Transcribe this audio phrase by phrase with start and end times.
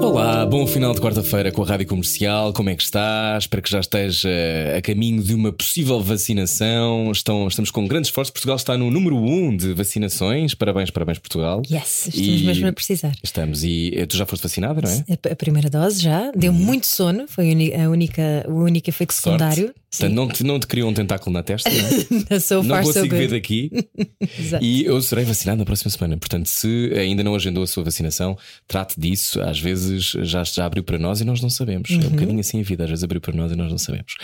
[0.00, 2.52] Olá, bom final de quarta-feira com a Rádio Comercial.
[2.52, 3.36] Como é que está?
[3.38, 4.28] Espero que já esteja
[4.76, 7.10] a caminho de uma possível vacinação.
[7.10, 8.30] Estão, estamos com grandes esforços.
[8.30, 10.54] Portugal está no número 1 um de vacinações.
[10.54, 11.62] Parabéns, parabéns, Portugal.
[11.70, 13.12] Yes, estamos e mesmo a precisar.
[13.22, 13.64] Estamos.
[13.64, 15.04] E eh, tu já foste vacinada, não é?
[15.28, 16.30] A, a primeira dose já.
[16.32, 16.58] Deu uhum.
[16.58, 17.26] muito sono.
[17.26, 19.74] Foi a única, o único efeito secundário.
[19.90, 22.38] Portanto, não te, não te criou um tentáculo na testa, não, é?
[22.38, 23.70] so não consigo so ver daqui.
[24.60, 26.18] e eu serei vacinado na próxima semana.
[26.18, 28.36] Portanto, se ainda não agendou a sua vacinação,
[28.68, 29.40] trate disso.
[29.40, 31.90] Às vezes já, já abriu para nós e nós não sabemos.
[31.90, 31.96] Uhum.
[31.96, 32.10] É um uhum.
[32.10, 34.14] bocadinho assim a vida, às vezes abriu para nós e nós não sabemos.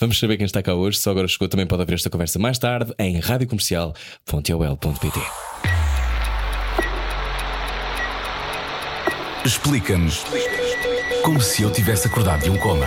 [0.00, 0.98] Vamos saber quem está cá hoje.
[0.98, 5.20] Se agora chegou, também pode haver esta conversa mais tarde em radiocomercial.ol.pt.
[9.44, 10.24] Explica-nos
[11.22, 12.86] como se eu tivesse acordado de um coma.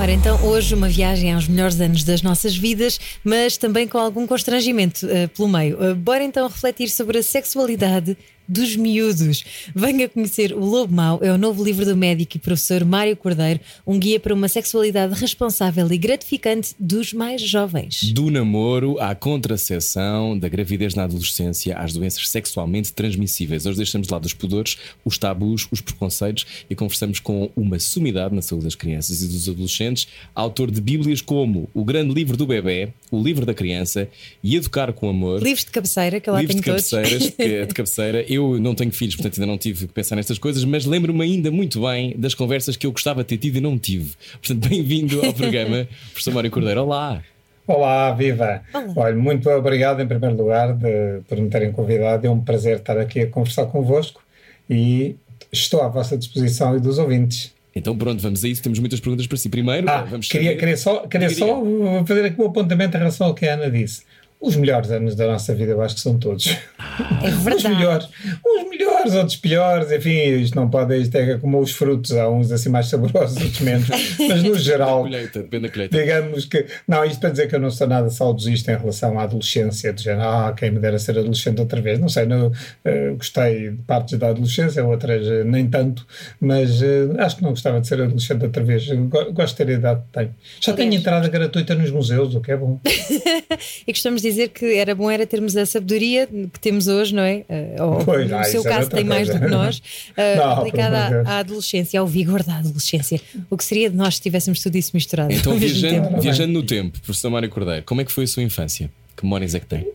[0.00, 4.26] Ora, então hoje uma viagem aos melhores anos das nossas vidas, mas também com algum
[4.26, 5.76] constrangimento uh, pelo meio.
[5.82, 8.16] Uh, bora então refletir sobre a sexualidade
[8.48, 9.44] dos miúdos.
[9.74, 13.60] Venha conhecer O Lobo Mau, é o novo livro do médico e professor Mário Cordeiro,
[13.86, 18.12] um guia para uma sexualidade responsável e gratificante dos mais jovens.
[18.12, 23.66] Do namoro à contracepção, da gravidez na adolescência às doenças sexualmente transmissíveis.
[23.66, 28.42] Hoje deixamos lá dos pudores, os tabus, os preconceitos e conversamos com uma sumidade na
[28.42, 32.88] saúde das crianças e dos adolescentes, autor de bíblias como O Grande Livro do Bebê,
[33.10, 34.08] O Livro da Criança
[34.42, 35.42] e Educar com Amor.
[35.42, 38.24] Livros de cabeceira, que eu lá Livros tenho de que é de cabeceira.
[38.38, 41.50] Eu não tenho filhos, portanto ainda não tive que pensar nestas coisas, mas lembro-me ainda
[41.50, 44.12] muito bem das conversas que eu gostava de ter tido e não tive.
[44.40, 46.82] Portanto, bem-vindo ao programa, professor Mário Cordeiro.
[46.82, 47.20] Olá!
[47.66, 48.62] Olá, viva!
[48.72, 48.92] Olá.
[48.94, 52.28] Olha, muito obrigado em primeiro lugar de, por me terem convidado.
[52.28, 54.22] É um prazer estar aqui a conversar convosco
[54.70, 55.16] e
[55.52, 57.52] estou à vossa disposição e dos ouvintes.
[57.74, 58.62] Então pronto, vamos a isso.
[58.62, 59.48] Temos muitas perguntas para si.
[59.48, 61.60] Primeiro, ah, vamos queria, queria só, queria só
[62.06, 64.02] fazer aqui um apontamento em relação ao que a Ana disse.
[64.40, 66.46] Os melhores anos da nossa vida, eu acho que são todos.
[66.46, 67.56] É verdade.
[67.56, 68.08] Os melhores.
[68.44, 69.90] Os melhores, outros piores.
[69.90, 70.96] Enfim, isto não pode.
[70.96, 72.12] Isto é como os frutos.
[72.12, 73.88] Há uns assim mais saborosos, outros menos.
[74.28, 75.02] Mas no geral.
[75.02, 75.98] colheita, depende da colheita.
[75.98, 76.66] Digamos que.
[76.86, 79.92] Não, isto para dizer que eu não sou nada saudosista em relação à adolescência.
[79.92, 81.98] De género, ah, quem me dera ser adolescente outra vez.
[81.98, 86.06] Não sei, não, uh, gostei de partes da adolescência, outras uh, nem tanto.
[86.40, 88.86] Mas uh, acho que não gostava de ser adolescente outra vez.
[89.32, 90.34] Gosto de ter a idade que tenho.
[90.60, 92.78] Já tenho entrada gratuita nos museus, o que é bom.
[93.84, 97.22] e gostamos de dizer que era bom era termos a sabedoria que temos hoje, não
[97.22, 97.44] é?
[97.48, 99.82] Uh, ou, pois, no ah, seu caso tem mais do que nós, uh,
[100.36, 103.20] não, aplicada à, à, adolescência, ao vigor da adolescência.
[103.50, 105.32] O que seria de nós se tivéssemos tudo isso misturado?
[105.32, 108.90] Então, viajando, viajando no tempo, professor Mário Cordeiro, como é que foi a sua infância?
[109.16, 109.86] Que memórias é que tem?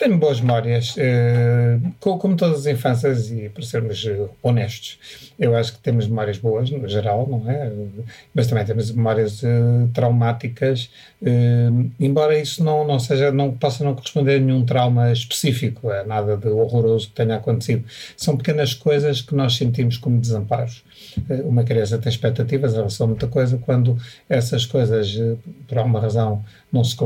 [0.00, 4.98] Tenho boas memórias, uh, como todas as infâncias, e para sermos uh, honestos,
[5.38, 7.70] eu acho que temos memórias boas, no geral, não é?
[8.34, 10.88] Mas também temos memórias uh, traumáticas,
[11.98, 16.34] embora isso não, não seja, não possa não corresponder a nenhum trauma específico, a nada
[16.34, 17.84] de horroroso que tenha acontecido.
[18.16, 20.82] São pequenas coisas que nós sentimos como desamparos.
[21.44, 23.96] Uma criança tem expectativas em relação a muita coisa, quando
[24.28, 25.16] essas coisas,
[25.66, 26.96] por alguma razão, não se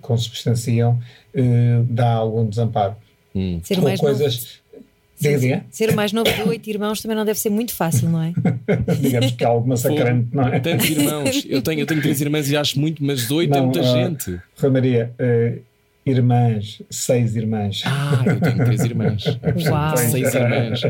[0.00, 0.98] consubstanciam,
[1.34, 2.96] uh, dá algum desamparo.
[3.34, 3.60] Hum.
[3.62, 4.62] Ser mais coisas.
[5.20, 5.64] Diga.
[5.70, 8.32] Ser o mais novo de oito irmãos também não deve ser muito fácil, não é?
[9.00, 10.60] Digamos que há algo massacrante, não é?
[10.60, 11.46] Tantos irmãos.
[11.48, 14.40] Eu tenho, eu tenho três irmãs e acho muito, mas oito é muita uh, gente.
[14.58, 15.62] Rui Maria, uh,
[16.04, 17.82] irmãs, seis irmãs.
[17.86, 19.24] Ah, eu tenho três irmãs.
[19.66, 19.96] Uau.
[19.96, 20.82] Seis irmãs.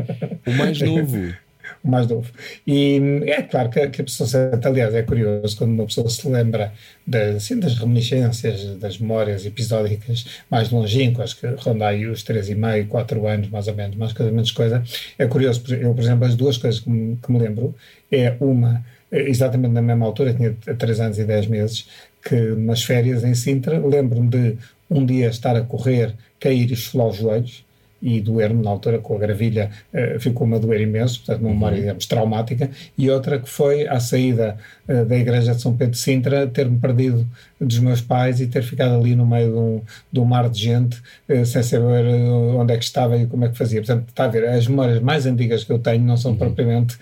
[0.46, 1.34] O mais novo
[1.84, 2.30] mais novo.
[2.66, 4.28] E é claro que, que a pessoa
[4.64, 6.72] aliás, é curioso quando uma pessoa se lembra
[7.06, 13.26] de, assim, das reminiscências, das memórias episódicas mais longínquas, que ronda aí os 3,5, 4
[13.26, 14.82] anos, mais ou menos, mais coisa, menos coisa.
[15.18, 17.74] É curioso, eu, por exemplo, as duas coisas que me, que me lembro
[18.10, 21.86] é uma, exatamente na mesma altura, tinha 3 anos e 10 meses,
[22.22, 24.56] que nas férias em Sintra, lembro-me de
[24.88, 27.64] um dia estar a correr, cair e esfolar os joelhos,
[28.04, 31.76] e doer-me na altura com a gravilha, uh, ficou-me a doer imenso, portanto, uma memória,
[31.76, 31.80] uhum.
[31.80, 35.98] digamos, traumática, e outra que foi à saída uh, da igreja de São Pedro de
[35.98, 37.26] Sintra, ter-me perdido
[37.58, 39.80] dos meus pais e ter ficado ali no meio de um,
[40.12, 40.98] de um mar de gente,
[41.30, 43.80] uh, sem saber onde é que estava e como é que fazia.
[43.80, 46.36] Portanto, está a ver, as memórias mais antigas que eu tenho não são uhum.
[46.36, 46.98] propriamente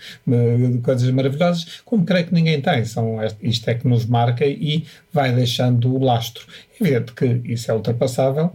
[0.85, 5.33] coisas maravilhosas, como creio que ninguém tem, são, isto é que nos marca e vai
[5.33, 6.47] deixando o lastro.
[6.83, 8.53] Evidente que isso é ultrapassável,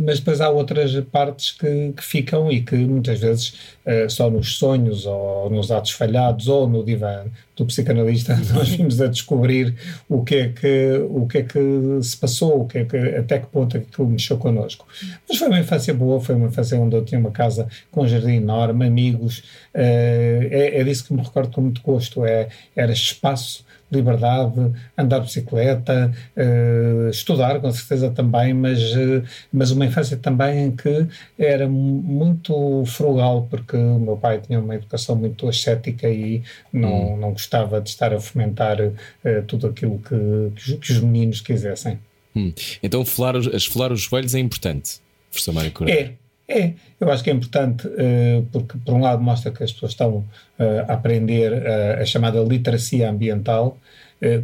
[0.00, 3.54] mas depois há outras partes que, que ficam e que muitas vezes
[3.84, 7.24] uh, só nos sonhos ou nos atos falhados ou no divã
[7.56, 9.74] do psicanalista nós vimos a descobrir
[10.08, 11.58] o que é que, o que, é que
[12.02, 14.86] se passou, o que é que, até que ponto é aquilo mexeu connosco.
[15.28, 18.08] Mas foi uma infância boa, foi uma infância onde eu tinha uma casa com um
[18.08, 19.40] jardim enorme, amigos, uh,
[19.74, 23.64] é, é disso que me recordo com muito gosto, é, era espaço
[23.94, 30.66] liberdade, andar de bicicleta, uh, estudar com certeza também, mas, uh, mas uma infância também
[30.66, 31.06] em que
[31.38, 36.42] era muito frugal, porque o meu pai tinha uma educação muito ascética e
[36.72, 37.16] não, hum.
[37.16, 38.92] não gostava de estar a fomentar uh,
[39.46, 41.98] tudo aquilo que, que, os meninos quisessem.
[42.34, 42.52] Hum.
[42.82, 45.00] Então, esfolar, esfolar os joelhos é importante,
[45.30, 46.16] professor Mário Correia.
[46.20, 46.23] É.
[46.46, 49.92] É, eu acho que é importante uh, porque, por um lado, mostra que as pessoas
[49.92, 50.26] estão uh,
[50.86, 53.78] a aprender uh, a chamada literacia ambiental,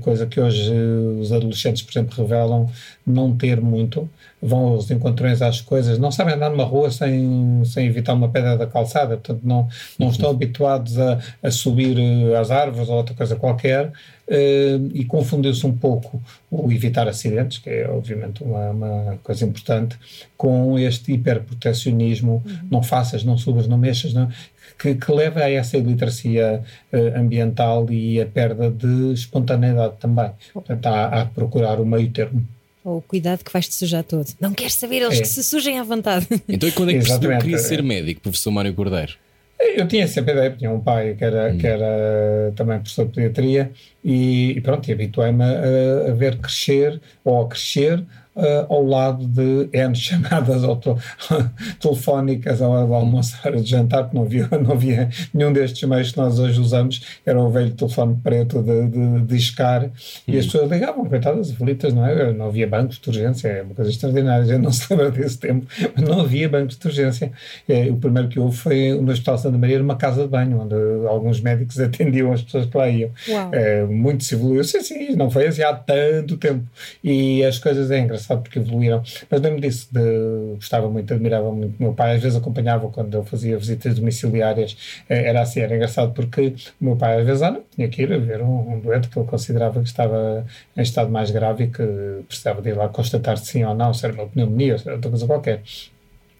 [0.02, 0.72] coisa que hoje
[1.20, 2.70] os adolescentes, por exemplo, revelam
[3.06, 4.08] não ter muito.
[4.42, 8.56] Vão aos encontrões às coisas, não sabem andar numa rua sem, sem evitar uma pedra
[8.56, 9.68] da calçada, portanto, não,
[9.98, 10.12] não uhum.
[10.12, 11.98] estão habituados a, a subir
[12.34, 13.92] às árvores ou outra coisa qualquer.
[14.30, 19.98] Uh, e confundiu-se um pouco o evitar acidentes, que é obviamente uma, uma coisa importante,
[20.36, 22.58] com este hiperprotecionismo, uhum.
[22.70, 24.30] não faças, não subas, não mexas, não,
[24.78, 26.62] que, que, leva a essa iliteracia
[26.92, 30.30] uh, ambiental e a perda de espontaneidade também.
[30.52, 32.46] Portanto, há, há que procurar o meio termo.
[32.84, 34.26] Ou cuidado que vais-te sujar todo.
[34.40, 35.22] Não queres saber, eles é.
[35.22, 36.26] que se sujem à vontade.
[36.48, 39.14] Então, e quando é que percebeu que queria ser médico, professor Mário Cordeiro?
[39.60, 41.58] Eu tinha sempre a ideia, tinha um pai que era, hum.
[41.58, 43.70] que era também professor de pediatria
[44.02, 48.02] e, e pronto, e habituei-me a, a, ver crescer ou a crescer
[48.34, 50.96] uh, ao lado de N chamadas auto,
[51.80, 56.18] telefónicas ao, ao almoço, de jantar, porque não havia, não havia nenhum destes meios que
[56.18, 59.90] nós hoje usamos, era o velho telefone preto de, de, de iscar, hum.
[60.28, 60.50] e as hum.
[60.50, 62.32] pessoas ligavam, coitadas, aflitas, não é?
[62.32, 65.38] Não havia bancos de urgência, é uma coisa extraordinária, a gente não se lembra desse
[65.38, 67.32] tempo, mas não havia bancos de urgência.
[67.68, 70.74] É, o primeiro que houve foi no Hospital Santa Maria, numa casa de banho, onde
[71.06, 73.10] alguns médicos atendiam as pessoas que lá iam.
[73.52, 76.64] É, muito se evoluiu, sim, sim, não foi assim há tanto tempo,
[77.02, 79.02] e as coisas é engraçado engraçado porque evoluíram.
[79.30, 82.16] Mas lembro disso, de, gostava muito, admirava muito o meu pai.
[82.16, 84.76] Às vezes acompanhava quando eu fazia visitas domiciliárias.
[85.08, 88.02] Eh, era assim, era engraçado porque o meu pai, às vezes, ah, não, tinha que
[88.02, 90.44] ir a ver um, um doente que ele considerava que estava
[90.76, 91.82] em estado mais grave e que
[92.28, 94.96] precisava de ir lá constatar se sim ou não, se era uma pneumonia, se era
[94.96, 95.62] outra coisa qualquer.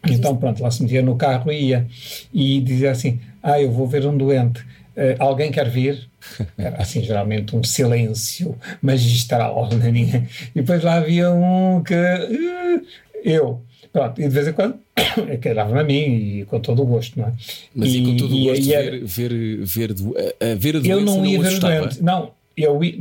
[0.09, 1.87] Então, pronto, lá se metia no carro e ia.
[2.33, 4.65] E dizia assim: Ah, eu vou ver um doente.
[4.97, 6.09] Uh, alguém quer vir?
[6.59, 9.69] Era assim, geralmente, um silêncio magistral.
[9.81, 10.27] Né?
[10.55, 11.95] E depois lá havia um que.
[11.95, 12.87] Uh,
[13.25, 13.63] eu.
[13.93, 14.79] Pronto, e de vez em quando
[15.43, 17.33] que dava-me a mim e com todo o gosto, não é?
[17.75, 21.01] Mas e, e com todo o gosto, ver, ver, ver, ver, ver a doença eu
[21.01, 22.31] não ia não ver o doente, não.
[22.57, 22.95] Eu ia,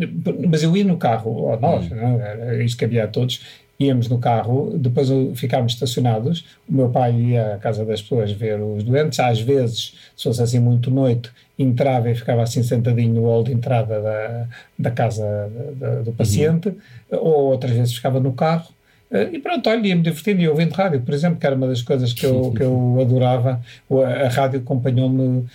[0.48, 1.96] mas eu ia no carro, ou nós, hum.
[1.96, 2.32] não, é?
[2.32, 3.42] era isto que havia a todos,
[3.80, 8.60] íamos no carro, depois ficávamos estacionados, o meu pai ia à casa das pessoas ver
[8.60, 13.24] os doentes, às vezes, se fosse assim muito noite, entrava e ficava assim sentadinho no
[13.24, 14.48] hall de entrada da,
[14.78, 17.20] da casa da, do paciente, uhum.
[17.20, 18.68] ou outras vezes ficava no carro,
[19.12, 21.82] eh, e pronto, olha, ia-me divertindo, e ouvindo rádio, por exemplo, que era uma das
[21.82, 25.46] coisas que eu, que eu adorava, a rádio acompanhou-me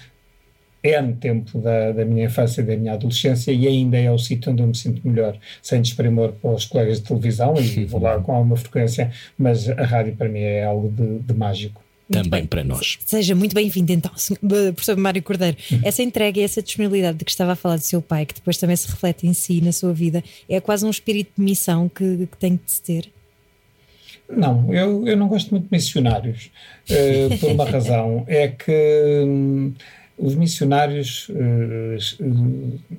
[0.84, 4.52] N tempo da, da minha infância e da minha adolescência e ainda é o sítio
[4.52, 8.20] onde eu me sinto melhor, sem desprimor para os colegas de televisão e vou lá
[8.20, 11.82] com alguma frequência, mas a rádio para mim é algo de, de mágico.
[12.06, 12.46] Muito Também bem.
[12.46, 12.98] para nós.
[13.06, 14.12] Seja muito bem-vindo então,
[14.75, 15.56] professor Mário Cordeiro.
[15.82, 18.58] Essa entrega e essa disponibilidade de que estava a falar do seu pai, que depois
[18.58, 22.28] também se reflete em si, na sua vida, é quase um espírito de missão que,
[22.31, 23.08] que tem que se ter.
[24.28, 26.50] Não, eu, eu não gosto muito de missionários,
[26.91, 28.24] uh, por uma razão.
[28.26, 29.72] É que.
[30.16, 31.96] Os missionários, eh,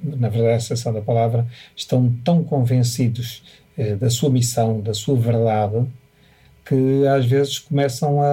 [0.04, 1.46] na verdade, a sensação da palavra,
[1.76, 3.44] estão tão convencidos
[3.78, 5.86] eh, da sua missão, da sua verdade,
[6.66, 8.26] que às vezes começam a,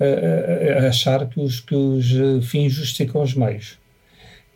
[0.00, 3.78] a, a achar que os, que os eh, fins justificam os meios.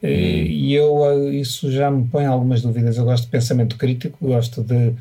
[0.02, 2.96] E eu, isso já me põe algumas dúvidas.
[2.96, 4.94] Eu gosto de pensamento crítico, gosto de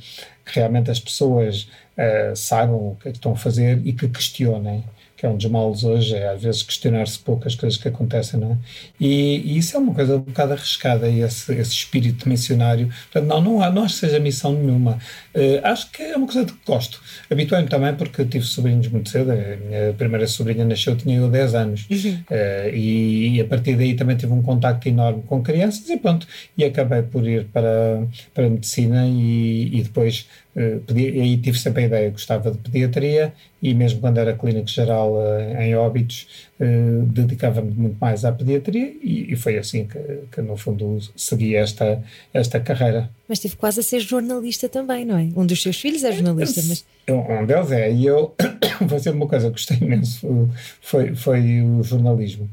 [0.45, 4.07] que realmente as pessoas uh, saibam o que é que estão a fazer e que
[4.07, 4.83] questionem
[5.19, 8.53] que é um dos males hoje, é às vezes questionar-se poucas coisas que acontecem, não
[8.53, 8.57] é?
[8.97, 12.87] E, e, isso é uma coisa um bocado arriscada, esse, esse espírito missionário.
[13.11, 14.97] Portanto, não, não, há, não acho que seja missão nenhuma.
[15.35, 17.01] Uh, acho que é uma coisa de que gosto.
[17.29, 19.31] Habituei-me também porque tive sobrinhos muito cedo.
[19.31, 21.85] A minha primeira sobrinha nasceu, tinha eu 10 anos.
[21.89, 22.13] Uhum.
[22.31, 26.25] Uh, e, e, a partir daí também tive um contacto enorme com crianças e pronto.
[26.57, 30.27] E acabei por ir para, para a medicina e, e depois
[30.59, 34.67] Uh, e aí tive sempre a ideia, gostava de pediatria e mesmo quando era clínico
[34.67, 36.27] geral uh, em óbitos,
[36.59, 39.97] uh, dedicava-me muito mais à pediatria e, e foi assim que,
[40.29, 43.09] que, no fundo, segui esta, esta carreira.
[43.25, 45.29] Mas tive quase a ser jornalista também, não é?
[45.33, 46.85] Um dos seus filhos é jornalista, mas...
[47.07, 48.35] Um deles é, e eu,
[48.81, 50.49] vou dizer uma coisa que gostei imenso,
[50.81, 52.49] foi, foi o jornalismo,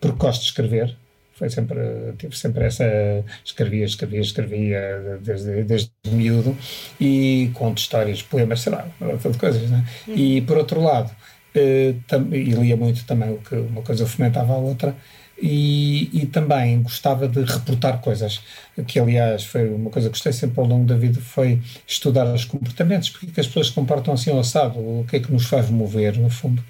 [0.00, 0.96] porque gosto de escrever,
[1.38, 1.78] foi sempre,
[2.18, 2.84] tive sempre essa,
[3.44, 6.56] escrevia, escrevia, escrevia desde, desde miúdo
[7.00, 9.84] e conto histórias, poemas, sei lá, de coisas, né?
[10.08, 10.14] Uhum.
[10.16, 11.12] E por outro lado,
[11.54, 11.94] eh,
[12.32, 14.96] e lia muito também, o que uma coisa fomentava a outra,
[15.40, 18.40] e, e, também gostava de reportar coisas,
[18.88, 22.44] que aliás foi uma coisa que gostei sempre ao longo da vida, foi estudar os
[22.44, 25.30] comportamentos, porque é que as pessoas se comportam assim ao assado, o que é que
[25.30, 26.60] nos faz mover, no fundo.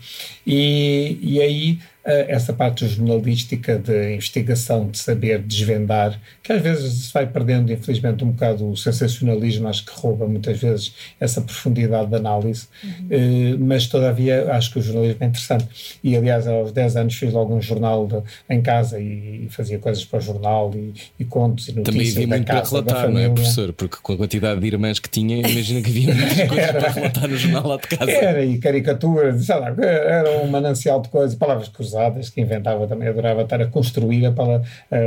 [0.46, 7.12] E, e aí essa parte jornalística de investigação, de saber desvendar, que às vezes se
[7.12, 12.16] vai perdendo, infelizmente, um bocado o sensacionalismo, acho que rouba muitas vezes essa profundidade de
[12.16, 13.58] análise, uhum.
[13.60, 15.98] mas todavia acho que o jornalismo é interessante.
[16.02, 19.78] E aliás, aos 10 anos fiz logo um jornal de, em casa e, e, fazia
[19.78, 21.94] coisas para o jornal e, e contos e notícias.
[21.94, 23.72] Também havia muito casa, para relatar, não é, professor?
[23.74, 26.90] Porque com a quantidade de irmãs que tinha, imagina que havia muitas coisas era, para
[26.90, 28.10] relatar no jornal lá de casa.
[28.10, 32.86] Era, e caricaturas, sei lá, era um manancial de coisas, palavras cruzadas cruzadas, que inventava
[32.86, 34.62] também, adorava estar a construir a pala,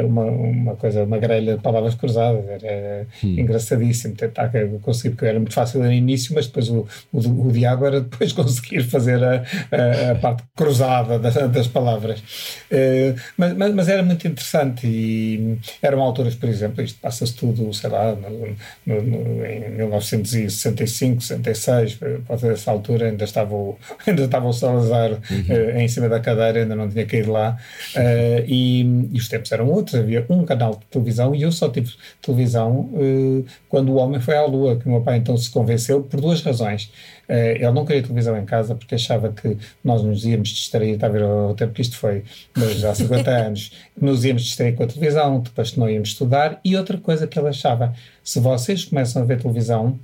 [0.05, 3.39] uma, uma coisa, uma grelha de palavras cruzadas, era hum.
[3.39, 7.85] engraçadíssimo tentar conseguir, porque era muito fácil no início, mas depois o, o, o diabo
[7.85, 12.19] era depois conseguir fazer a, a, a parte cruzada das, das palavras.
[12.71, 17.73] Uh, mas, mas, mas, era muito interessante e eram alturas, por exemplo, isto passa-se tudo,
[17.73, 18.55] sei lá, no,
[18.85, 25.11] no, no, em 1965, 66, por essa altura ainda estava o, ainda estava o Salazar
[25.11, 25.17] uhum.
[25.17, 27.57] uh, em cima da cadeira, ainda não tinha caído lá.
[27.95, 29.95] Uh, e, e, os tempos eram outros.
[29.95, 34.35] Havia um canal de televisão e eu só tive televisão uh, quando o homem foi
[34.35, 36.91] à Lua, que o meu pai então se convenceu por duas razões.
[37.29, 41.07] Uh, ele não queria televisão em casa porque achava que nós nos íamos distrair, está
[41.07, 42.23] a ver o tempo que isto foi,
[42.55, 46.59] mas há 50 anos, nos íamos distrair com a televisão, depois não íamos estudar.
[46.63, 49.99] E outra coisa que ele achava, se vocês começam a ver televisão,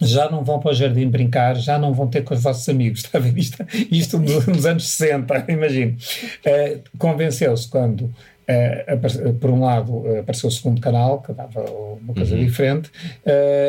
[0.00, 3.00] já não vão para o jardim brincar, já não vão ter com os vossos amigos,
[3.04, 5.96] está a ver isto, isto nos anos 60, imagino.
[6.44, 12.14] Uh, Convenceu-se quando, uh, por um lado, uh, apareceu o segundo canal, que dava uma
[12.14, 12.44] coisa uhum.
[12.44, 12.90] diferente,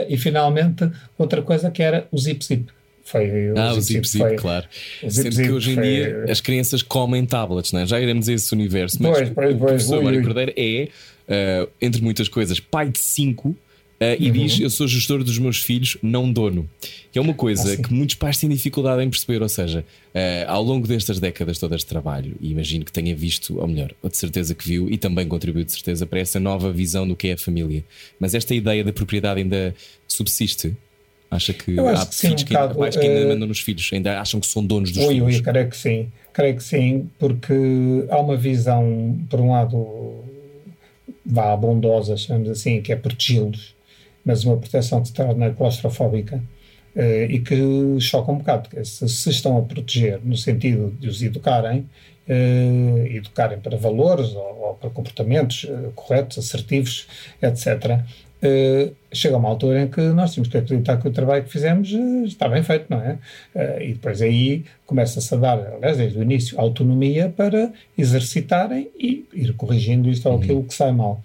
[0.09, 2.67] e finalmente outra coisa que era o Zip Zip.
[3.03, 4.65] Foi, ah, o Zip Zip, foi, claro.
[5.01, 5.83] Zip Sendo Zip que hoje em foi...
[5.83, 7.85] dia as crianças comem tablets, é?
[7.85, 8.97] já iremos a esse universo.
[8.99, 10.87] Mas pois, pois, pois, o professor Mário Cordeiro é,
[11.79, 13.55] entre muitas coisas, pai de cinco
[14.05, 14.33] Uh, e uhum.
[14.33, 16.69] diz: Eu sou gestor dos meus filhos, não dono.
[17.11, 19.41] Que é uma coisa ah, que muitos pais têm dificuldade em perceber.
[19.41, 23.59] Ou seja, uh, ao longo destas décadas todas de trabalho, e imagino que tenha visto,
[23.59, 27.07] ou melhor, de certeza que viu, e também contribuiu de certeza para essa nova visão
[27.07, 27.83] do que é a família.
[28.19, 29.73] Mas esta ideia da propriedade ainda
[30.07, 30.75] subsiste?
[31.31, 33.89] Acha que há que filhos sim, que, ainda, pais que ainda uh, mandam nos filhos,
[33.91, 35.35] ainda acham que são donos dos ui, filhos?
[35.37, 36.07] Ui, creio que sim.
[36.31, 37.53] Creio que sim, porque
[38.09, 40.23] há uma visão, por um lado,
[41.25, 43.74] vá bondosa, chamamos assim, que é protegi-los
[44.25, 46.41] mas uma proteção que se torna claustrofóbica
[46.95, 51.07] uh, e que choca um bocado, porque se, se, estão a proteger no sentido de
[51.07, 51.87] os educarem,
[52.27, 57.07] uh, educarem para valores ou, ou para comportamentos uh, corretos, assertivos,
[57.41, 57.99] etc.,
[59.11, 61.89] chega uma altura em que nós temos que acreditar que o trabalho que fizemos
[62.25, 63.17] está bem feito, não é?
[63.83, 69.53] e depois aí começa-se a dar, aliás, desde o início, autonomia para exercitarem e ir
[69.53, 70.43] corrigindo isto ou uhum.
[70.43, 71.23] aquilo que sai mal.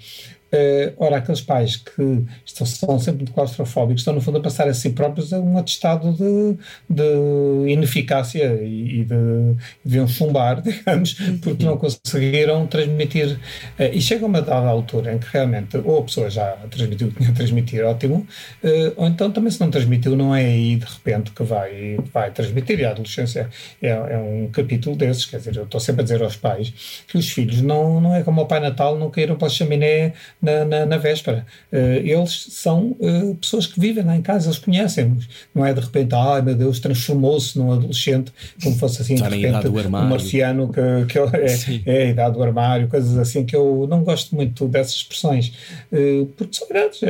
[0.53, 4.67] Uh, ora, aqueles pais que estão, são sempre muito claustrofóbicos estão, no fundo, a passar
[4.69, 6.57] a si próprios a um atestado de,
[6.89, 13.39] de ineficácia e, e de, deviam chumbar, digamos, porque não conseguiram transmitir.
[13.79, 17.11] Uh, e chega uma dada altura em que realmente ou a pessoa já transmitiu o
[17.13, 18.27] que tinha a transmitir, ótimo,
[18.65, 22.31] uh, ou então também se não transmitiu, não é aí de repente que vai, vai
[22.33, 22.81] transmitir.
[22.81, 23.49] E a adolescência
[23.81, 27.17] é, é um capítulo desses, quer dizer, eu estou sempre a dizer aos pais que
[27.17, 30.65] os filhos não, não é como o Pai Natal, não caíram para a chaminé na,
[30.65, 31.47] na, na véspera.
[31.73, 35.29] Uh, eles são uh, pessoas que vivem lá em casa, eles conhecem-nos.
[35.55, 38.33] Não é de repente, ai meu Deus, transformou-se num adolescente,
[38.63, 42.43] como fosse assim, Está de repente, um marciano que, que é, é, a idade do
[42.43, 45.53] armário, coisas assim, que eu não gosto muito dessas expressões.
[45.93, 47.01] Uh, porque são idades,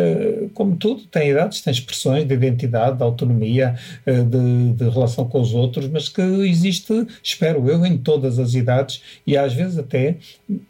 [0.55, 5.55] como tudo, tem idades, tem expressões de identidade, de autonomia, de, de relação com os
[5.55, 10.17] outros, mas que existe, espero eu, em todas as idades e às vezes até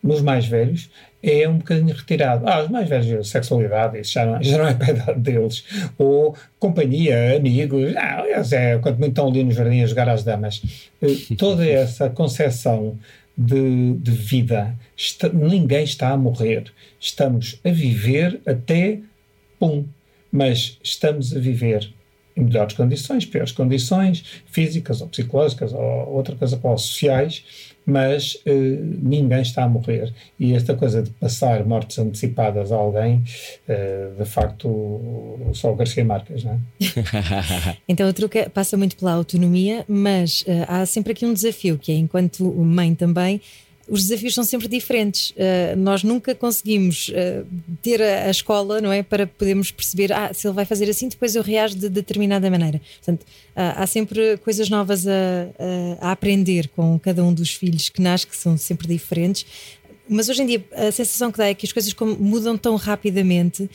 [0.02, 0.90] nos mais velhos
[1.22, 2.48] é um bocadinho retirado.
[2.48, 5.64] Ah, os mais velhos, sexualidade, isso já não, já não é para a idade deles.
[5.98, 10.62] Ou companhia, amigos, ah, é, quando muito estão ali no jardim a jogar às damas.
[11.02, 12.98] Eh, toda essa concepção
[13.36, 16.64] de, de vida, está, ninguém está a morrer.
[16.98, 19.00] Estamos a viver até,
[19.58, 19.84] pum,
[20.30, 21.92] mas estamos a viver
[22.36, 27.44] em melhores condições, piores condições, físicas ou psicológicas ou outra coisa qual, sociais,
[27.86, 30.12] mas uh, ninguém está a morrer.
[30.38, 33.22] E esta coisa de passar mortes antecipadas a alguém,
[33.68, 37.76] uh, de facto, só o Garcia Marques, não é?
[37.88, 41.92] então o truque passa muito pela autonomia, mas uh, há sempre aqui um desafio, que
[41.92, 43.40] é enquanto mãe também
[43.90, 45.30] os desafios são sempre diferentes.
[45.30, 47.44] Uh, nós nunca conseguimos uh,
[47.82, 49.02] ter a, a, escola, não é?
[49.02, 52.80] Para podermos perceber, ah, se ele vai fazer assim, depois eu reajo de determinada maneira.
[52.98, 55.10] Portanto, uh, há sempre coisas novas a,
[56.00, 59.44] a, aprender com cada um dos filhos que nasce, que são sempre diferentes.
[60.08, 63.70] Mas hoje em dia a sensação que dá é que as coisas mudam tão rapidamente,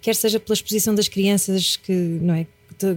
[0.00, 2.46] quer seja pela exposição das crianças que, não é?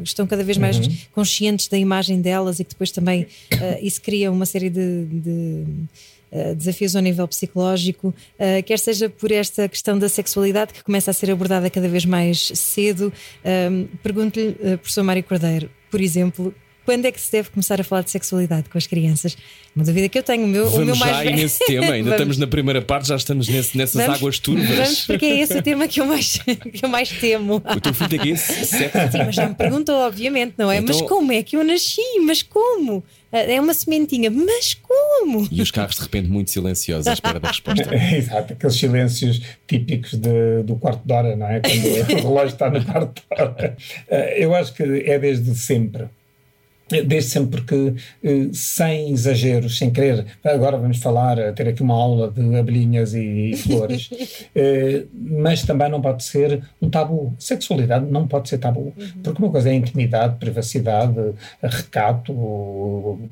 [0.02, 0.96] estão cada vez mais uhum.
[1.12, 3.28] conscientes da imagem delas e que depois também
[3.82, 6.13] isso cria uma série de, de eh,
[6.56, 11.14] desafios ao nível psicológico, uh, quer seja por esta questão da sexualidade que começa a
[11.14, 13.12] ser abordada cada vez mais cedo.
[14.02, 16.54] Pergunto-lhe, uh, professor Mário Cordeiro, por exemplo,
[16.86, 19.38] quando é que se deve começar a falar de sexualidade com as crianças?
[19.76, 20.44] Uma dúvida que eu tenho.
[20.44, 23.08] O meu, Vamos o meu já mais aí nesse tema, ainda estamos na primeira parte,
[23.08, 24.70] já estamos nesse, nessas vamos, águas turvas.
[24.70, 27.56] Vamos, porque é esse o tema que eu mais, que eu mais temo.
[27.56, 28.66] O teu filho tem que esse?
[28.66, 28.90] Sim,
[29.26, 30.78] mas já me perguntou, obviamente, não é?
[30.78, 30.96] Então...
[30.96, 32.02] Mas como é que eu nasci?
[32.22, 33.04] Mas como?
[33.32, 35.48] É uma sementinha, mas como?
[35.52, 37.90] E os carros de repente muito silenciosos à espera da resposta.
[38.16, 41.60] Exato, aqueles silêncios típicos de, do quarto de hora, não é?
[41.60, 43.76] Quando o relógio está no quarto de hora.
[44.08, 46.10] Eh, eu acho que é desde sempre
[47.02, 51.96] desde sempre porque, eh, sem exageros, sem querer, agora vamos falar, eh, ter aqui uma
[51.96, 54.10] aula de abelhinhas e, e flores,
[54.56, 57.34] eh, mas também não pode ser um tabu.
[57.40, 59.22] Sexualidade não pode ser tabu, uhum.
[59.24, 61.16] porque uma coisa é intimidade, privacidade,
[61.62, 62.34] recato,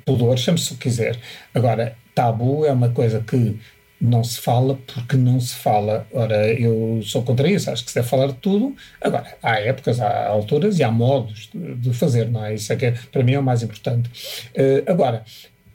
[0.06, 1.18] pudor, chame-se o que quiser.
[1.54, 3.60] Agora, tabu é uma coisa que
[4.02, 6.08] não se fala porque não se fala.
[6.12, 8.76] Ora, eu sou contra isso, acho que se deve falar de tudo.
[9.00, 12.56] Agora, há épocas, há alturas e há modos de, de fazer, não é?
[12.56, 14.10] Isso é que é, para mim é o mais importante.
[14.56, 15.24] Uh, agora,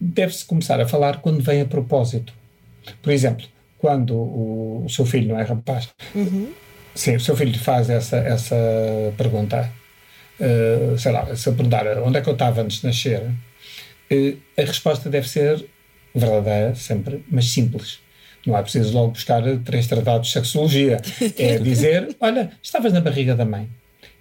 [0.00, 2.32] deve-se começar a falar quando vem a propósito.
[3.00, 3.46] Por exemplo,
[3.78, 6.52] quando o, o seu filho não é rapaz, uhum.
[6.94, 8.56] sim, o seu filho faz essa, essa
[9.16, 9.70] pergunta,
[10.40, 14.36] uh, sei lá, se eu perguntar onde é que eu estava antes de nascer, uh,
[14.58, 15.64] a resposta deve ser
[16.12, 18.04] verdadeira, sempre, mas simples
[18.46, 21.00] não é preciso logo buscar três tratados de sexologia.
[21.38, 23.68] É dizer, olha, estavas na barriga da mãe.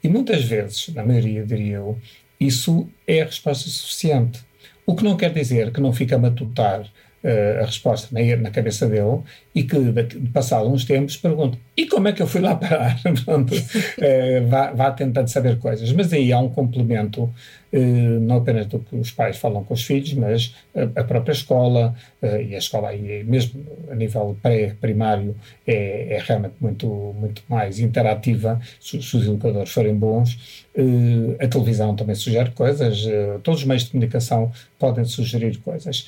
[0.04, 1.98] E muitas vezes, na maioria diria eu,
[2.40, 4.40] isso é a resposta suficiente.
[4.86, 6.86] O que não quer dizer que não fica a matutar
[7.26, 9.20] uh, a resposta na, na, cabeça dele
[9.54, 13.02] e que, de, passado uns tempos, pergunta: e como é que eu fui lá parar?
[13.26, 15.92] Pronto, uh, vá, vá tentando saber coisas.
[15.92, 17.34] Mas aí há um complemento
[17.76, 20.56] eh, não apenas do que os pais falam com os filhos, mas
[20.96, 25.36] a, própria escola, eh, e a escola aí mesmo a nível pré-primário
[25.68, 26.88] é, é, realmente muito,
[27.20, 30.64] muito mais interativa se, se os educadores forem bons.
[30.74, 33.06] Eh, a televisão também sugere coisas,
[33.44, 36.08] todos os meios de comunicação podem sugerir coisas,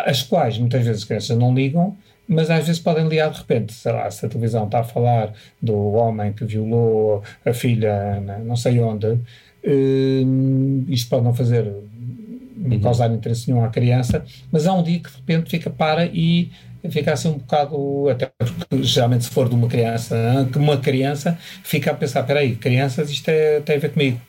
[0.00, 3.72] às quais muitas vezes as crianças não ligam, mas às vezes podem ligar de repente,
[3.72, 5.32] sei lá, se a televisão está a falar
[5.62, 9.18] do homem que violou a filha não sei onde,
[9.64, 12.80] Uh, isto pode não fazer, não uhum.
[12.80, 16.50] causar interesse nenhum à criança, mas há um dia que de repente fica para e
[16.90, 21.36] fica assim um bocado, até porque geralmente se for de uma criança, que uma criança
[21.64, 24.20] fica a pensar, espera aí, crianças, isto é, tem a ver comigo.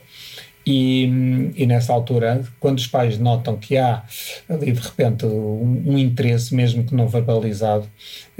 [0.71, 4.03] E, e, nessa altura, quando os pais notam que há
[4.47, 7.87] ali de repente um, um interesse, mesmo que não verbalizado,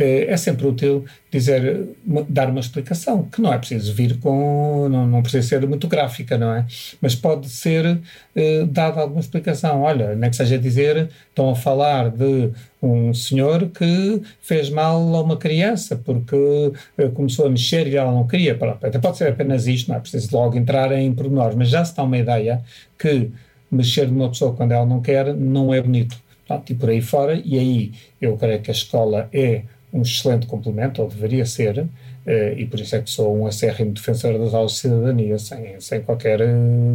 [0.01, 1.89] é sempre útil dizer,
[2.29, 6.37] dar uma explicação, que não é preciso vir com, não, não precisa ser muito gráfica,
[6.37, 6.65] não é?
[7.01, 7.99] Mas pode ser
[8.35, 9.81] eh, dada alguma explicação.
[9.81, 12.49] Olha, nem que seja dizer, estão a falar de
[12.81, 18.11] um senhor que fez mal a uma criança porque eh, começou a mexer e ela
[18.11, 18.57] não queria.
[18.81, 21.95] Até pode ser apenas isto, não é preciso logo entrar em pormenores, mas já se
[21.95, 22.63] dá uma ideia
[22.97, 23.29] que
[23.69, 26.17] mexer numa pessoa quando ela não quer não é bonito.
[26.47, 30.45] Portanto, e por aí fora, e aí eu creio que a escola é um excelente
[30.47, 31.87] complemento, ou deveria ser,
[32.25, 35.79] eh, e por isso é que sou um acérrimo defensor das aulas de cidadania, sem,
[35.79, 36.47] sem qualquer eh,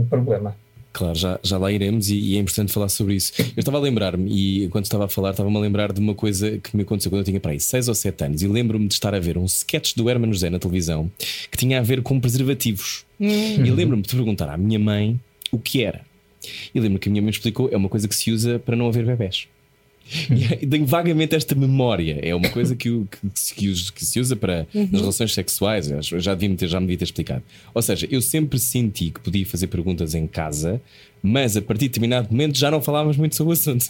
[0.09, 0.55] problema.
[0.93, 3.33] Claro, já, já lá iremos e, e, é importante falar sobre isso.
[3.37, 6.57] Eu estava a lembrar-me, e enquanto estava a falar, estava-me a lembrar de uma coisa
[6.59, 8.95] que me aconteceu quando eu tinha para aí 6 ou 7 anos, e lembro-me de
[8.95, 11.11] estar a ver um sketch do Hermano José na televisão
[11.51, 13.05] que tinha a ver com preservativos.
[13.19, 13.67] Uhum.
[13.67, 15.19] E lembro-me de perguntar à minha mãe
[15.51, 16.03] o que era.
[16.73, 18.77] E lembro-me que a minha mãe me explicou: é uma coisa que se usa para
[18.77, 19.49] não haver bebés.
[20.61, 22.19] E tenho vagamente esta memória.
[22.23, 24.89] É uma coisa que, que, que, que se usa para uhum.
[24.93, 25.91] nas relações sexuais.
[26.03, 27.43] Já, devia ter, já me devia ter explicado.
[27.73, 30.81] Ou seja, eu sempre senti que podia fazer perguntas em casa
[31.27, 33.87] mas a partir de determinado momento já não falávamos muito sobre o assunto.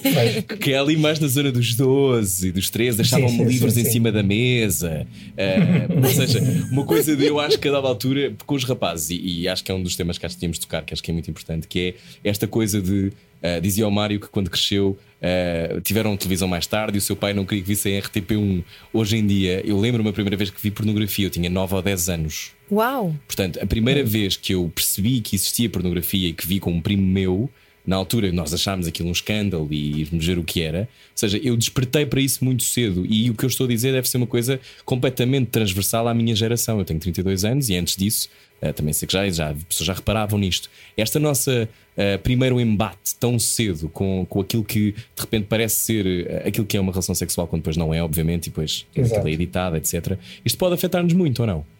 [0.58, 3.88] que é ali mais na zona dos 12 e dos 13, deixavam-me livros sim, sim.
[3.88, 5.06] em cima da mesa.
[5.32, 6.40] Uh, ou seja,
[6.72, 9.62] uma coisa de eu acho que a dada altura, com os rapazes, e, e acho
[9.62, 11.12] que é um dos temas que acho que tínhamos de tocar, que acho que é
[11.12, 13.12] muito importante, que é esta coisa de.
[13.40, 17.14] Uh, dizia o Mário que quando cresceu uh, tiveram televisão mais tarde e o seu
[17.14, 18.64] pai não queria que vissem RTP1.
[18.94, 21.82] Hoje em dia, eu lembro-me a primeira vez que vi pornografia, eu tinha 9 ou
[21.82, 22.57] 10 anos.
[22.70, 23.14] Uau!
[23.26, 26.80] Portanto, a primeira vez que eu percebi que existia pornografia e que vi com um
[26.80, 27.50] primo meu,
[27.88, 30.80] na altura nós achámos aquilo um escândalo e íamos ver o que era.
[30.80, 33.92] Ou seja, eu despertei para isso muito cedo e o que eu estou a dizer
[33.92, 36.78] deve ser uma coisa completamente transversal à minha geração.
[36.78, 38.28] Eu tenho 32 anos e antes disso,
[38.62, 40.68] uh, também sei que já, já pessoas já reparavam nisto.
[40.98, 46.04] Esta nossa uh, primeiro embate tão cedo com, com aquilo que de repente parece ser
[46.06, 49.28] uh, aquilo que é uma relação sexual, quando depois não é, obviamente, e depois aquilo
[49.28, 50.18] é editada, etc.
[50.44, 51.77] Isto pode afetar-nos muito ou não?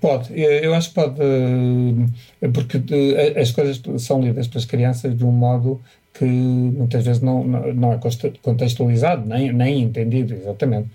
[0.00, 2.78] Pode, eu acho que pode, eh, porque
[3.36, 5.80] as coisas são lidas pelas crianças de um modo
[6.18, 8.00] que muitas vezes não, não é
[8.42, 10.88] contextualizado, nem, nem entendido exatamente.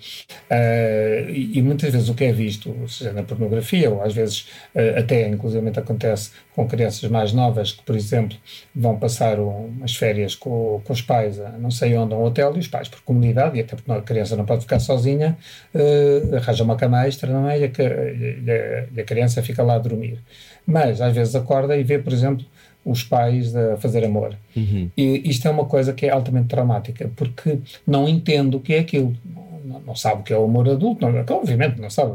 [0.51, 4.49] Uh, e, e, muitas vezes o que é visto, seja na pornografia, ou às vezes
[4.75, 8.37] uh, até inclusive acontece com crianças mais novas que, por exemplo,
[8.75, 12.53] vão passar umas férias com, com os pais a não sei onde, a um hotel,
[12.57, 15.37] e os pais, por comunidade, e até porque a criança não pode ficar sozinha,
[15.73, 17.59] uh, arranja uma cama extra, não é?
[17.59, 20.19] E a, e a, e a criança fica lá a dormir.
[20.65, 22.45] Mas às vezes acorda e vê, por exemplo,
[22.85, 24.35] os pais a fazer amor.
[24.55, 24.89] Uhum.
[24.95, 28.79] E isto é uma coisa que é altamente traumática, porque não entende o que é
[28.79, 29.15] aquilo.
[29.63, 32.11] Não, não sabe o que é o amor adulto, não, obviamente não sabe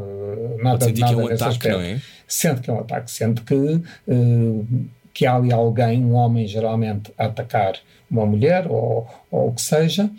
[0.61, 1.77] nada, nada que é um ataque, aspecto.
[1.77, 2.01] Não é?
[2.27, 4.67] Sente que é um ataque, sente que, uh,
[5.13, 7.75] que há ali alguém, um homem geralmente, a atacar
[8.09, 10.09] uma mulher ou, ou o que seja,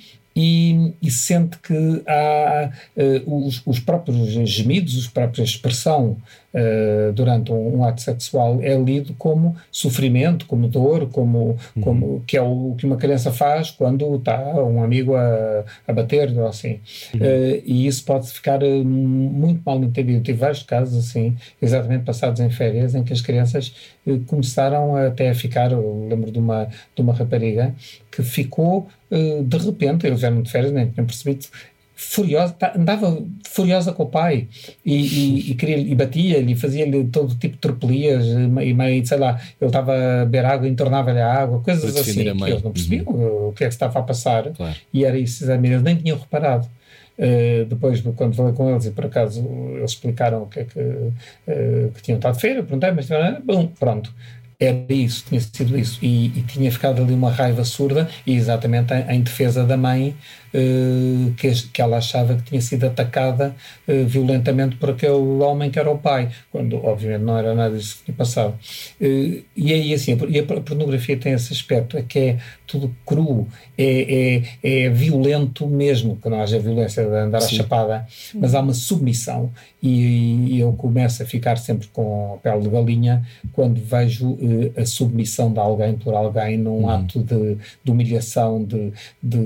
[0.41, 6.17] e, e, sente que há uh, os, os, próprios gemidos, a própria expressão
[6.55, 11.83] uh, durante um, um, ato sexual é lido como sofrimento, como dor, como, uhum.
[11.83, 16.31] como que é o que uma criança faz quando está um amigo a, a bater
[16.39, 16.81] ou assim.
[17.13, 17.21] Uhum.
[17.21, 20.23] Uh, e isso pode ficar muito mal entendido.
[20.23, 23.75] Tive vários casos assim, exatamente passados em férias, em que as crianças
[24.27, 26.65] começaram até a ficar, eu lembro de uma,
[26.97, 27.75] de uma rapariga
[28.23, 28.89] que ficou
[29.45, 31.47] de repente, eles eram de férias, nem tinham percebido,
[32.01, 34.49] furiosa, tá, andava furiosa com o pai
[34.85, 39.39] e, e, e, queria, e batia-lhe, fazia-lhe todo tipo de tropelias e meio, sei lá,
[39.61, 43.49] ele estava a beber água, entornava-lhe a água, coisas assim que eles não percebiam uhum.
[43.49, 44.75] o que é que estava a passar claro.
[44.95, 46.67] e era isso, eles nem tinham reparado.
[47.19, 50.81] Uh, depois, quando falei com eles, e por acaso eles explicaram o que é que,
[50.81, 53.09] uh, que tinham estado de feira, perguntei, mas
[53.45, 54.11] bom, pronto
[54.61, 55.99] era isso, tinha sido isso.
[56.03, 60.15] E, e, tinha ficado ali uma raiva surda, e exatamente em, em defesa da mãe,
[61.37, 63.55] que, que ela achava que tinha sido atacada
[63.87, 67.99] uh, violentamente por aquele homem que era o pai, quando obviamente não era nada disso
[67.99, 68.55] que tinha passado.
[69.01, 73.47] Uh, e aí assim, e a pornografia tem esse aspecto, é que é tudo cru,
[73.77, 77.55] é, é, é violento mesmo, que não haja violência de andar Sim.
[77.55, 79.51] à chapada, mas há uma submissão,
[79.83, 84.37] e, e, eu começo a ficar sempre com a pele de galinha quando vejo
[84.77, 86.91] a submissão de alguém por alguém num hum.
[86.91, 89.39] ato de, de humilhação, de, de,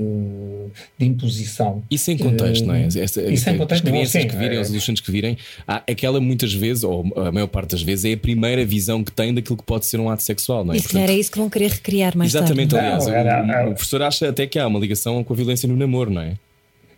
[0.97, 1.83] de imposição.
[1.91, 2.85] E sem contexto, uh, não é?
[2.85, 5.77] Esta, e sem contexto, as crianças não, que virem, é, os adolescentes que virem, há,
[5.77, 9.33] aquela muitas vezes, ou a maior parte das vezes, é a primeira visão que têm
[9.33, 10.77] daquilo que pode ser um ato sexual, não é?
[10.77, 12.95] E se calhar é isso que vão querer recriar mais exatamente, tarde.
[12.97, 15.67] Exatamente, aliás, não, o, o, professor acha até que há uma ligação com a violência
[15.67, 16.35] no namoro, não é?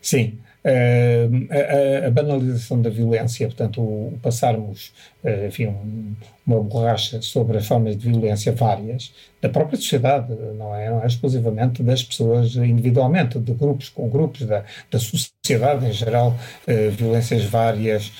[0.01, 0.33] Sim,
[0.69, 4.91] a, a, banalização da violência, portanto, o, passarmos,
[5.23, 6.13] uh, enfim, um,
[6.45, 11.07] uma borracha sobre as formas de violência várias da própria sociedade, não é, não é
[11.07, 16.35] exclusivamente das pessoas individualmente, de grupos com grupos, da, da sociedade em geral,
[16.67, 18.11] uh, violências várias,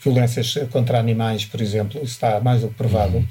[0.00, 3.26] violências contra animais, por exemplo, isso está mais do que provado.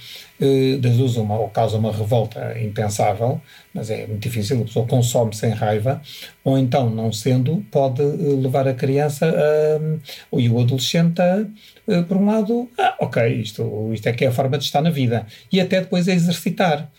[0.80, 3.42] Das duas uma, ou causa uma revolta impensável,
[3.74, 6.02] mas é muito difícil, a pessoa consome sem raiva,
[6.46, 8.06] ou então, não sendo, pode eh,
[8.42, 11.46] levar a criança a, e o adolescente a,
[11.90, 14.82] eh, por um lado, ah, ok, isto, isto é que é a forma de estar
[14.82, 16.90] na vida, e até depois a exercitar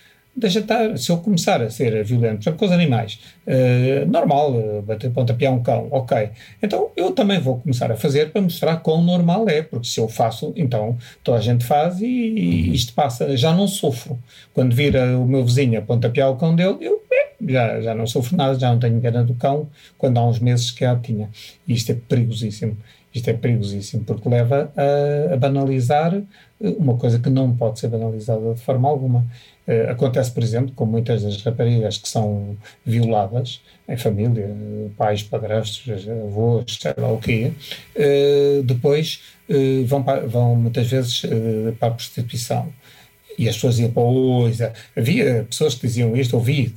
[0.40, 4.52] deixa estar, se eu começar a ser violento, por exemplo, com os animais, uh, normal,
[4.52, 6.30] uh, bater pontapear um cão, ok.
[6.62, 10.08] Então eu também vou começar a fazer para mostrar quão normal é, porque se eu
[10.08, 12.74] faço, então toda a gente faz e, e uhum.
[12.74, 13.36] isto passa.
[13.36, 14.18] Já não sofro.
[14.52, 18.06] Quando vira o meu vizinho a pontapear o cão dele, eu é, já, já não
[18.06, 21.28] sofro nada, já não tenho pena do cão, quando há uns meses que já tinha.
[21.66, 22.76] E isto é perigosíssimo.
[23.12, 27.88] Isto é perigosíssimo porque leva a, a banalizar eh, uma coisa que não pode ser
[27.88, 29.26] banalizada de forma alguma.
[29.68, 34.48] Uh, acontece, por exemplo, com muitas das raparigas que são violadas em família,
[34.96, 37.52] pais, padrastos, avós, sei lá o quê,
[37.96, 41.22] uh, depois uh, vão, vão muitas vezes
[41.78, 42.72] para a prostituição.
[43.40, 44.58] E as pessoas diziam, pois,
[44.94, 46.74] havia pessoas que diziam isto, ouvi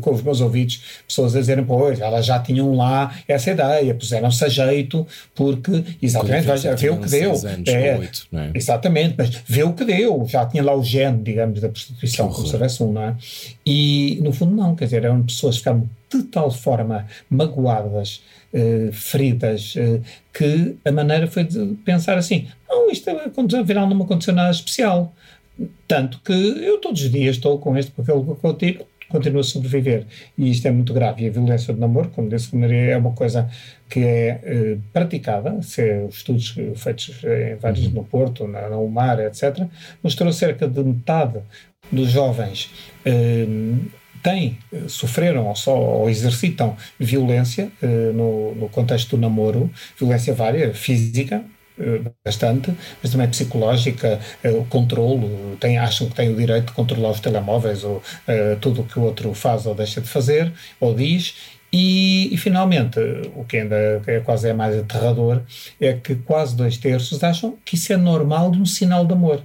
[0.00, 4.44] com os meus ouvidos, pessoas a dizerem, pois, elas já tinham lá essa ideia, puseram-se
[4.44, 7.30] a jeito, porque, exatamente, vai, vê o que deu.
[7.30, 8.50] Anos, é, 8, é?
[8.54, 12.44] Exatamente, mas vê o que deu, já tinha lá o gene, digamos, da prostituição, como
[12.44, 13.16] se houvesse um, não é?
[13.64, 18.20] E, no fundo, não, quer dizer, eram pessoas que ficaram de tal forma magoadas,
[18.52, 20.00] eh, feridas, eh,
[20.32, 25.14] que a maneira foi de pensar assim: não, isto afinal não me aconteceu nada especial.
[25.86, 30.06] Tanto que eu todos os dias estou com este papel contigo, continuo a sobreviver.
[30.36, 31.24] E isto é muito grave.
[31.24, 33.48] E a violência do namoro, como disse Maria, é uma coisa
[33.88, 38.76] que é eh, praticada, se é os estudos feitos em vários no Porto, na, na
[38.78, 39.66] UMAR, etc.,
[40.02, 41.40] mostrou cerca de metade
[41.92, 42.70] dos jovens
[43.04, 43.46] eh,
[44.24, 50.72] têm, sofreram ou, só, ou exercitam violência eh, no, no contexto do namoro, violência vária,
[50.72, 51.53] física, eh,
[52.24, 57.10] bastante, mas também psicológica, eh, o controle, tem, acham que têm o direito de controlar
[57.10, 60.94] os telemóveis ou uh, tudo o que o outro faz ou deixa de fazer ou
[60.94, 61.34] diz.
[61.72, 63.00] E, e, finalmente,
[63.34, 65.42] o que ainda é quase é mais aterrador,
[65.80, 69.42] é que quase dois terços acham que isso é normal de um sinal de amor.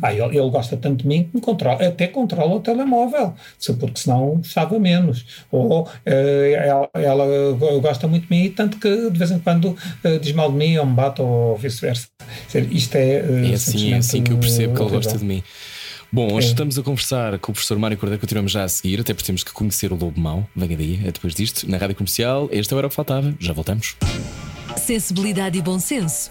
[0.00, 3.34] Ah, ele, ele, gosta tanto de mim que me controla, até controla o telemóvel,
[3.78, 5.24] porque senão estava menos.
[5.50, 7.24] Ou uh, ela, ela,
[7.80, 10.76] gosta muito de mim, tanto que de vez em quando uh, diz mal de mim
[10.76, 12.08] ou me bate ou vice-versa.
[12.70, 13.22] Isto é.
[13.22, 15.42] Uh, é assim, é assim que eu percebo que ele gosta de mim.
[16.14, 16.50] Bom, hoje é.
[16.50, 19.42] estamos a conversar com o professor Mário Cordeiro, continuamos já a seguir, até porque temos
[19.42, 20.46] que conhecer o Lobo Mau.
[20.54, 22.50] Venha daí, é depois disto, na rádio comercial.
[22.52, 23.96] Este era o que faltava, já voltamos.
[24.76, 26.30] Sensibilidade e bom senso.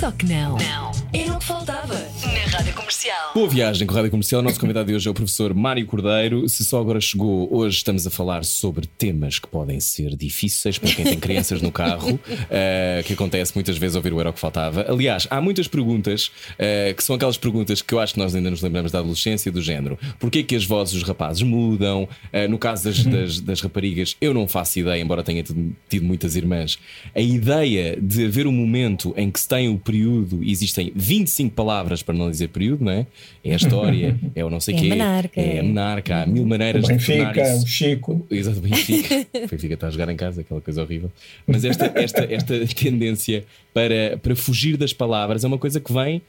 [0.00, 0.56] Só que não.
[0.56, 0.95] Não.
[1.12, 3.32] Era o que faltava na Rádio Comercial.
[3.34, 4.40] Boa viagem com a Rádio Comercial.
[4.40, 6.48] O nosso convidado de hoje é o professor Mário Cordeiro.
[6.48, 10.92] Se só agora chegou, hoje estamos a falar sobre temas que podem ser difíceis para
[10.92, 14.40] quem tem crianças no carro, uh, que acontece muitas vezes ouvir o Era o que
[14.40, 14.86] Faltava.
[14.88, 18.50] Aliás, há muitas perguntas uh, que são aquelas perguntas que eu acho que nós ainda
[18.50, 19.98] nos lembramos da adolescência, do género.
[20.18, 22.08] Porquê que as vozes dos rapazes mudam?
[22.32, 26.36] Uh, no caso das, das, das, raparigas, eu não faço ideia, embora tenha tido muitas
[26.36, 26.78] irmãs.
[27.14, 31.54] A ideia de haver um momento em que se tem o período e existem 25
[31.54, 33.06] palavras para não dizer período, não é?
[33.44, 34.86] É a história, é o não sei é quê.
[34.86, 35.40] A monarca.
[35.40, 36.22] É a monarca.
[36.22, 37.64] Há mil maneiras o Benfica, de tornar isso.
[37.64, 38.26] o Chico.
[38.30, 39.14] Exato, Benfica.
[39.44, 41.12] o Benfica está a jogar em casa, aquela coisa horrível.
[41.46, 46.22] Mas esta, esta, esta tendência para, para fugir das palavras é uma coisa que vem.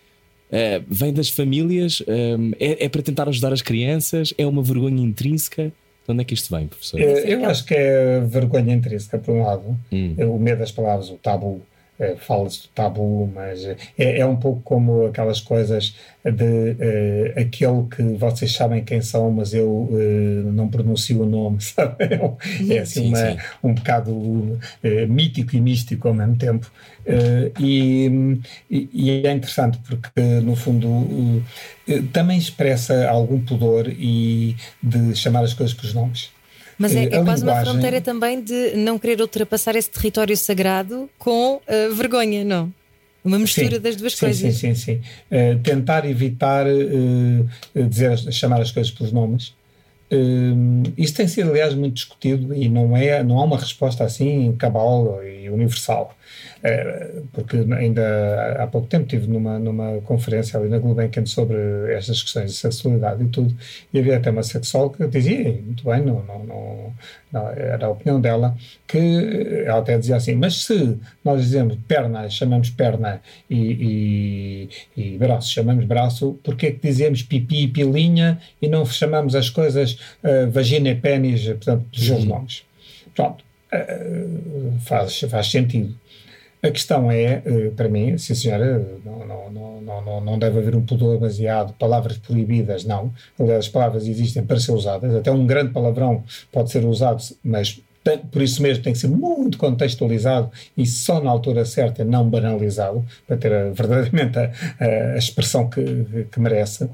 [0.49, 5.01] Uh, vem das famílias, um, é, é para tentar ajudar as crianças, é uma vergonha
[5.01, 5.63] intrínseca.
[6.05, 7.01] De onde é que isto vem, professor?
[7.01, 10.15] Eu, eu acho que é vergonha intrínseca, por um lado, hum.
[10.17, 11.61] o medo das palavras, o tabu.
[11.99, 17.87] É, fala-se do tabu, mas é, é, um pouco como aquelas coisas de uh, aquele
[17.89, 21.95] que vocês sabem quem são, mas eu uh, não pronuncio o nome, sabe?
[22.69, 23.37] É assim sim, uma, sim.
[23.63, 24.59] um bocado uh,
[25.09, 26.71] mítico e místico ao mesmo tempo.
[27.57, 28.11] E,
[28.69, 31.41] e, é interessante porque, no fundo,
[32.11, 36.36] também expressa algum pudor e de chamar as coisas pelos nomes.
[36.77, 37.43] Mas é, é quase linguagem...
[37.43, 42.71] uma fronteira também de não querer ultrapassar esse território sagrado com uh, vergonha, não?
[43.23, 44.55] Uma mistura sim, das duas sim, coisas.
[44.55, 45.01] Sim, sim, sim.
[45.31, 47.49] Uh, tentar evitar uh,
[47.89, 49.53] dizer, chamar as coisas pelos nomes.
[50.11, 54.55] Uh, isso tem sido, aliás, muito discutido e não, é, não há uma resposta assim
[54.57, 56.15] cabal e universal.
[56.63, 61.55] É, porque ainda há pouco tempo estive numa, numa conferência ali na Gulbenkian sobre
[61.93, 63.55] estas questões de sexualidade e tudo,
[63.93, 66.93] e havia até uma sexóloga que dizia, muito bem, não, não, não,
[67.31, 72.29] não, era a opinião dela, que ela até dizia assim, mas se nós dizemos perna,
[72.29, 78.39] chamamos perna e, e, e braço, chamamos braço, porquê é que dizemos pipi e pilinha
[78.61, 82.63] e não chamamos as coisas uh, vagina e pênis, portanto, dos nomes?
[83.15, 85.95] Pronto, uh, faz, faz sentido.
[86.61, 90.75] A questão é, eh, para mim, sim senhora, não, não, não, não, não deve haver
[90.75, 93.13] um pudor baseado, palavras proibidas, não.
[93.39, 97.79] Aliás, as palavras existem para ser usadas, até um grande palavrão pode ser usado, mas
[98.31, 103.05] por isso mesmo tem que ser muito contextualizado e só na altura certa, não banalizado,
[103.27, 104.51] para ter a, verdadeiramente a,
[105.13, 106.89] a expressão que, que merece.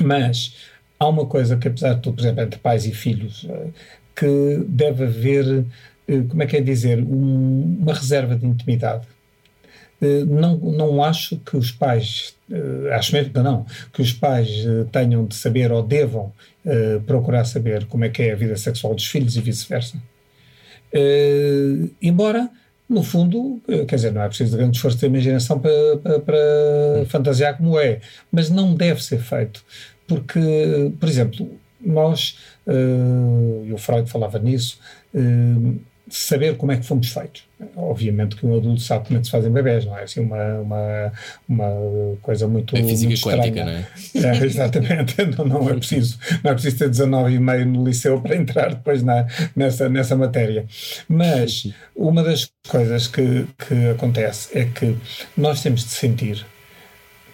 [0.00, 0.56] Mas
[1.02, 3.66] há uma coisa que, apesar de tudo, por exemplo, entre pais e filhos, eh,
[4.14, 5.64] que deve haver
[6.06, 9.06] eh, como é que é dizer, um, uma reserva de intimidade.
[10.00, 12.36] Eh, não, não acho que os pais,
[12.92, 14.48] acho mesmo que não, que os pais
[14.92, 16.32] tenham de saber ou devam
[17.06, 19.96] procurar saber como é que é a vida sexual dos filhos e vice-versa.
[22.00, 22.50] Embora,
[22.88, 26.36] no fundo, quer dizer, não é preciso de grande esforço de imaginação para, para, para
[27.08, 29.64] fantasiar como é, mas não deve ser feito.
[30.14, 32.38] Porque, por exemplo, nós,
[33.66, 34.78] e o Freud falava nisso,
[36.12, 37.44] saber como é que fomos feitos.
[37.74, 40.58] Obviamente que um adulto sabe como é que se fazem bebés, não é assim uma,
[40.58, 41.12] uma,
[41.48, 42.76] uma coisa muito.
[42.76, 43.86] É física muito quântica, não é?
[44.14, 48.20] É, exatamente, não, não é preciso não é preciso ter 19 e meio no liceu
[48.20, 50.66] para entrar depois na, nessa, nessa matéria.
[51.08, 54.96] Mas uma das coisas que, que acontece é que
[55.36, 56.44] nós temos de sentir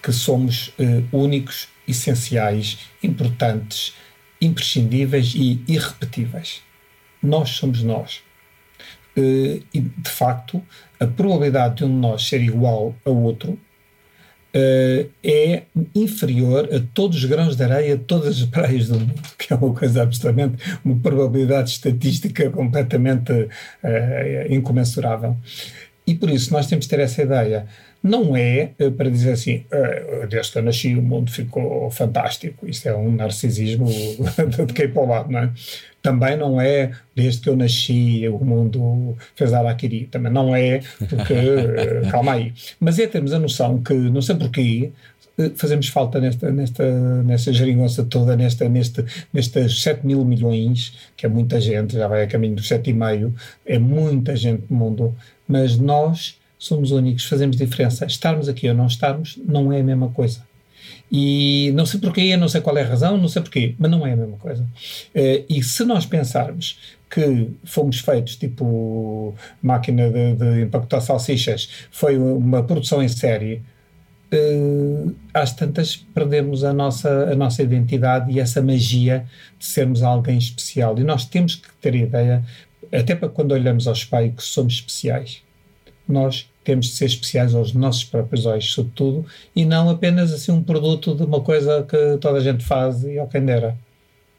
[0.00, 3.94] que somos eh, únicos, essenciais, importantes,
[4.40, 6.62] imprescindíveis e irrepetíveis.
[7.22, 8.22] Nós somos nós.
[9.16, 10.62] Eh, e, de facto,
[11.00, 13.58] a probabilidade de um de nós ser igual a outro
[14.54, 15.62] eh, é
[15.94, 19.56] inferior a todos os grãos de areia de todas as praias do mundo, que é
[19.56, 23.48] uma coisa absolutamente, uma probabilidade estatística completamente
[23.82, 25.36] eh, incomensurável.
[26.06, 27.66] E por isso nós temos de ter essa ideia.
[28.02, 32.66] Não é eh, para dizer assim, "Eh, desde que eu nasci o mundo ficou fantástico.
[32.68, 33.86] Isso é um narcisismo
[34.66, 35.50] de quem para o lado, não é?
[36.00, 40.06] Também não é desde que eu nasci o mundo fez araquiri.
[40.06, 42.52] Também não é, porque eh, calma aí.
[42.78, 44.92] Mas é termos a noção que, não sei porquê,
[45.38, 51.26] eh, fazemos falta nesta, nesta, nesta geringonça toda, nesta, neste, nestes 7 mil milhões, que
[51.26, 53.32] é muita gente, já vai a caminho dos 7,5,
[53.66, 58.06] é muita gente no mundo, mas nós somos únicos, fazemos diferença.
[58.06, 60.46] Estarmos aqui ou não estarmos não é a mesma coisa.
[61.10, 64.06] E não sei porquê, não sei qual é a razão, não sei porquê, mas não
[64.06, 64.66] é a mesma coisa.
[65.14, 66.78] Eh, E se nós pensarmos
[67.10, 73.62] que fomos feitos tipo máquina de, de empacotar salsichas, foi uma produção em série,
[74.30, 79.26] eh, às tantas perdemos a nossa, a nossa identidade e essa magia
[79.58, 80.98] de sermos alguém especial.
[80.98, 82.44] E nós temos que ter a ideia,
[82.92, 85.42] até para quando olhamos ao espelho, que somos especiais.
[86.08, 90.62] Nós temos de ser especiais aos nossos próprios olhos, sobretudo, e não apenas assim um
[90.62, 93.76] produto de uma coisa que toda a gente faz e ao quem dera.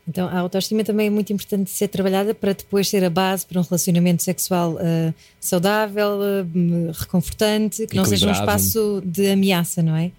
[0.08, 3.46] Então, a autoestima também é muito importante de ser trabalhada para depois ser a base
[3.46, 9.84] para um relacionamento sexual eh, saudável, eh, reconfortante, que não seja um espaço de ameaça,
[9.84, 10.12] não é?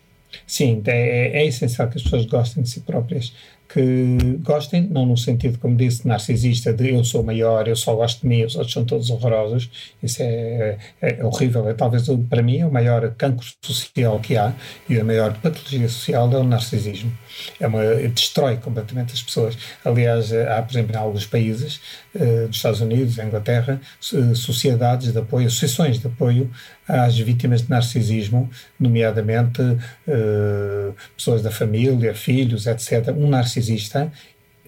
[0.47, 3.33] Sim, é, é essencial que as pessoas gostem de si próprias.
[3.73, 8.23] Que gostem, não no sentido, como disse, narcisista, de eu sou maior, eu só gosto
[8.23, 9.71] de mim, os outros são todos horrorosos.
[10.03, 11.69] Isso é, é horrível.
[11.69, 14.53] É, talvez, para mim, o maior cancro social que há
[14.89, 17.13] e a maior patologia social é o narcisismo.
[17.59, 19.57] É uma, destrói completamente as pessoas.
[19.85, 21.81] Aliás, há, por exemplo, em alguns países,
[22.15, 26.51] eh, dos Estados Unidos, da Inglaterra, so- sociedades de apoio, associações de apoio
[26.87, 29.61] às vítimas de narcisismo, nomeadamente
[30.07, 33.15] eh, pessoas da família, filhos, etc.
[33.17, 34.13] Um narcisista,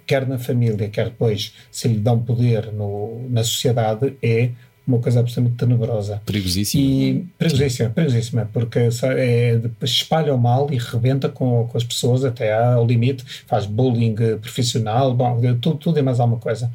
[0.06, 4.50] quer na família, quer depois, se lhe dão poder no, na sociedade, é
[4.87, 6.21] uma coisa absolutamente tenebrosa.
[6.27, 6.83] Perigosíssimo.
[6.83, 12.53] E perigosíssima, perigosíssima, porque é, espalha o mal e rebenta com, com as pessoas até
[12.53, 16.71] ao limite, faz bullying profissional, bom, tudo, tudo e mais alguma coisa.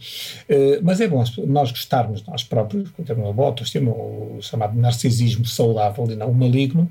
[0.48, 5.46] Eh, mas é bom nós gostarmos nós próprios, termos uma boa autoestima, o chamado narcisismo
[5.46, 6.90] saudável e não o maligno,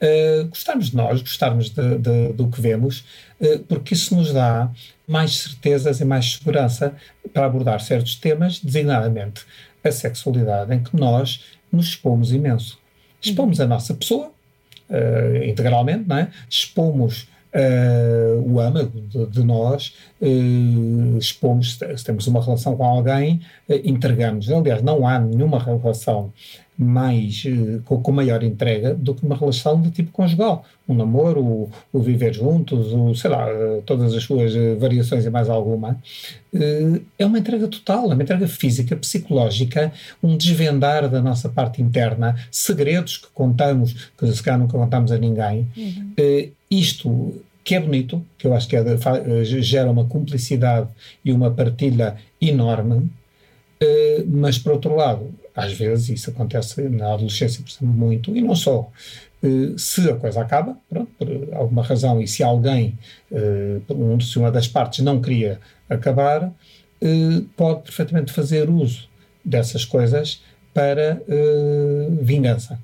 [0.00, 3.04] eh, gostarmos de nós, gostarmos de- de- do que vemos,
[3.40, 4.70] eh, porque isso nos dá
[5.06, 6.94] mais certezas e mais segurança
[7.32, 9.42] para abordar certos temas, designadamente
[9.82, 12.78] a sexualidade, em que nós nos expomos imenso.
[13.20, 14.30] Expomos a nossa pessoa,
[14.88, 16.30] eh, integralmente, não é?
[16.48, 20.28] expomos eh, o âmago de, de nós, eh,
[21.18, 24.50] expomos, se temos uma relação com alguém, eh, entregamos.
[24.50, 26.32] Aliás, não há nenhuma relação
[26.80, 30.64] mais, eh, com, com maior entrega do que uma relação de tipo conjugal.
[30.88, 35.24] Um namoro, o, o viver juntos, o, sei lá, eh, todas as suas eh, variações
[35.24, 35.98] e mais alguma,
[37.18, 42.36] é uma entrega total, é uma entrega física, psicológica, um desvendar da nossa parte interna,
[42.50, 45.66] segredos que contamos, que se calhar nunca contamos a ninguém.
[46.16, 50.88] Eh, isto que é bonito, que eu acho que é de- gera uma cumplicidade
[51.24, 53.10] e uma partilha enorme,
[54.26, 55.26] mas por outro lado,
[55.58, 58.90] às vezes isso acontece na adolescência, por exemplo, muito, e não só.
[59.42, 62.98] Eh, se a coisa acaba, pronto, por alguma razão, e se alguém,
[63.32, 63.80] eh,
[64.20, 66.52] se uma das partes não queria acabar,
[67.00, 69.08] eh, pode perfeitamente fazer uso
[69.44, 70.42] dessas coisas
[70.74, 71.20] para
[72.20, 72.78] vingança.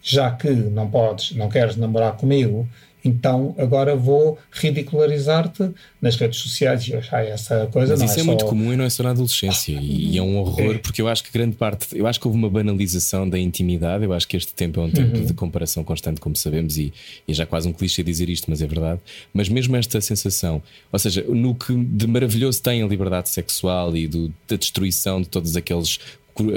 [0.00, 2.66] Já que não podes, não queres namorar comigo,
[3.04, 7.92] então agora vou ridicularizar-te nas redes sociais e achar essa coisa.
[7.92, 9.78] Mas não isso é, só- muito comum e não é só na adolescência.
[9.80, 10.78] E, é um horror, É.
[10.78, 14.04] porque eu acho que grande parte, eu acho que houve uma banalização da intimidade.
[14.04, 15.24] Eu acho que este tempo é um tempo Uhum.
[15.26, 16.92] de comparação constante, como sabemos, e,
[17.28, 19.00] e é já quase um clichê dizer isto, mas é verdade.
[19.32, 20.62] Mas mesmo esta sensação,
[20.92, 25.28] ou seja, no que de maravilhoso tem a liberdade sexual e do- da destruição de
[25.28, 25.98] todos aqueles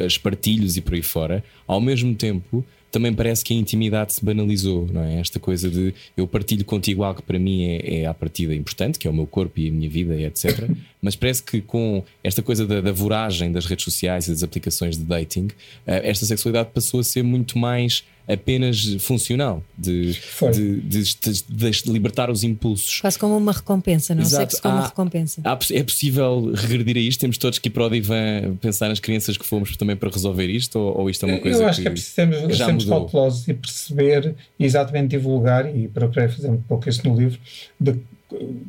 [0.05, 2.65] espartilhos e por aí fora, ao mesmo tempo
[2.97, 5.19] também parece que a intimidade se banalizou, não é?
[5.19, 8.97] Esta coisa de eu partilho contigo algo que para mim é, é à partida importante,
[8.97, 10.67] que é o meu corpo e a minha vida, etc.
[11.07, 14.97] Mas parece que com esta coisa da, da voragem das redes sociais e das aplicações
[14.97, 15.47] de dating,
[15.85, 20.11] eh, esta sexualidade passou a ser muito mais apenas funcional, de,
[20.51, 22.99] de, de, de, libertar os impulsos.
[22.99, 24.21] Quase como uma recompensa, não?
[24.21, 24.51] Exato.
[24.51, 25.41] Sexo como há, uma recompensa.
[25.45, 27.21] Há, é possível regredir a isto?
[27.21, 30.49] Temos todos que ir para o divã pensar nas crianças que fomos também para resolver
[30.49, 30.77] isto?
[30.77, 33.53] Ou, ou isto é uma coisa Eu acho que, que é preciso sermos cautelosos e
[33.53, 37.39] perceber e exatamente divulgar, e procurei fazer um pouco isso no livro,
[37.79, 37.95] de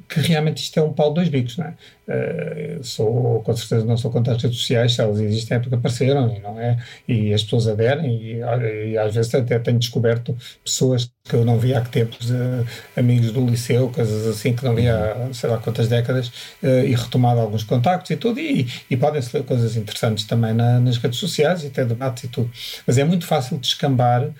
[0.09, 1.75] que realmente isto é um pau de dois bicos, não é?
[2.09, 5.75] Uh, sou, com certeza não sou contra as redes sociais, se elas existem é porque
[5.75, 6.79] apareceram e não é?
[7.07, 10.35] E as pessoas aderem e, e às vezes até tenho descoberto
[10.65, 14.65] pessoas que eu não via há que tempos, uh, amigos do liceu, coisas assim que
[14.65, 16.29] não via há sei lá quantas décadas
[16.63, 20.81] uh, e retomado alguns contactos e tudo e, e podem-se ler coisas interessantes também na,
[20.81, 22.51] nas redes sociais e ter debates e tudo.
[22.87, 24.31] Mas é muito fácil descambar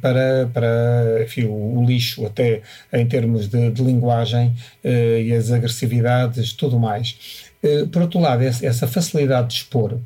[0.00, 2.60] para, para enfim, o, o, lixo até
[2.92, 4.52] em termos de, de linguagem
[4.82, 7.50] e as agressividades tudo mais.
[7.62, 9.98] Uh, por outro lado, essa, facilidade de expor,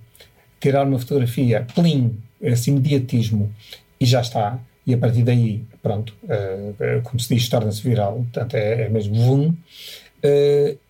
[0.61, 3.53] tirar uma fotografia, plim, esse imediatismo,
[4.01, 8.55] e já está, e a partir daí, pronto, uh, como se diz, torna-se viral, portanto
[8.55, 9.55] é, é mesmo vum,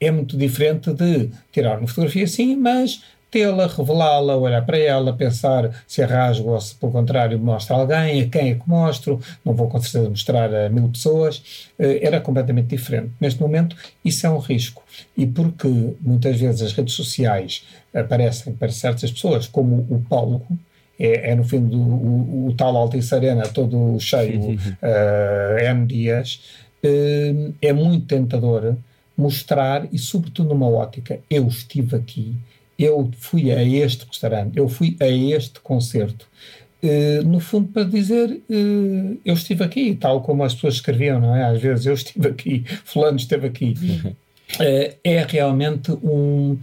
[0.00, 3.02] é muito diferente de tirar uma fotografia sim, mas
[3.36, 8.22] tê-la, revelá-la, olhar para ela, pensar se a rasgo ou se, pelo contrário, mostra alguém,
[8.22, 12.18] a quem é que mostro, não vou com certeza mostrar a mil pessoas, eh, era
[12.18, 13.10] completamente diferente.
[13.20, 14.82] Neste momento, isso é um risco.
[15.14, 15.68] E porque
[16.00, 17.62] muitas vezes as redes sociais
[17.92, 20.40] aparecem para certas pessoas como o Paulo,
[20.98, 26.40] é, é, no fim do o, o tal Altice Arena todo cheio, uh, M dias,
[26.82, 28.76] uh, é muito tentador
[29.14, 32.34] mostrar e sobretudo numa ótica, eu estive aqui,
[32.78, 36.28] eu fui a este restaurante, eu fui a este concerto.
[36.82, 41.34] Uh, no fundo, para dizer uh, eu estive aqui, tal como as pessoas escreviam, não
[41.34, 41.44] é?
[41.44, 43.74] Às vezes eu estive aqui, Fulano esteve aqui.
[43.80, 44.14] Uhum.
[44.60, 46.56] Eh, é realmente um.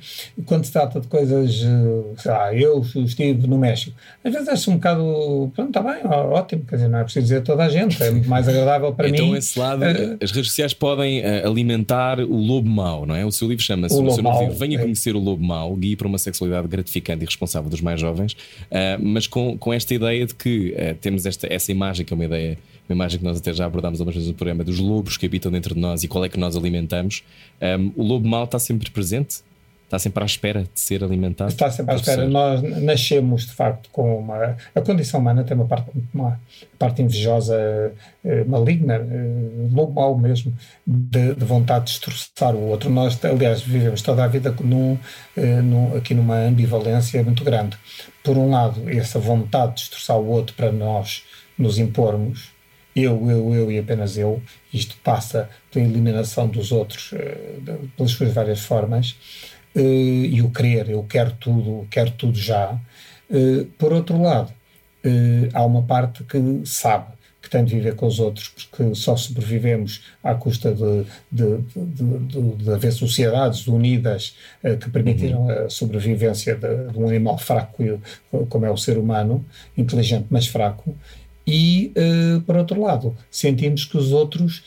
[0.46, 4.72] Quando se trata de coisas, eh, sei lá, eu estive no México, às vezes acho
[4.72, 5.52] um bocado.
[5.54, 8.28] Pronto, está bem, ótimo, quer dizer, não é preciso dizer toda a gente, é muito
[8.30, 9.32] mais agradável para então, mim.
[9.32, 13.26] Então, esse lado, uh, as redes sociais podem uh, alimentar o lobo mau, não é?
[13.26, 14.82] O seu livro chama-se O, o seu livro, Venha é.
[14.82, 18.98] conhecer o lobo mau, guia para uma sexualidade gratificante e responsável dos mais jovens, uh,
[19.00, 22.58] mas com, com esta ideia de que temos esta, essa imagem, que é uma ideia
[22.90, 25.52] uma imagem que nós até já abordámos algumas vezes no programa, dos lobos que habitam
[25.52, 27.24] dentro de nós e qual é que nós alimentamos.
[27.62, 29.42] Um, o lobo mau está sempre presente?
[29.94, 31.52] Está sempre à espera de ser alimentado?
[31.52, 32.28] Está sempre à espera.
[32.28, 34.58] Nós nascemos, de facto, com uma.
[34.74, 36.40] A condição humana tem uma parte, uma
[36.80, 37.94] parte invejosa,
[38.26, 40.52] eh, maligna, eh, lobo mau mesmo,
[40.88, 42.90] de, de, vontade de destroçar o outro.
[42.90, 44.98] Nós, aliás, vivemos toda a vida num,
[45.38, 47.78] eh, num, aqui numa ambivalência muito grande.
[48.24, 51.24] Por um lado, essa vontade de destroçar o outro para nós
[51.56, 52.53] nos impormos,
[52.96, 54.42] eu, eu, eu e apenas eu.
[54.74, 59.16] Isto passa pela eliminação dos outros uh, pelas suas várias formas.
[59.76, 62.78] Uh, e o querer, eu quero tudo, quero tudo já.
[63.30, 64.54] Uh, por outro lado,
[65.54, 67.08] há uma parte que sabe
[67.42, 72.20] que tem de viver com os outros, porque só sobrevivemos à custa de, de, de,
[72.20, 74.38] de, de haver sociedades unidas
[74.80, 75.66] que permitiram uhum.
[75.66, 77.84] a sobrevivência de, um animal fraco,
[78.48, 80.96] como é o ser humano, inteligente, mas fraco
[81.46, 84.64] e, uh, por outro lado, sentimos que os outros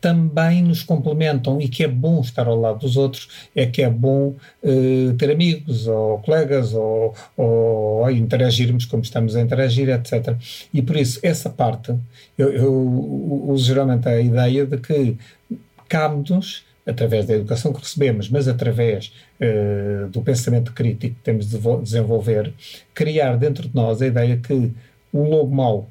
[0.00, 3.90] também nos complementam e que é bom estar ao lado dos outros, é que é
[3.90, 10.36] bom uh, ter amigos ou colegas ou, ou, interagirmos como estamos a interagir, etc.
[10.72, 11.94] E por isso, essa parte,
[12.36, 15.16] eu, eu uso geralmente a ideia de que
[15.88, 21.58] cabe-nos através da educação que recebemos, mas através uh, do pensamento crítico que temos de
[21.82, 22.52] desenvolver,
[22.94, 24.70] criar dentro de nós a ideia que
[25.12, 25.88] o lobo mau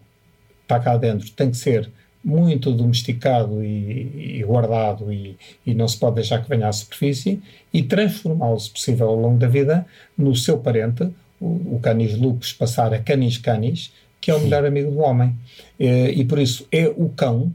[0.65, 1.89] está cá dentro tem que ser
[2.23, 7.39] muito domesticado e, e guardado e, e, não se pode deixar que venha à superfície
[7.71, 9.85] e transformá-lo, se possível, ao longo da vida,
[10.17, 11.07] no seu parente,
[11.39, 15.35] o, o canis lupus passar a canis canis, que é o melhor amigo do homem.
[15.79, 15.87] E,
[16.19, 17.51] e por isso é o cão,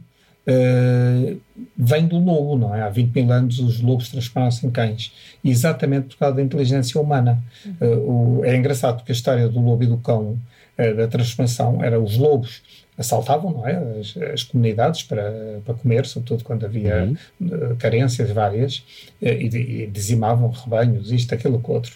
[0.46, 1.38] Uh,
[1.76, 2.82] vem do lobo, não é?
[2.82, 5.12] Há 20 mil anos os lobos transformaram-se em cães,
[5.44, 7.42] exatamente por causa da inteligência humana.
[7.80, 10.38] Uh, o, é engraçado porque a história do lobo e do cão,
[10.78, 12.62] uh, da transformação, era os lobos
[13.00, 13.98] assaltavam não é?
[13.98, 17.08] as, as comunidades para, para comer, sobretudo quando havia
[17.40, 17.76] uhum.
[17.78, 18.84] carências várias,
[19.22, 21.92] eh, e, e dizimavam rebanhos, isto, aquilo, outro.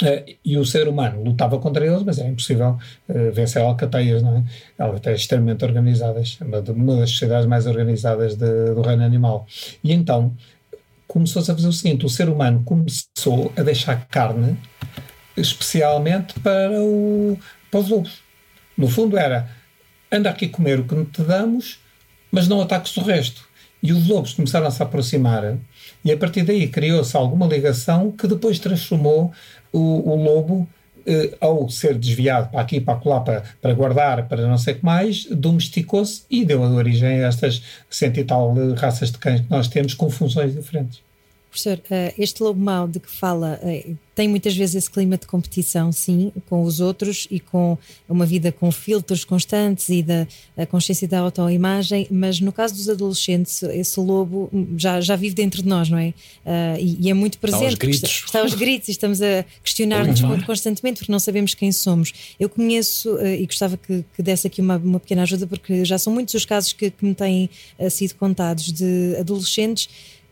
[0.00, 2.78] Uh, e o ser humano lutava contra eles, mas era impossível
[3.08, 4.44] uh, vencer alcateias, não é?
[4.82, 9.46] Alcateias extremamente organizadas, uma, das sociedades mais organizadas de, do reino animal.
[9.82, 10.32] E então
[11.08, 14.56] começou-se a fazer o seguinte: o ser humano começou a deixar carne
[15.36, 17.38] especialmente para, o,
[17.70, 18.22] para os lobos.
[18.76, 19.50] No fundo, era
[20.10, 21.80] anda aqui comer o que te damos,
[22.30, 23.46] mas não ataques o resto.
[23.82, 25.44] E os lobos começaram a se aproximar,
[26.04, 29.32] e a partir daí criou-se alguma ligação que depois transformou
[29.72, 30.68] o, o lobo
[31.06, 34.78] eh, ao ser desviado para aqui, para lá, para, para guardar, para não sei o
[34.78, 39.50] que mais, domesticou-se e deu origem a estas cento e tal raças de cães que
[39.50, 41.07] nós temos com funções diferentes.
[41.50, 45.26] Professor, eh, este lobo mau de que fala eh, tem muitas vezes esse clima de
[45.26, 47.78] competição, sim, com os outros e com
[48.08, 53.62] uma vida com filtros constantes e da consciência da autoimagem, mas no caso dos adolescentes,
[53.62, 56.08] esse lobo já, já vive dentro de nós, não é?
[56.08, 57.62] Uh, e, e, é muito presente.
[57.62, 58.24] Está aos gritos.
[58.26, 62.12] Está aos gritos e estamos a questionar-nos constantemente porque não sabemos quem somos.
[62.40, 66.12] Eu conheço e gostava que, que desse aqui uma, uma, pequena ajuda porque já são
[66.12, 67.48] muitos os casos que, que me têm
[67.88, 69.88] sido contados de adolescentes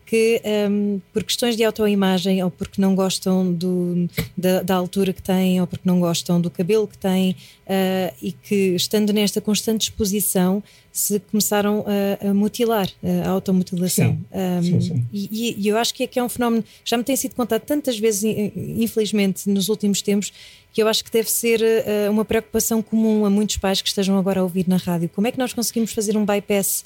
[0.07, 5.21] que um, por questões de autoimagem ou porque não gostam do, da, da, altura que
[5.21, 9.89] têm ou porque não gostam do cabelo que têm uh, e que estando nesta constante
[9.89, 12.89] exposição se começaram a, a mutilar,
[13.23, 14.17] a automutilação.
[14.17, 15.05] Sim, um, sim, sim.
[15.13, 17.35] E, e, eu acho que é que é um fenómeno que já me tem sido
[17.35, 18.23] contado tantas vezes,
[18.55, 20.33] infelizmente, nos últimos tempos,
[20.73, 24.17] que eu acho que deve ser uh, uma preocupação comum a muitos pais que estejam
[24.17, 25.07] agora a ouvir na rádio.
[25.13, 26.83] Como é que nós conseguimos fazer um bypass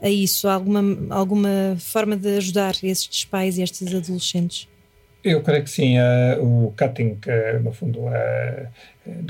[0.00, 0.48] a isso?
[0.48, 0.82] alguma,
[1.14, 4.68] alguma forma de ajudar estes pais e estes adolescentes?
[5.22, 5.96] Eu creio que sim.
[5.98, 8.68] Uh, o cutting, uh, no fundo, uh,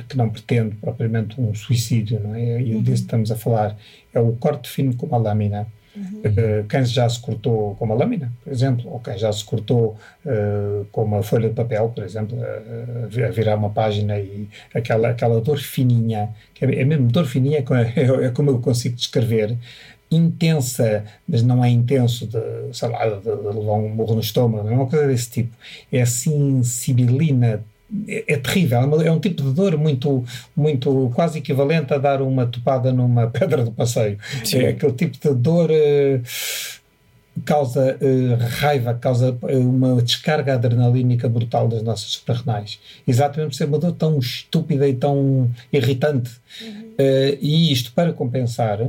[0.08, 2.60] que não pretende propriamente um suicídio, não é?
[2.60, 2.82] E uhum.
[2.82, 3.76] disso estamos a falar.
[4.12, 5.66] É o corte fino com a lâmina.
[5.96, 6.22] Uhum.
[6.24, 9.96] Uh, quem já se cortou com uma lâmina, por exemplo, ou quem já se cortou
[10.26, 15.10] uh, com uma folha de papel, por exemplo, uh, a virar uma página e aquela,
[15.10, 19.56] aquela dor fininha, que é, é mesmo dor fininha, é, é como eu consigo descrever,
[20.16, 22.40] intensa, mas não é intenso de,
[22.72, 25.52] sei lá, de, de levar um morro no estômago, não é uma coisa desse tipo.
[25.92, 27.62] É assim, sibilina,
[28.08, 30.24] é, é terrível, é, uma, é, um tipo de dor muito,
[30.56, 34.18] muito quase equivalente a dar uma topada numa pedra do passeio.
[34.44, 34.58] Sim.
[34.58, 35.70] É aquele tipo de dor.
[35.70, 36.22] Uh,
[37.44, 42.78] causa uh, raiva, causa uh, uma descarga adrenalínica brutal das nossas suprarrenais.
[43.06, 46.30] Exatamente por ser uma dor tão estúpida e tão irritante.
[46.62, 46.80] Uhum.
[46.92, 48.88] Uh, e isto, para compensar,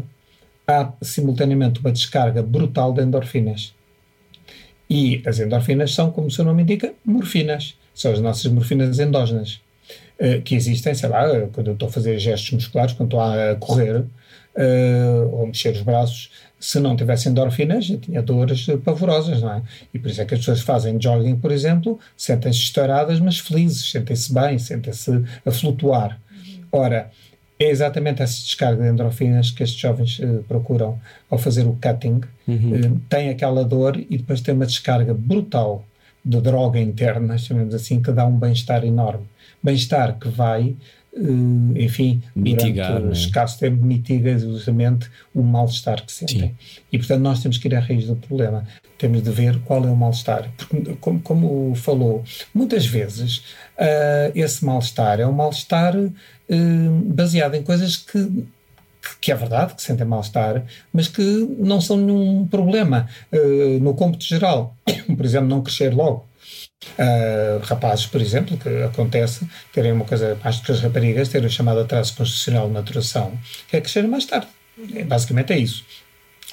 [0.68, 3.74] há simultaneamente uma descarga brutal de endorfinas.
[4.89, 7.76] E as endorfinas são, como o seu nome indica, morfinas.
[7.93, 9.61] São as nossas morfinas endógenas.
[10.20, 13.55] Uh, que existem, sei lá, quando eu estou a fazer gestos musculares, quando estou a
[13.55, 19.53] correr uh, ou mexer os braços, se não tivesse endorfinas, eu tinha dores pavorosas, não
[19.53, 19.61] é?
[19.93, 23.91] E por isso é que as pessoas fazem jogging, por exemplo, sentem-se estouradas, mas felizes,
[23.91, 25.11] sentem-se bem, sentem-se
[25.45, 26.20] a flutuar.
[26.72, 27.11] Ora,
[27.57, 30.99] é exatamente essa descarga de endorfinas que estes jovens uh, procuram
[31.29, 32.21] ao fazer o cutting.
[32.47, 32.95] Uhum.
[32.95, 35.85] Uh, tem aquela dor e depois tem uma descarga brutal
[36.23, 39.25] de droga interna, chamemos assim, que dá um bem-estar enorme.
[39.63, 40.75] Bem-estar que vai,
[41.13, 43.21] uh, enfim, mitigar, durante é?
[43.21, 46.49] escasso tempo, mitiga justamente o mal-estar que sentem.
[46.49, 46.81] Sim.
[46.91, 48.67] E, portanto, nós temos que ir à raiz do problema.
[48.97, 50.49] Temos de ver qual é o mal-estar.
[50.57, 53.43] Porque, como, como falou, muitas vezes
[54.33, 55.93] esse mal-estar é um mal-estar
[56.49, 56.55] eh,
[57.05, 58.45] baseado em coisas que
[59.21, 61.21] que é verdade, que sentem mal-estar, mas que
[61.59, 64.75] não são nenhum problema uh, no cômputo geral.
[65.15, 66.27] Por exemplo, não crescer logo.
[66.99, 71.49] Uh, rapazes, por exemplo, que acontece terem uma coisa mais que as raparigas, terem o
[71.49, 73.37] chamado atraso constitucional de maturação,
[73.67, 74.47] que é crescer mais tarde.
[74.93, 75.83] É, basicamente é isso.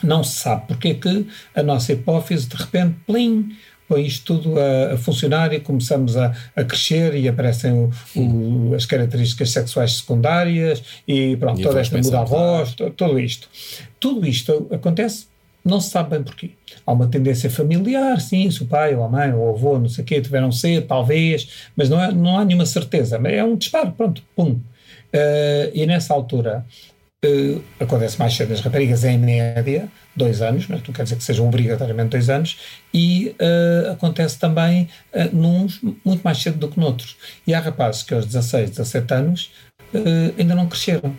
[0.02, 3.54] Não se sabe porque é que a nossa hipófise, de repente, plim,
[3.92, 8.74] põe isto tudo a, a funcionar e começamos a, a crescer e aparecem o, o,
[8.74, 13.48] as características sexuais secundárias e pronto, e toda esta muda a voz, tudo isto.
[14.00, 15.26] Tudo isto acontece
[15.62, 16.50] não se sabe bem porquê.
[16.86, 19.88] Há uma tendência familiar, sim, se o pai ou a mãe ou o avô, não
[19.88, 23.16] sei o quê, tiveram cedo, talvez, mas não, é, não há nenhuma certeza.
[23.16, 24.52] É um disparo, pronto, pum.
[25.14, 26.64] Uh, e nessa altura
[27.24, 31.22] Uh, acontece mais cedo nas raparigas, em média, dois anos, mas não quer dizer que
[31.22, 32.58] sejam obrigatoriamente dois anos,
[32.92, 35.36] e uh, acontece também uh,
[36.04, 37.16] muito mais cedo do que noutros.
[37.46, 39.52] E há rapazes que aos 16, 17 anos
[40.38, 41.14] ainda não cresceram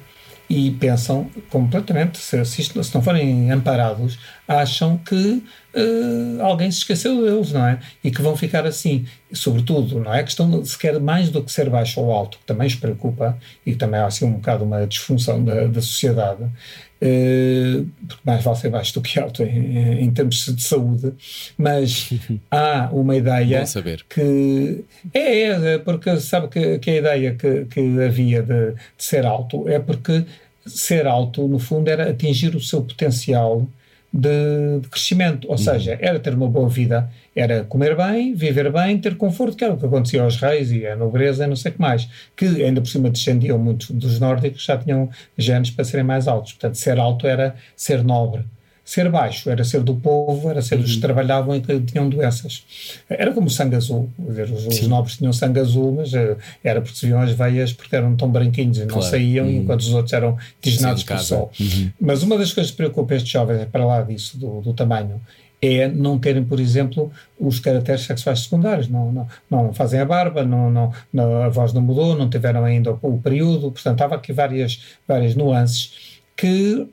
[0.49, 5.43] e pensam completamente, se, se não forem amparados, acham que
[5.76, 7.80] uh, alguém se esqueceu deles, não é?
[8.03, 9.05] E que vão ficar assim.
[9.32, 12.67] E, sobretudo, não é questão sequer mais do que ser baixo ou alto, que também
[12.67, 17.88] os preocupa e que também há assim um bocado uma disfunção da, da sociedade, uh,
[18.07, 21.13] porque mais vale ser baixo do que alto em, em termos de saúde,
[21.57, 22.09] mas
[22.51, 23.63] há uma ideia
[24.09, 29.26] que é, é, porque sabe que, que a ideia que, que havia de, de ser
[29.26, 30.26] alto é porque
[30.65, 33.67] ser alto, no fundo, era atingir o seu potencial
[34.14, 38.99] de, de crescimento, ou seja, era ter uma boa vida, era comer bem, viver bem,
[38.99, 41.72] ter conforto, que era o que acontecia aos reis e à nobreza e não sei
[41.72, 42.07] o que mais,
[42.38, 46.53] que ainda por cima descendiam muito dos nórdicos, já tinham genes para serem mais altos,
[46.53, 48.45] portanto ser alto era ser nobre.
[48.86, 52.63] Ser baixo era ser do povo, era ser dos que trabalhavam e que tinham doenças.
[53.09, 54.09] Era como o sangue azul.
[54.19, 57.71] Dizer, os, os nobres tinham sangue azul, mas uh, era porque se viam as veias
[57.71, 59.03] porque eram tão branquinhos e não Claro.
[59.09, 59.51] saíam, Uhum.
[59.61, 61.51] enquanto os outros eram tisnados pelo sol.
[61.99, 65.21] Mas uma das coisas que preocupa estes jovens, é para lá disso, do, do tamanho,
[65.61, 67.09] é não terem, por exemplo,
[67.39, 68.89] os caracteres sexuais secundários.
[68.89, 72.65] Não, não, não fazem a barba, não, não, não- a voz não mudou, não tiveram
[72.65, 73.71] ainda o, o período.
[73.71, 76.86] Portanto, estava aqui várias, várias nuances que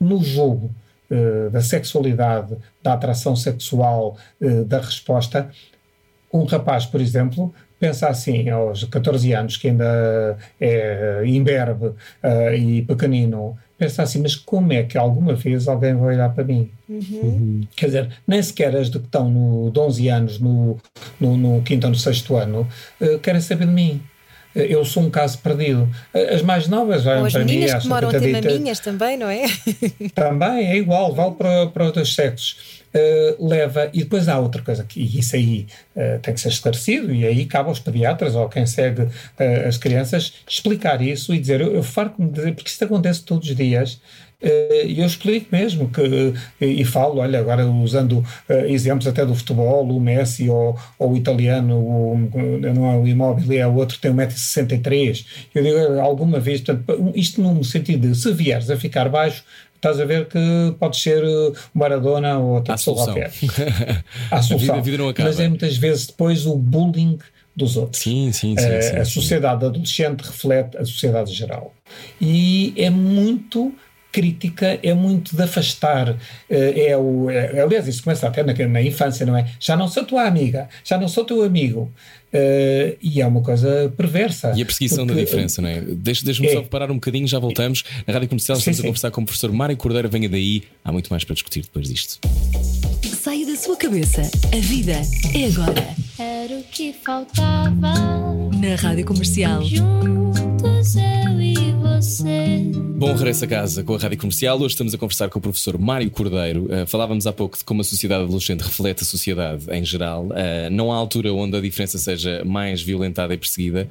[0.00, 0.83] no jogo eh,
[1.50, 5.50] da sexualidade, da atração sexual, eh, da resposta,
[6.32, 11.92] um rapaz, por exemplo, pensa assim, aos 14 anos, que ainda é imberbe
[12.22, 16.44] eh, e pequenino, pensa assim, mas como é que alguma vez alguém vai olhar para
[16.44, 16.70] mim?
[17.76, 20.78] Quer dizer, nem sequer as de que estão no, de 11 anos, no,
[21.20, 22.66] no, no quinto ou no sexto ano,
[23.00, 24.02] eh, querem saber de mim.
[24.54, 25.88] Eh, Eu sou um caso perdido.
[26.12, 28.12] Eh, As mais novas olham Ou as para mim meninas e que acham demoram a
[28.12, 29.44] ter coitadita, maminhas também, não é?
[30.14, 32.84] também é igual, vale para, para os dois sexos.
[32.94, 36.50] Uh, leva, e depois há outra coisa, que e isso aí uh, tem que ser
[36.50, 39.10] esclarecido, e aí cabe aos pediatras ou quem segue uh,
[39.66, 43.56] as crianças explicar isso e dizer: Eu, eu farto-me dizer, porque isto acontece todos os
[43.56, 44.00] dias.
[44.44, 49.34] Uh, E eu explico mesmo que, e falo, olha, agora usando uh, exemplos até do
[49.34, 52.30] futebol, o Messi ou, ou o italiano, o,
[52.74, 55.24] não é o imóvel, é o outro tem 1,63m.
[55.54, 60.00] Eu digo, alguma vez, portanto, isto num sentido de se vieres a ficar baixo, estás
[60.00, 60.38] a ver que
[60.78, 61.22] pode ser
[61.74, 63.30] Maradona ou outra Há pessoa qualquer.
[64.30, 64.58] A solução.
[64.58, 65.28] vida, a vida não acaba.
[65.28, 67.18] Mas é muitas vezes depois o bullying
[67.54, 68.02] dos outros.
[68.02, 68.66] Sim, sim, sim.
[68.66, 69.10] Eh, sim, a sim.
[69.12, 71.72] sociedade adolescente reflete a sociedade geral.
[72.20, 73.72] E é muito
[74.14, 76.16] crítica, é muito de afastar.
[76.48, 79.44] eh, é o, é- aliás, isso começa até na, na infância, não é?
[79.58, 81.90] Já não sou tua amiga, já não sou teu amigo.
[82.32, 84.52] Eh, e é uma coisa perversa.
[84.56, 85.80] E a perseguição da Porque, diferença, não é?
[85.80, 86.52] Deixa- Deixa-me É.
[86.52, 87.84] só parar um bocadinho, já voltamos.
[88.06, 88.86] Na Rádio Comercial Sim, estamos a sim.
[88.88, 90.08] conversar com o professor Mário Cordeiro.
[90.08, 92.18] Venha daí, há muito mais para discutir depois disto.
[93.24, 94.20] Saia da sua cabeça.
[94.52, 95.00] A vida
[95.32, 95.94] é agora.
[96.18, 97.94] Era o que faltava.
[98.52, 99.64] Na Rádio Comercial.
[99.64, 102.74] Juntos eu e você.
[102.96, 104.56] Bom regresso a casa com a Rádio Comercial.
[104.56, 106.66] Hoje estamos a conversar com o professor Mário Cordeiro.
[106.66, 110.26] Uh, falávamos há pouco de como a sociedade adolescente reflete a sociedade em geral.
[110.26, 113.88] Uh, não há altura onde a diferença seja mais violentada e perseguida.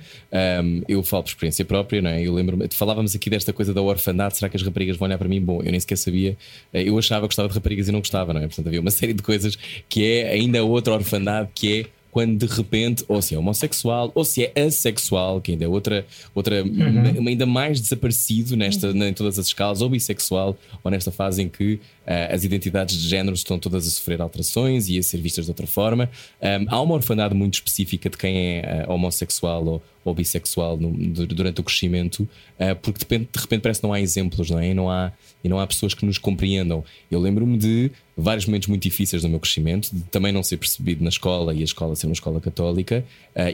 [0.63, 2.21] Um, eu falo por experiência própria, não é?
[2.21, 4.38] Eu lembro falávamos aqui desta coisa da orfandade.
[4.38, 5.41] Será que as raparigas vão olhar para mim?
[5.41, 6.38] Bom, eu nem sequer sabia.
[6.73, 8.47] Uh, eu achava que gostava de raparigas e não gostava, não é?
[8.47, 9.57] Portanto, havia uma série de coisas
[9.89, 14.24] que é ainda outra orfandade que é quando de repente, ou se é homossexual, ou
[14.24, 16.05] se é assexual, que ainda é outra,
[16.36, 17.28] outra Uhum.
[17.28, 21.80] ainda mais desaparecido nesta, em todas as escalas, ou bissexual, ou nesta fase em que
[22.05, 25.51] ah, as identidades de género estão todas a sofrer alterações e a ser vistas de
[25.51, 26.09] outra forma.
[26.41, 30.91] Um, há uma orfandade muito específica de quem é ah, homossexual ou, ou bissexual no-
[30.91, 32.27] du- durante o crescimento,
[32.59, 34.69] ah, porque de repente, de repente parece que não há exemplos, não é?
[34.69, 35.11] E não há,
[35.43, 36.83] e não há pessoas que nos compreendam.
[37.11, 41.03] Eu lembro-me de vários momentos muito difíceis no meu crescimento, de também não ser percebido
[41.03, 43.03] na escola e a escola ser uma escola católica,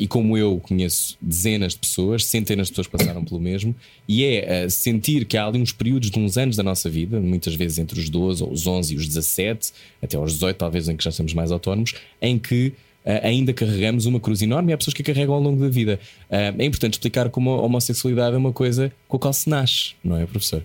[0.02, 3.74] e como eu conheço dezenas de pessoas, centenas de pessoas passaram pelo mesmo,
[4.06, 7.56] e é sentir que há ali uns períodos de uns anos da nossa vida, muitas
[7.56, 9.72] vezes entre os 12 ou os 11 e os 17,
[10.02, 12.74] até aos 18, talvez em que já estamos mais autónomos, em que
[13.06, 15.70] ah, ainda carregamos uma cruz enorme e há pessoas que a carregam ao longo da
[15.70, 16.00] vida.
[16.30, 19.94] Ah, é importante explicar como a homossexualidade é uma coisa com a qual se nasce,
[20.04, 20.64] não é, professor?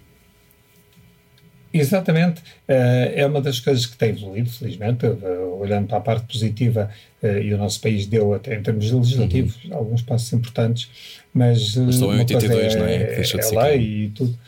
[1.72, 5.04] Exatamente, Eh, é uma das coisas que tem evoluído, felizmente,
[5.60, 6.88] olhando para a parte positiva,
[7.22, 10.88] e o nosso país deu até em termos legislativos alguns passos importantes,
[11.32, 11.86] mas, Uhum.
[11.86, 12.98] Mas só em uma coisa 82, não é?
[13.04, 14.04] Que deixou de ser lei crime.
[14.04, 14.38] e tudo.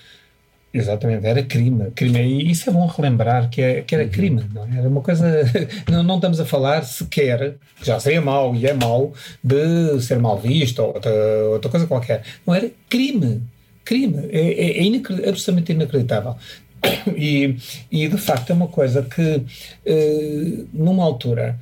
[0.78, 2.20] Exatamente, era crime, crime.
[2.20, 4.00] E isso é bom relembrar que, é, que Uhum.
[4.02, 4.78] era crime, não é?
[4.78, 5.24] Era uma coisa.
[5.90, 10.18] Não, não estamos a falar sequer, que já seria mau e é mau, de ser
[10.18, 11.10] mal visto ou outra,
[11.50, 12.22] outra coisa qualquer.
[12.46, 13.40] Não era crime.
[13.86, 14.26] Crime.
[14.30, 16.36] É, é, é inacre- absolutamente inacreditável.
[17.16, 17.56] E,
[17.90, 19.42] e de facto é uma coisa que,
[19.84, 21.58] eh, numa altura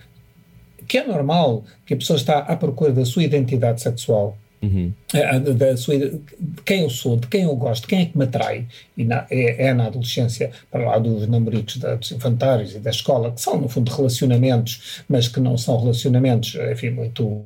[0.88, 4.36] que é normal que a pessoa está à procura da sua identidade sexual,
[5.12, 6.20] da- da sua, de
[6.64, 9.26] quem eu sou, de quem eu gosto, de quem é que me atrai, e na-
[9.30, 13.40] é, é na adolescência, para lá dos namoricos da- dos infantários e da escola, que
[13.40, 17.42] são no fundo relacionamentos, mas que não são relacionamentos, enfim, muito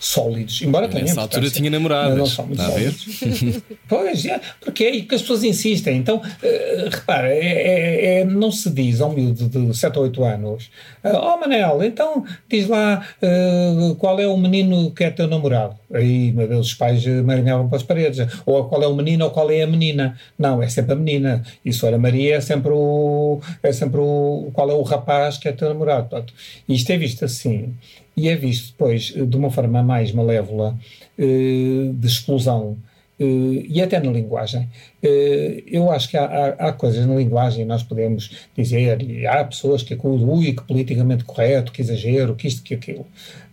[0.00, 2.16] sólidos, embora tenham Nessa altura tinha namoradas.
[2.18, 3.62] não são muito Está sólidos.
[3.88, 5.98] Pois, é, porque é aí que as pessoas insistem.
[5.98, 10.04] Então, eh, repara, é, é- é- não se diz a um miúdo de 7 ou
[10.04, 10.70] 8 anos:
[11.04, 15.76] "Ah, Oh, Manel, então diz lá eh, qual é o menino que é teu namorado.
[15.92, 18.26] Aí, meu Deus, os pais marinhavam para as paredes.
[18.46, 20.18] Ou qual é o menino ou qual é a menina.
[20.38, 21.42] Não, é sempre a menina.
[21.64, 23.40] E se for a Maria, é sempre o.
[23.62, 24.50] É sempre o.
[24.52, 26.08] Qual é o rapaz que é teu namorado.
[26.08, 26.32] Portanto,
[26.68, 27.74] isto é visto assim.
[28.16, 30.78] E é visto depois de uma forma mais malévola,
[31.18, 32.76] eh, de explosão.
[33.20, 33.24] eh,
[33.68, 34.68] E até na linguagem.
[35.02, 39.44] Eh, Eu acho que há, há- há coisas na linguagem, nós podemos dizer, e há
[39.44, 43.06] pessoas que acusam, ui, que politicamente correto, que exagero, que isto, que aquilo.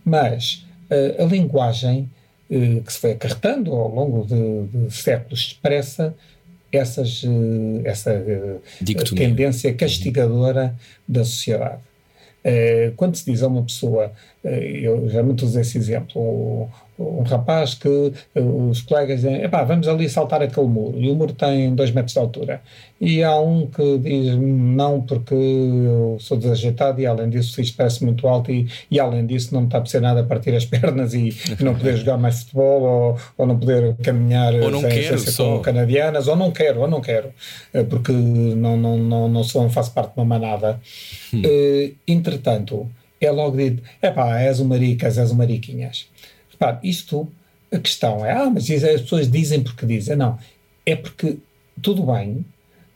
[0.04, 2.19] Mas eh, a linguagem eh,
[2.84, 6.14] que se foi acarretando ao longo de, de séculos expressa
[6.72, 9.28] essas, eh, essa eh, Dicotomia.
[9.28, 10.74] tendência castigadora
[11.06, 11.80] da sociedade.
[12.42, 14.10] Eh, quando se diz a uma pessoa, eh,
[14.42, 16.68] eu geralmente uso esse exemplo,
[16.98, 21.10] um, um rapaz que eh, os colegas dizem, epá, vamos ali saltar aquele muro, e
[21.10, 22.62] o muro tem dois metros de altura.
[22.98, 28.04] E há um que diz, não, porque eu sou desajeitado e além disso isto parece
[28.04, 30.64] muito alto e, e além disso não me está a ser nada a partir as
[30.66, 31.28] pernas e,
[31.58, 35.18] e não poder jogar mais futebol ou, ou não poder caminhar Ou não sem, quero,
[35.18, 35.56] sem só.
[35.56, 37.30] com canadianas, ou não quero, ou não quero,
[37.74, 40.80] eh, porque não, não, não, não, sou, não faço parte de uma manada.
[41.32, 42.88] Eh, entretanto,
[43.20, 46.08] é logo dito: é pá, és um maricas, és um mariquinhas.
[46.50, 47.28] Repare, isto,
[47.72, 50.16] a questão é: ah, mas isso as pessoas dizem porque dizem.
[50.16, 50.38] Não,
[50.86, 51.38] é porque
[51.82, 52.44] tudo bem.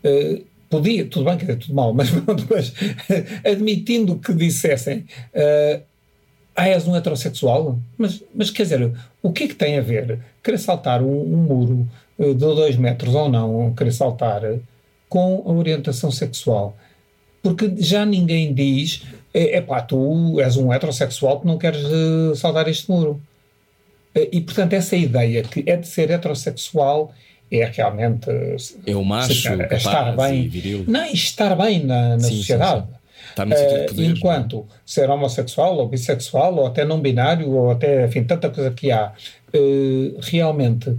[0.02, 2.10] eh, podia, tudo bem, quer dizer, tudo mal, mas,
[2.50, 2.72] mas
[3.44, 5.82] admitindo que dissessem eh,
[6.56, 7.78] ah, és um heterossexual?
[7.98, 11.36] Mas, mas quer dizer, o que é que tem a ver querer saltar um, um
[11.36, 14.42] muro eh, de dois metros ou não, querer saltar
[15.08, 16.76] com a orientação sexual?
[17.42, 19.02] Porque já ninguém diz,
[19.34, 23.20] é pá, tu és um heterossexual que não queres eh, saltar este muro.
[24.14, 27.12] Eh, E, portanto, essa ideia que é de ser heterossexual
[27.50, 28.56] é realmente eh,
[28.86, 30.84] É o macho, capaz estar bem, viril.
[30.86, 32.86] não, estar bem na, na Sim, sim, sociedade.
[32.86, 32.94] sim.
[33.30, 34.10] Está no sítio de poder.
[34.10, 38.92] enquanto ser homossexual ou bissexual ou até não binário ou até, enfim, tanta coisa que
[38.92, 39.12] há,
[40.22, 40.96] realmente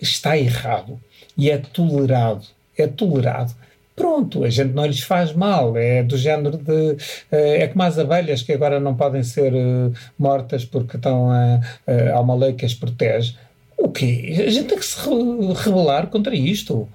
[0.00, 0.98] está errado
[1.36, 2.42] e é tolerado.
[2.76, 3.52] É tolerado.
[4.00, 6.96] Pronto, a gente não lhes faz mal, é do género de.
[7.30, 11.56] eh, é como as abelhas que agora não podem ser eh, mortas porque estão a,
[11.86, 13.36] a- há uma lei que as protege.
[13.76, 14.44] O quê?
[14.46, 16.88] A gente tem que se re- rebelar contra isto.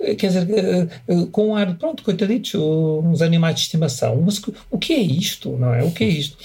[0.00, 0.90] Eh, Quer dizer,
[1.32, 4.20] com um ar, pronto, coitaditos, uns animais de estimação.
[4.24, 4.40] Mas
[4.70, 5.84] o que é isto, não é?
[5.84, 6.36] O que é isto?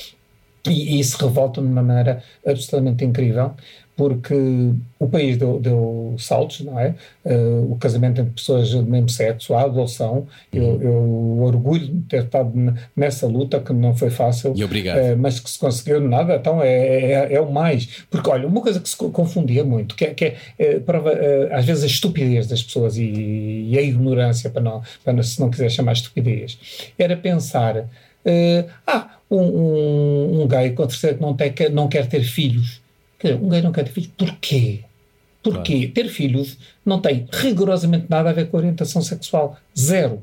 [0.67, 3.53] E, e isso revolta de uma maneira absolutamente incrível,
[3.95, 4.33] porque
[4.99, 6.95] o país deu, deu saltos, não é?
[7.23, 7.35] Eh,
[7.69, 10.25] o casamento entre pessoas do mesmo sexo, a adoção.
[10.51, 12.51] Eu, eu orgulho de ter estado
[12.95, 14.97] nessa luta, que não foi fácil, obrigado.
[14.97, 16.67] eh, mas que se conseguiu nada, então é,
[17.29, 18.03] é, é o mais.
[18.09, 21.11] Porque, olha, uma coisa que se co- confundia muito, que é, que é, eh, prova,
[21.11, 25.21] eh, às vezes a estupidez das pessoas e, e a ignorância, para não, para não,
[25.23, 26.57] se não quiser chamar estupidez,
[26.97, 27.85] era pensar.
[28.87, 32.81] ah, um, um, um gay com terceiro que não, tem, que não quer ter filhos.
[33.23, 34.11] Quer dizer, um gay não quer ter filhos.
[34.17, 34.79] Porquê?
[35.41, 39.57] Porque ter filhos não tem rigorosamente nada a ver com a orientação sexual.
[39.77, 40.21] Zero.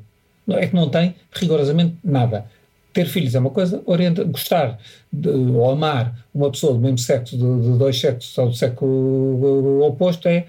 [0.50, 2.44] É que não tem rigorosamente nada.
[2.92, 4.78] Ter filhos é uma coisa, orienta, gostar
[5.10, 8.84] de, ou amar uma pessoa do mesmo sexo, de, de dois sexos ou do sexo
[8.84, 10.46] uh, oposto é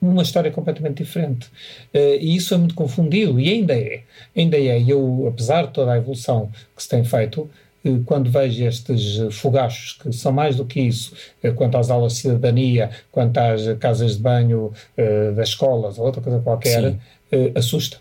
[0.00, 1.46] uma história completamente diferente.
[1.92, 4.02] Eh, e isso é muito confundido, e ainda é.
[4.36, 4.80] Ainda é.
[4.80, 7.48] E eu, apesar de toda a evolução que se tem feito,
[8.06, 11.12] quando vejo estes eh, fogachos, que são mais do que isso,
[11.42, 15.98] eh, quanto às aulas de cidadania, quanto às eh, casas de banho eh, das escolas,
[15.98, 16.98] ou outra coisa qualquer, Sim.
[17.32, 17.98] eh, assusta.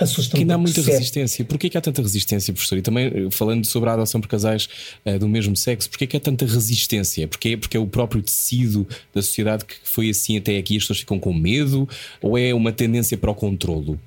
[0.00, 0.38] Assusta-me.
[0.38, 1.44] Que ainda há porque muita se é- resistência.
[1.44, 2.76] Porquê que há tanta resistência, professor?
[2.78, 4.68] E também eh, falando sobre a adoção por casais
[5.04, 7.28] eh, do mesmo sexo, porquê que há tanta resistência?
[7.28, 10.98] Porque, porque é o próprio tecido da sociedade que foi assim até aqui, as pessoas
[11.00, 11.88] ficam com medo?
[12.20, 14.00] Ou é uma tendência para o controlo?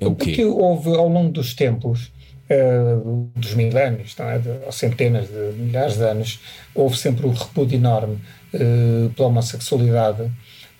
[0.00, 0.44] É o Porque quê?
[0.44, 2.12] houve ao longo dos tempos,
[2.52, 2.96] eh,
[3.34, 4.38] dos milénios, não é?
[4.38, 6.38] de, ou centenas de milhares de anos,
[6.74, 8.18] houve sempre um repúdio enorme
[8.52, 10.30] eh, pela homossexualidade,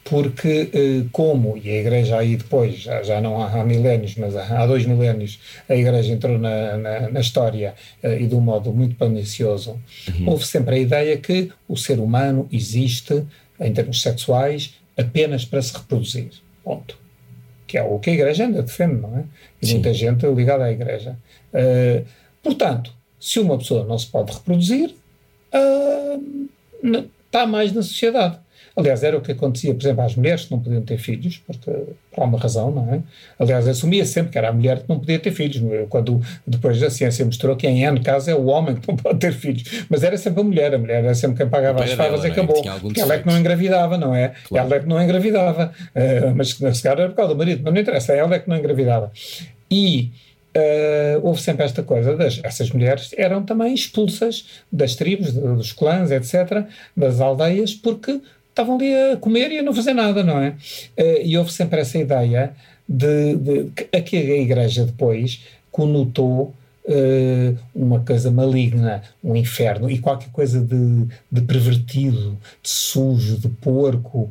[0.05, 4.37] porque, eh, como, e a Igreja aí depois, já, já não há, há milénios, mas
[4.37, 8.71] há, há dois milénios, a Igreja entrou na, na, na história e de um modo
[8.71, 9.81] muito pernicioso,
[10.27, 13.25] houve sempre a ideia que o ser humano existe,
[13.59, 16.33] em termos sexuais, apenas para se reproduzir.
[16.63, 17.03] Ponto
[17.73, 19.25] que é o que a Igreja ainda defende, não é?
[19.63, 19.73] E Sim.
[19.75, 21.17] muita gente ligada à Igreja.
[21.53, 22.05] Uh,
[22.43, 24.95] portanto, se uma pessoa não se pode reproduzir,
[25.55, 28.39] uh, está mais na sociedade.
[28.75, 31.71] Aliás, era o que acontecia, por exemplo, às mulheres que não podiam ter filhos, porque,
[32.11, 33.03] por alguma razão, não é?
[33.39, 35.85] Aliás, assumia sempre que era a mulher que não podia ter filhos, é?
[35.91, 39.19] quando depois a ciência mostrou que em N casos é o homem que não pode
[39.19, 39.85] ter filhos.
[39.91, 42.31] Mas era sempre a mulher, a mulher era sempre quem pagava as favas e é?
[42.31, 42.63] acabou.
[42.81, 44.33] Porque ela é que não engravidava, não é?
[44.49, 44.67] Claro.
[44.67, 45.73] Ela é que não engravidava.
[45.95, 48.49] Eh, mas se calhar era por causa do marido, mas não interessa, ela é que
[48.49, 49.13] não engravidava.
[49.71, 50.13] E
[50.57, 56.11] uh, houve sempre esta coisa, das, essas mulheres eram também expulsas das tribos, dos clãs,
[56.11, 60.51] etc., das aldeias, porque estavam ali a comer e a não fazer nada, não é?
[60.99, 62.53] Uh, e houve sempre essa ideia
[62.89, 69.99] de, de, a que a Igreja depois conotou uh, uma coisa maligna, um inferno e
[69.99, 74.31] qualquer coisa de, de pervertido, de sujo, de porco,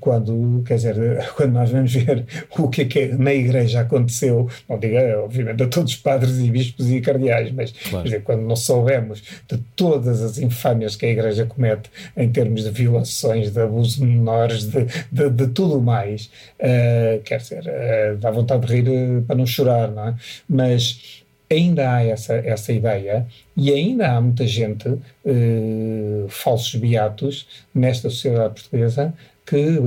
[0.00, 0.96] quando, quer dizer,
[1.34, 2.24] quando nós vamos ver
[2.58, 6.50] o que é que na igreja aconteceu, não diga, obviamente, a todos os padres e
[6.50, 8.04] bispos e cardeais, mas claro.
[8.04, 12.70] dizer, quando não soubemos de todas as infâmias que a igreja comete em termos de
[12.70, 18.30] violações, de abuso de menores, de, de, de tudo mais, uh, quer dizer, uh, dá
[18.30, 20.14] vontade de rir para não chorar, não é?
[20.48, 28.10] Mas ainda há essa, essa ideia e ainda há muita gente, uh, falsos beatos, nesta
[28.10, 29.14] sociedade portuguesa,
[29.46, 29.80] que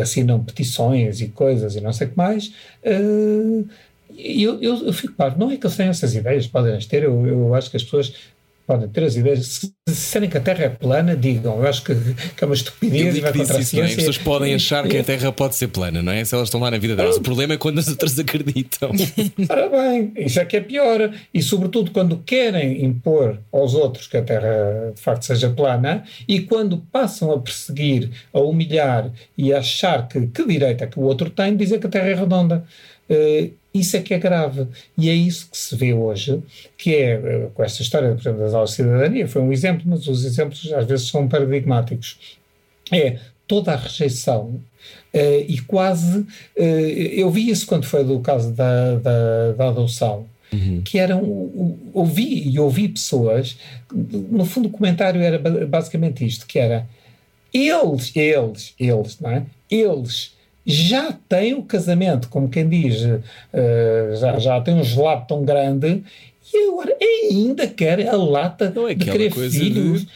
[0.00, 2.52] assinam petições e coisas e não sei o que mais.
[2.82, 3.68] Uh,
[4.16, 7.02] eu, eu, eu fico claro, não é que eles tenham essas ideias, podem as ter,
[7.02, 8.14] eu, eu acho que as pessoas
[8.66, 9.46] podem ter as ideias.
[9.46, 11.58] Se disserem que a Terra é plana, digam.
[11.60, 13.80] Eu acho que, que é uma estupidez e vai contra a ciência.
[13.80, 13.84] É?
[13.84, 16.24] As pessoas podem achar que a Terra pode ser plana, não é?
[16.24, 17.16] Se elas estão lá na vida delas.
[17.16, 18.90] O problema é quando as outras acreditam.
[19.48, 21.14] Ora bem, isso é que é pior.
[21.32, 26.40] E sobretudo quando querem impor aos outros que a Terra de facto seja plana e
[26.40, 31.02] quando passam a perseguir, a humilhar e a achar que, que direito é que o
[31.02, 32.64] outro tem, dizer que a Terra é redonda.
[33.08, 34.66] Uh, isso é que é grave.
[34.96, 36.42] E é isso que se vê hoje,
[36.76, 39.82] que é, eh, com esta história, por exemplo, das aulas de cidadania, foi um exemplo,
[39.86, 42.18] mas os exemplos às vezes são paradigmáticos.
[42.92, 44.60] É toda a rejeição
[45.14, 46.20] uh, e quase.
[46.56, 46.62] Uh,
[47.12, 50.26] eu vi isso quando foi do caso da, da, da adoção.
[50.52, 50.80] Uhum.
[50.84, 51.22] Que eram,
[51.92, 53.58] ouvi e ouvi pessoas,
[53.92, 56.86] no fundo o comentário era basicamente isto, que era
[57.52, 59.42] eles, eles, eles, não é?
[59.68, 60.35] Eles
[60.66, 66.02] já tem o casamento, como quem diz, uh, já, já tem um gelado tão grande
[66.52, 70.02] e agora ainda quer a lata é de querer filhos.
[70.02, 70.08] De...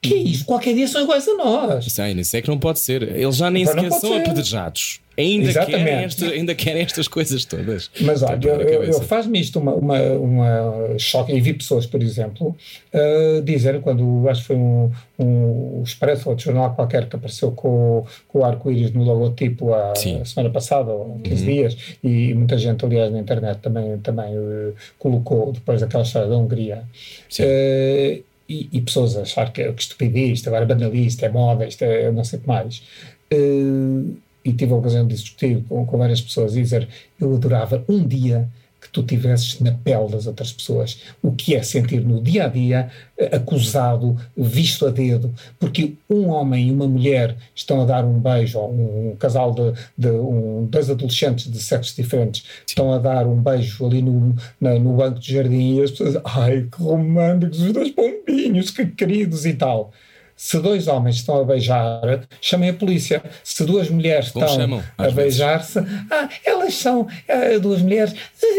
[0.00, 0.44] que é isso?
[0.44, 1.98] Qualquer dia são iguais a nós.
[1.98, 3.02] Aí, isso é que não pode ser.
[3.02, 4.20] Eles já nem sequer são ser.
[4.20, 5.00] apedrejados.
[5.18, 7.90] Ainda querem, esta, ainda querem estas coisas todas.
[8.00, 12.02] Mas olha, eu, eu, eu faz-me isto uma, uma, uma choque, e vi pessoas, por
[12.02, 12.56] exemplo,
[12.94, 17.52] uh, dizer, quando acho que foi um, um Expresso ou outro jornal qualquer que apareceu
[17.52, 21.52] com, com o arco-íris no logotipo a, a, semana passada, ou 15 uhum.
[21.52, 26.36] dias, e muita gente, aliás, na internet também, também uh, colocou, depois daquela história da
[26.36, 26.84] Hungria.
[27.38, 31.66] Uh, e, e, pessoas a achar que, que estupidez, isto agora é banalista, é moda,
[31.66, 32.82] isto é não sei o que mais.
[33.32, 36.88] Uh, e tive a ocasião de discutir com, com várias pessoas e dizer:
[37.20, 38.48] eu adorava um dia
[38.92, 42.90] tu tivesses na pele das outras pessoas, o que é sentir no dia a dia
[43.16, 48.18] eh, acusado, visto a dedo, porque um homem e uma mulher estão a dar um
[48.18, 53.26] beijo, ou um, casal de, de um, dois adolescentes de sexos diferentes estão a dar
[53.26, 57.60] um beijo ali no, na, no banco de jardim e as pessoas, ai que românticos,
[57.60, 59.92] os dois pombinhos, que queridos e tal.
[60.42, 63.22] Se dois homens estão a beijar, chamem a polícia.
[63.44, 65.78] Se duas mulheres Como estão chamam, a beijar-se,
[66.10, 68.14] ah, elas são é, duas mulheres,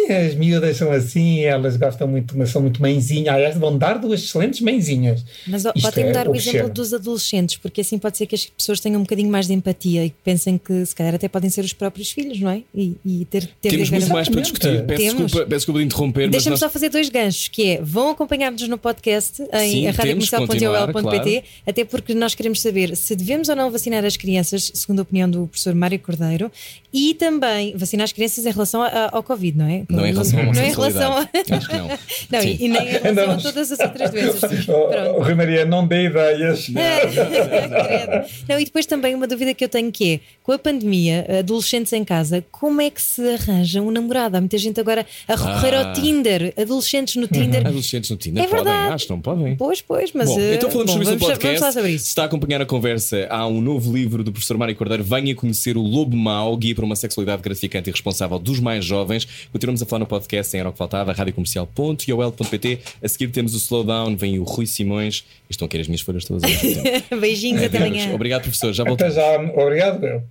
[0.08, 3.34] as miúdas são assim, elas gostam muito, mas são muito mãezinhas.
[3.34, 5.26] Aliás, vão dar duas excelentes mãezinhas.
[5.48, 8.80] Mas podem é dar o exemplo dos adolescentes, porque assim pode ser que as pessoas
[8.80, 11.66] tenham um bocadinho mais de empatia e que pensem que se calhar até podem ser
[11.66, 12.62] os próprios filhos, não é?
[12.76, 14.86] E, e ter, ter Temos muito mais para discutir.
[14.86, 16.30] Peço desculpa, peço desculpa de interromper.
[16.30, 16.60] Deixa-me nós...
[16.60, 22.36] só fazer dois ganchos, que é vão acompanhar-nos no podcast em radiocomercial.ol.pt até porque nós
[22.36, 25.98] queremos saber se devemos ou não vacinar as crianças, segundo a opinião do professor Mário
[26.00, 26.52] Cordeiro,
[26.94, 29.84] e também vacinar as crianças em relação a, ao Covid, não é?
[29.90, 31.22] Não, em relação não, não em relação a...
[31.22, 31.88] Acho que não.
[32.32, 34.68] não e, e, nem em relação a todas as outras doenças.
[34.68, 36.70] Oh, Rui Maria, não dê ideias.
[36.82, 40.60] Não, não, não, e depois também uma dúvida que eu tenho que é, com a
[40.60, 44.38] pandemia, adolescentes em casa, como é que se arranja um namorado?
[44.38, 45.88] Há muita gente agora a recorrer ah.
[45.88, 47.66] ao Tinder, adolescentes no Tinder.
[47.66, 48.94] Adolescentes no Tinder é podem, verdade.
[48.94, 49.56] acho não podem.
[49.56, 50.30] Pois, pois, mas.
[50.30, 51.61] Bom, então falamos bom, sobre isso no podcast.
[51.62, 52.06] Falar sobre isso.
[52.06, 55.36] Se está a acompanhar a conversa, há um novo livro do professor Mário Cordeiro, Venha
[55.36, 59.28] Conhecer o Lobo Mau, Guia para uma Sexualidade Gratificante e Responsável dos Mais Jovens.
[59.52, 62.80] Continuamos a falar no podcast em Era o que Faltava, radiocomercial.iol.pt.
[63.04, 65.24] A seguir temos o Slowdown, vem o Rui Simões.
[65.48, 66.42] Estão aqui as minhas folhas todas.
[67.22, 68.12] Beijinhos, é, até amanhã.
[68.16, 68.74] Obrigado, professor.
[68.74, 69.16] Já voltamos.
[69.16, 69.54] Até já.
[69.62, 70.24] Obrigado, meu.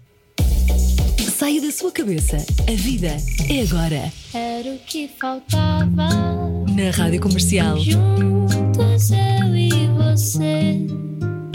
[1.31, 2.45] Saia da sua cabeça.
[2.69, 3.17] A vida
[3.49, 4.13] é agora.
[4.35, 6.09] Era o que faltava.
[6.75, 7.79] Na Rádio Comercial.
[7.79, 11.10] Juntos eu e você.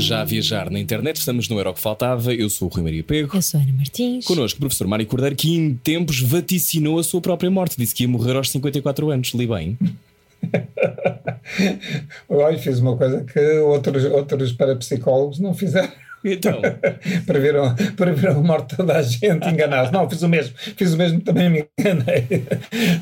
[0.06, 2.32] Já a viajar na internet, estamos no Era o que Faltava.
[2.32, 3.36] Eu sou o Rui Maria Pego.
[3.36, 4.24] Eu sou a Ana Martins.
[4.24, 7.76] Connosco o professor Mário Cordeiro, que em tempos vaticinou a sua própria morte.
[7.76, 9.34] Disse que ia morrer aos 54 anos.
[9.34, 9.76] Li bem.
[12.30, 15.92] Olha, fiz uma coisa que outros, outros parapsicólogos não fizeram.
[16.26, 16.60] Então.
[17.28, 17.56] para, ver,
[17.96, 19.92] para ver a morte toda a gente enganado.
[19.92, 20.56] Não, fiz o mesmo.
[20.58, 22.26] Fiz o mesmo, também me enganei.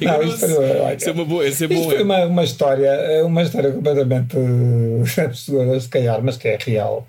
[0.01, 1.47] Não, isto, foi, olha, isso é uma boa.
[1.47, 2.03] Isso é bom, foi é.
[2.03, 4.37] uma, uma história, uma história completamente
[5.23, 7.07] absurda, se calhar, mas que é real.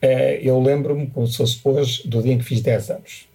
[0.00, 3.28] É, eu lembro-me, como se fosse hoje, do dia em que fiz 10 anos.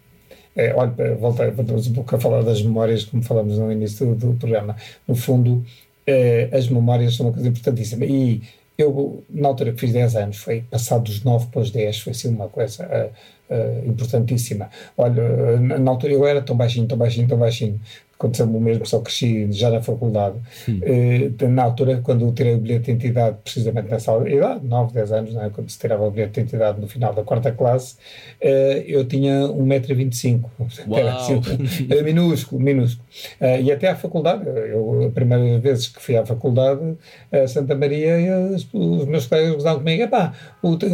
[0.56, 4.16] É, olha, voltei, voltamos um pouco a falar das memórias, como falamos no início do,
[4.16, 4.78] do programa.
[5.08, 5.66] No fundo,
[6.08, 8.06] é, as memórias são uma coisa importantíssima.
[8.06, 8.42] E
[8.78, 12.12] eu, na altura que fiz 10 anos, foi passado dos 9 para os 10, foi
[12.12, 13.14] assim uma coisa uh,
[13.50, 14.70] uh, importantíssima.
[14.98, 17.80] Olha, na, na, altura eu era tão baixinho, tão baixinho, tão baixinho,
[18.24, 20.38] aconteceu-me o mesmo, só cresci já na faculdade.
[20.68, 25.36] Uh, na altura, quando tirei o bilhete de identidade, precisamente nessa idade, 9, 10 anos,
[25.36, 25.50] é?
[25.50, 27.96] quando se tirava o bilhete de identidade no final da quarta classe,
[28.42, 28.48] uh,
[28.88, 30.46] eu tinha 1,25m.
[30.94, 31.42] Era, assim,
[31.90, 33.06] era minúsculo, minúsculo.
[33.42, 36.96] Uh, e até à faculdade, eu, a primeira vez que fui à faculdade,
[37.32, 40.34] a Santa Maria, os, os meus colegas gozavam comigo, epá,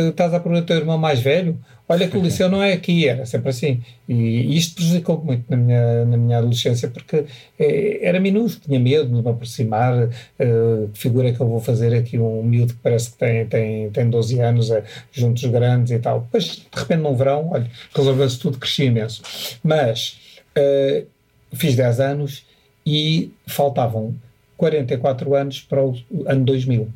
[0.09, 1.57] estás a perguntar o teu irmão mais velho?
[1.89, 3.81] Olha que o liceu não é aqui, era sempre assim.
[4.07, 7.25] E isto prejudicou muito na minha, na minha adolescência, porque
[7.57, 11.93] é, era minúsculo, tinha medo de me aproximar, uh, que figura que eu vou fazer
[11.95, 15.99] aqui, um miúdo que parece que tem, tem, tem 12 anos, é, juntos grandes e
[15.99, 16.21] tal.
[16.21, 19.23] Depois, de repente, num verão, olha, resolveu-se tudo, cresci imenso.
[19.63, 20.19] Mas
[20.55, 21.05] uh,
[21.53, 22.45] fiz 10 anos
[22.85, 24.13] e faltavam
[24.57, 26.87] 44 anos para o ano 2000.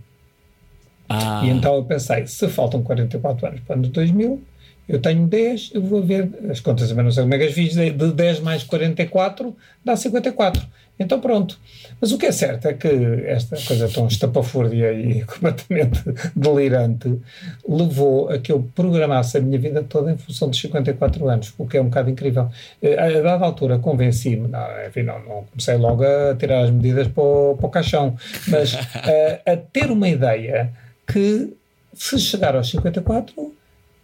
[1.09, 1.41] Ah.
[1.43, 4.41] E então eu pensei, se faltam 44 anos para o ano 2000,
[4.87, 7.53] eu tenho 10, eu vou ver, as contas também não sei como é que as
[7.53, 10.61] fiz, de 10 mais 44 dá 54.
[10.99, 11.59] Então pronto.
[11.99, 12.87] Mas o que é certo é que
[13.25, 16.03] esta coisa tão estapafúrdia e completamente
[16.35, 17.19] delirante
[17.67, 21.65] levou a que eu programasse a minha vida toda em função dos 54 anos, o
[21.65, 22.49] que é um bocado incrível.
[22.81, 27.07] Eh, a, dada altura convenci-me, não, enfim, não, não, comecei logo a tirar as medidas
[27.07, 28.15] para o, para o caixão,
[28.47, 30.71] mas a, eh, a ter uma ideia
[31.07, 31.53] que
[31.93, 33.52] se chegar aos 54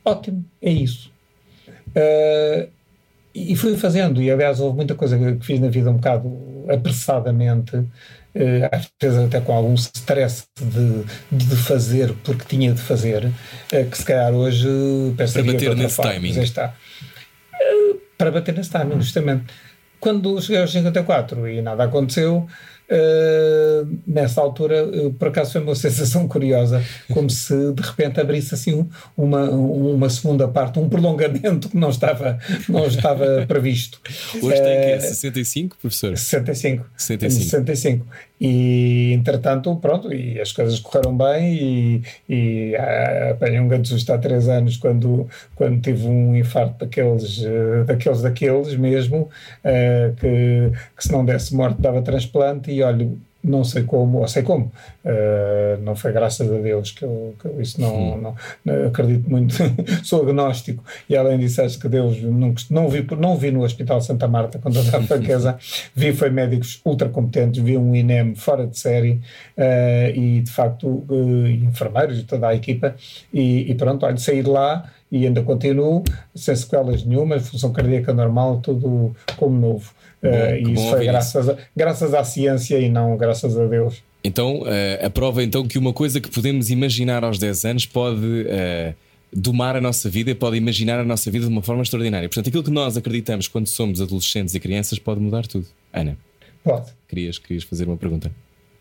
[0.09, 1.11] ótimo, é isso.
[1.89, 2.69] Uh,
[3.33, 7.75] e fui fazendo, e aliás houve muita coisa que fiz na vida um bocado apressadamente,
[7.75, 7.87] uh,
[8.71, 13.97] às vezes até com algum stress de, de fazer porque tinha de fazer, uh, que
[13.97, 14.67] se calhar hoje
[15.15, 16.41] Para bater nesse forma, timing.
[16.41, 16.75] Está.
[18.17, 19.45] Para bater nesse timing, justamente.
[19.99, 22.47] Quando cheguei aos 54 e nada aconteceu,
[22.91, 26.83] Uh, nessa altura, uh, por acaso foi uma sensação curiosa,
[27.13, 32.39] como se de repente abrisse assim uma, uma segunda parte, um prolongamento que não estava,
[32.67, 34.01] não estava previsto.
[34.41, 36.17] Hoje uh, tem que é 65, professor?
[36.17, 36.85] 65.
[36.97, 37.43] 65.
[37.43, 38.05] 65.
[38.39, 44.11] E entretanto, pronto, e as coisas correram bem e, e uh, apanhei um grande susto
[44.13, 47.43] há três anos quando, quando tive um infarto daqueles,
[47.85, 49.29] daqueles, daqueles mesmo,
[50.17, 53.09] que, que se não desse morte dava transplante e olha,
[53.43, 54.65] não sei como, ou sei como,
[55.05, 58.35] uh, não foi graças a Deus que eu, que eu isso não, não,
[58.65, 59.55] não, acredito muito,
[60.03, 60.83] sou agnóstico.
[61.09, 64.59] E além disso acho que Deus não, não, vi, não vi no Hospital Santa Marta
[64.59, 65.57] quando eu estava franqueza,
[65.95, 69.21] vi foi médicos ultra competentes, vi um INEM fora de série
[69.57, 72.95] uh, e de facto uh, enfermeiros e toda a equipa
[73.33, 76.03] e, e pronto, olha, sair lá e ainda continuo
[76.35, 79.91] sem sequelas nenhuma, função cardíaca normal, tudo como novo.
[80.21, 84.03] Bom, uh, e isso foi graças a, graças à ciência e não graças a Deus.
[84.23, 88.25] Então, uh, a prova então que uma coisa que podemos imaginar aos 10 anos pode
[88.25, 88.93] uh,
[89.31, 92.27] domar a nossa vida, pode imaginar a nossa vida de uma forma extraordinária.
[92.27, 95.65] Portanto, aquilo que nós acreditamos quando somos adolescentes e crianças pode mudar tudo.
[95.93, 96.17] Ana.
[96.63, 96.91] Pode.
[97.07, 98.29] Querias, querias fazer uma pergunta?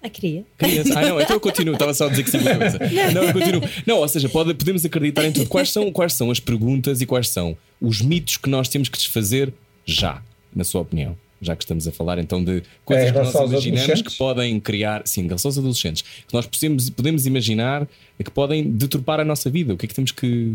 [0.03, 0.45] Ah, queria.
[0.57, 0.91] Querias?
[0.91, 1.75] Ah, não, então eu continuo.
[1.75, 2.79] Estava só a dizer que sim, coisa.
[3.13, 3.63] Não, eu continuo.
[3.87, 5.49] Não, ou seja, pode, podemos acreditar em tudo.
[5.49, 8.97] Quais são, quais são as perguntas e quais são os mitos que nós temos que
[8.97, 9.53] desfazer
[9.85, 10.23] já,
[10.55, 11.17] na sua opinião?
[11.41, 15.03] Já que estamos a falar então de coisas é, que nós imaginamos que podem criar,
[15.05, 17.87] sim, em relação aos adolescentes, que nós podemos, podemos imaginar
[18.23, 19.75] que podem deturpar a nossa vida.
[19.75, 20.55] O que é que temos que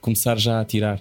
[0.00, 1.00] começar já a tirar?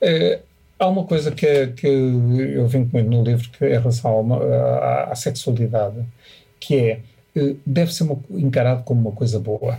[0.00, 0.40] É,
[0.78, 4.38] há uma coisa que, que eu venho muito no livro que é em relação uma,
[4.42, 6.02] à, à, sexualidade,
[6.58, 7.00] que é
[7.36, 9.78] eh, deve ser uma, encarado como uma coisa boa.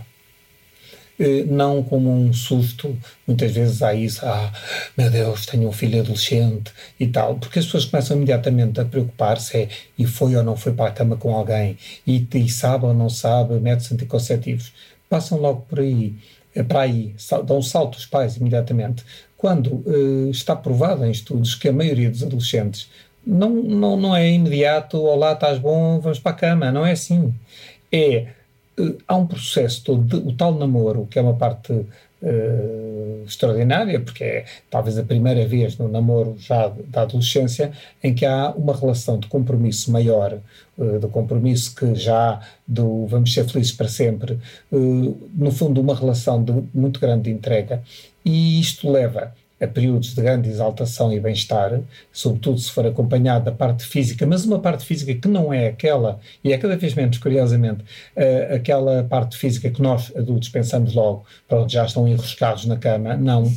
[1.18, 2.96] Eh, não como um susto.
[3.26, 4.52] Muitas vezes há isso, ah,
[4.96, 9.56] meu Deus, tenho um filho adolescente e tal, porque as pessoas começam imediatamente a preocupar-se
[9.56, 12.94] é, e foi ou não foi para a cama com alguém, e, e sabe ou
[12.94, 14.72] não sabe, métodos anticonceptivos.
[15.08, 16.14] Passam logo por aí,
[16.54, 17.14] eh, para aí,
[17.46, 19.04] dão um salto os pais imediatamente.
[19.36, 22.88] Quando uh, está provado em estudos que a maioria dos adolescentes
[23.26, 27.34] não, não, não é imediato, olá, estás bom, vamos para a cama, não é assim.
[27.90, 28.28] É
[29.06, 34.24] há um processo todo, de, o tal namoro, que é uma parte uh, extraordinária, porque
[34.24, 39.18] é talvez a primeira vez no namoro já da adolescência em que há uma relação
[39.18, 40.38] de compromisso maior,
[40.78, 44.38] uh, de compromisso que já do vamos ser felizes para sempre,
[44.70, 47.82] uh, no fundo uma relação de muito grande entrega,
[48.24, 51.80] e isto leva a períodos de grande exaltação e bem-estar,
[52.12, 56.18] sobretudo se for acompanhado da parte física, mas uma parte física que não é aquela,
[56.42, 57.84] e é cada vez menos, curiosamente,
[58.16, 63.16] uh, aquela parte física que nós adultos pensamos logo, pronto, já estão enroscados na cama.
[63.16, 63.50] Não.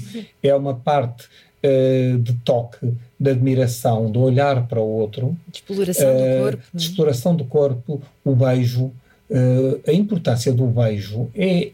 [0.43, 1.25] É uma parte
[1.63, 5.35] uh, de toque, de admiração, de olhar para o outro.
[5.47, 6.63] De exploração uh, do eh, corpo.
[6.71, 8.91] De exploração do corpo, o beijo.
[9.87, 11.71] a importância do beijo é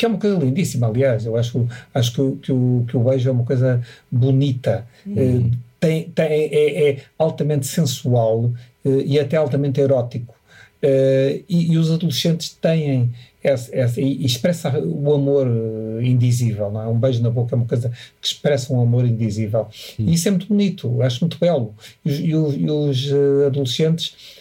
[0.00, 3.28] que é uma coisa lindíssima, aliás, eu acho, acho que, que, o, que o beijo
[3.28, 5.50] é uma coisa bonita, uhum.
[5.78, 8.50] tem, tem, é, é, altamente sensual
[8.82, 10.34] eh, e até altamente erótico.
[10.82, 13.10] Uh, e, e, os adolescentes têm
[13.44, 15.46] essa, essa, e expressa o amor
[16.02, 16.86] indizível, não é?
[16.86, 19.68] Um beijo na boca é uma coisa que expressa um amor indizível.
[19.98, 21.74] E isso é muito bonito, acho muito belo.
[22.02, 23.12] E, e, e os
[23.46, 24.39] adolescentes eh,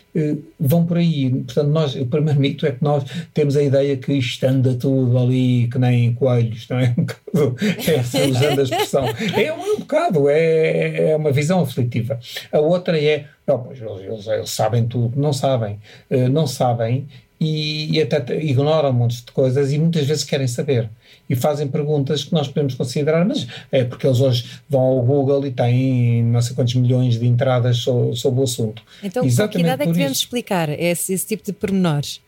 [0.60, 1.30] vão por aí.
[1.30, 3.04] Portanto, nós, o primeiro mito é que nós
[3.34, 6.96] temos a ideia que isto anda tudo ali que nem coelhos, não é?
[7.00, 7.56] Um bocado,
[7.88, 9.06] é, usando a expressão.
[9.38, 12.20] É um, bocado, é, é uma visão aflitiva.
[12.52, 15.80] A outra é, não, pois eles, eles sabem tudo, não sabem,
[16.10, 17.08] eh, não sabem
[17.40, 20.90] e, e até ignoram um monte de coisas e muitas vezes querem saber
[21.30, 25.46] e fazem perguntas que nós podemos considerar, mas é porque eles hoje vão ao Google
[25.46, 28.82] e têm não sei quantos milhões de entradas sobre, sobre o assunto.
[29.04, 32.20] Então, Exatamente que idade é que devemos explicar esse, esse, tipo de pormenores?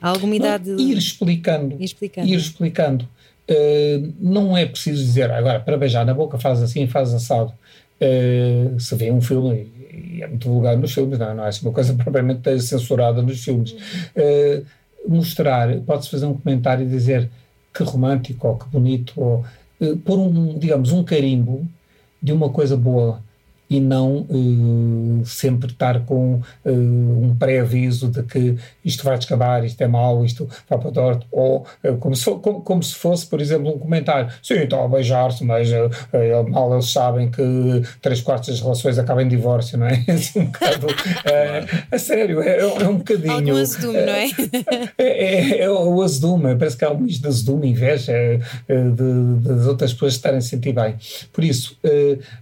[0.00, 0.70] Há alguma idade?
[0.70, 1.76] Não, ir explicando.
[1.80, 2.28] Ir explicando.
[2.28, 3.08] Ir explicando.
[3.50, 7.52] Uh, não é preciso dizer, agora, para beijar na boca faz assim, faz assado.
[8.00, 11.66] Uh, se vê um filme, e é muito vulgar nos filmes, não, não é assim
[11.66, 13.72] uma coisa propriamente censurada nos filmes.
[13.72, 14.64] Uh,
[15.08, 17.28] mostrar, pode-se fazer um comentário e dizer
[17.78, 19.44] que romântico, ou que bonito, ou
[19.80, 21.66] uh, um, digamos, um carimbo
[22.20, 23.22] de uma coisa boa
[23.70, 29.80] e não uh, sempre estar com uh, um pré-aviso de que isto vai descabar, isto
[29.82, 33.26] é mau, isto vai para torto, ou uh, como, se for, como, como, se fosse,
[33.26, 35.68] por exemplo, um comentário: sim, estão a beijar-se, mas
[36.48, 37.42] mal eles sabem que
[38.00, 40.04] três quartos das relações acabam em divórcio, não é?
[40.08, 40.86] Assim, um bocado,
[41.90, 43.32] a sério, é, é um bocadinho.
[43.32, 44.28] Algum azedume, não é?
[44.96, 48.12] É, é, é o azedume, parece que há um misto de azedume, inveja
[48.68, 50.96] de, das outras pessoas estarem a sentir bem.
[51.32, 51.76] Por isso,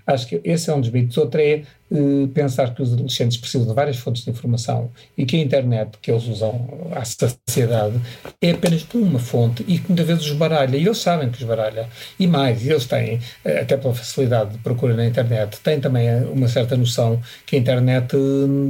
[0.07, 3.67] acho que esse é um dos mitos outra é uh, pensar que os adolescentes precisam
[3.67, 8.01] de várias fontes de informação e que a internet que eles usam à saciedade
[8.41, 10.77] é apenas uma fonte e que muitas vezes os baralha.
[10.77, 11.89] E eles sabem que os baralha.
[12.19, 16.25] E mais, eles têm, eh, até pela facilidade de procura na internet, têm também eh,
[16.33, 18.17] uma certa noção que a internet,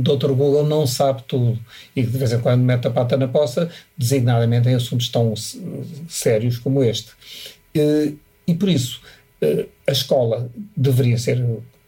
[0.03, 1.59] doutor Google, não sabe tudo
[1.95, 5.35] e que de vez em quando mete a pata na poça, designadamente em assuntos tão
[6.09, 7.13] sérios como este.
[8.47, 9.01] E por isso,
[9.87, 11.45] a escola deveria ser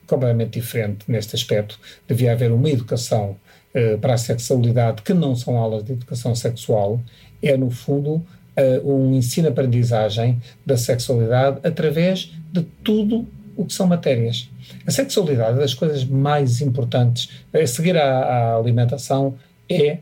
[0.09, 1.79] completamente diferente neste aspecto.
[2.09, 3.37] Devia haver uma educação
[3.75, 7.01] uh, para a sexualidade que não são aulas de educação sexual,
[7.43, 8.15] é, no fundo,
[8.59, 14.49] uh, um ensino-aprendizagem da sexualidade através de tudo o que são matérias.
[14.87, 17.29] A sexualidade é das coisas mais importantes.
[17.53, 19.35] A seguir à, alimentação
[19.69, 19.99] é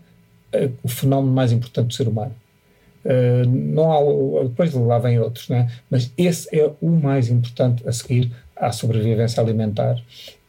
[0.55, 2.35] uh, o fenómeno mais importante do ser humano.
[3.05, 5.71] Uh, não há, depois lá vem outros, né?
[5.89, 10.03] mas esse é o mais importante a seguir à sobrevivência alimentar.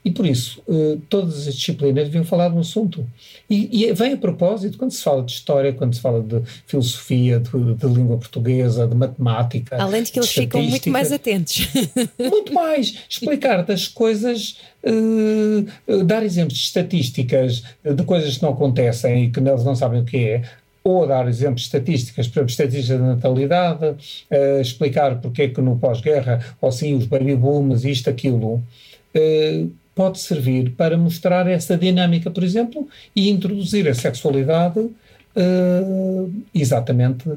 [0.08, 3.05] E por isso, uh, todas as disciplinas deviam falar do assunto.
[3.49, 7.41] E, e, vem a propósito, quando se fala de história, quando se fala de filosofia,
[7.41, 9.76] de, de língua portuguesa, de matemática.
[9.78, 11.68] Além de que eles ficam muito mais atentos.
[12.18, 12.99] Muito mais.
[13.10, 19.41] Explicar das coisas, uh, dar exemplos de estatísticas, de coisas que não acontecem e que
[19.41, 20.41] eles não sabem o que é,
[20.88, 25.78] ou dar exemplos estatísticas, por exemplo, estatísticas da natalidade, uh, explicar porque é que no
[25.78, 32.32] pós-guerra, ou sim, os baby booms, isto, aquilo, uh, pode servir para mostrar essa dinâmica,
[32.32, 37.30] por exemplo, e introduzir a sexualidade uh, exatamente,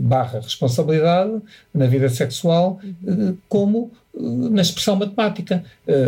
[0.00, 1.32] barra responsabilidade
[1.74, 2.80] na vida sexual,
[3.46, 5.62] como na expressão matemática.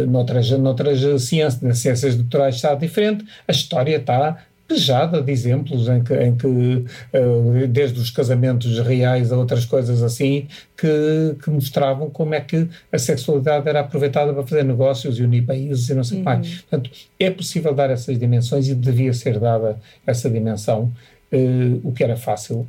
[0.09, 6.05] noutras, noutras ciências, nas ciências doutorais está diferente, a história está pejada de exemplos em
[6.05, 10.47] que, em que uh, desde os casamentos reais a outras coisas assim,
[10.77, 15.47] que, que, mostravam como é que a sexualidade era aproveitada para fazer negócios e unir
[15.47, 16.25] países e não sei o uhum.
[16.25, 16.61] mais.
[16.61, 20.93] Portanto, é possível dar essas dimensões e devia ser dada essa dimensão,
[21.33, 22.67] uh, o que era fácil,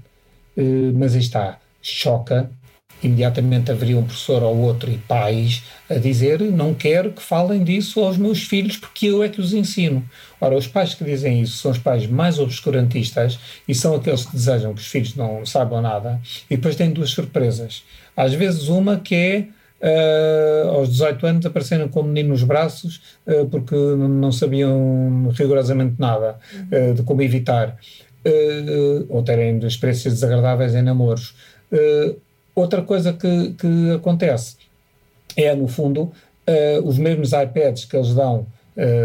[0.58, 2.50] uh, mas aí está, choca
[3.02, 8.00] imediatamente haveria um professor ou outro e pais a dizer não quero que falem disso
[8.02, 10.04] aos meus filhos porque eu é que os ensino.
[10.40, 14.34] Ora, os pais que dizem isso são os pais mais obscurantistas e são aqueles que
[14.34, 16.20] desejam que os filhos não saibam nada
[16.50, 17.84] e depois têm duas surpresas.
[18.16, 19.48] Às vezes uma que é
[19.82, 25.96] Uh, aos 18 anos apareceram com o menino nos braços uh, porque não sabiam rigorosamente
[25.98, 26.38] nada
[26.70, 27.78] uh, de como evitar
[29.08, 31.34] ou terem experiências desagradáveis em namoros.
[32.56, 34.58] Outra coisa que, que, acontece
[35.36, 36.12] é, no fundo,
[36.84, 38.48] os mesmos iPads que eles dão,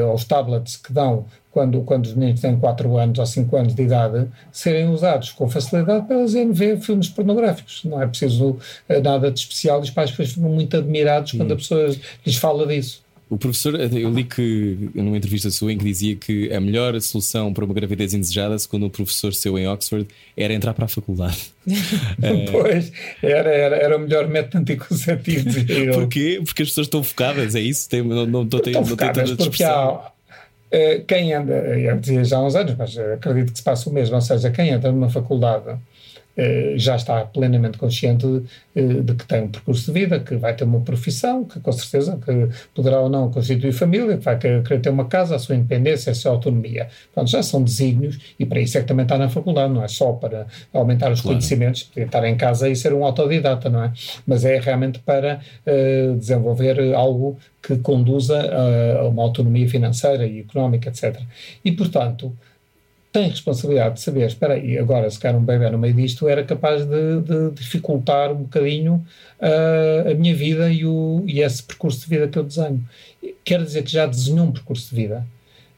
[0.09, 3.75] ou os tablets que dão quando, quando os meninos têm 4 anos ou 5 anos
[3.77, 7.83] de idade, serem usados com facilidade para eles ver filmes pornográficos.
[7.85, 8.59] Não é preciso
[8.89, 11.95] eh, nada de especial e os pais ficam muito admirados quando a pessoa
[12.27, 13.04] lhes fala disso.
[13.35, 17.53] O professor, eu li que numa entrevista sua em que dizia que a melhor solução
[17.53, 20.07] para uma gravidez indesejada, segundo um professor seu em Oxford,
[20.37, 21.53] era entrar para a faculdade.
[22.53, 25.51] pois, era, era, era o melhor método anticonceptivo.
[25.95, 26.41] Porquê?
[26.45, 27.91] Porque as pessoas estão focadas, é isso?
[27.91, 30.13] Tem, não, não, não, estão não porque há,
[30.71, 33.93] eh, quem anda, eu dizia já há uns anos, mas acredito que se passa o
[33.93, 35.77] mesmo, ou seja, quem entra numa faculdade eh,
[36.77, 38.43] já está plenamente consciente
[38.75, 41.73] eh, de que tem um percurso de vida, que vai ter uma profissão, que com
[41.73, 45.55] certeza que poderá ou não constituir família, que vai querer ter uma casa, a sua
[45.55, 46.89] independência, a sua autonomia.
[47.13, 49.89] Portanto, já são desígnios e para isso é que também está na faculdade, não é
[49.89, 51.37] só para aumentar os claro.
[51.37, 53.93] conhecimentos, poder estar em casa e ser um autodidata, não é?
[54.27, 60.41] Mas é realmente para uh, desenvolver algo que conduza a, a uma autonomia financeira e
[60.41, 61.21] económica, etc.
[61.65, 62.37] E, portanto,
[63.15, 66.43] tem responsabilidade de saber, espera aí, agora se calhar um bebê no meio disto era
[66.43, 69.07] capaz de, de dificultar um bocadinho
[69.41, 72.85] uh, a minha vida e, o, e esse percurso de vida que eu desenho.
[73.45, 75.25] Quer dizer que já desenhou um percurso de vida.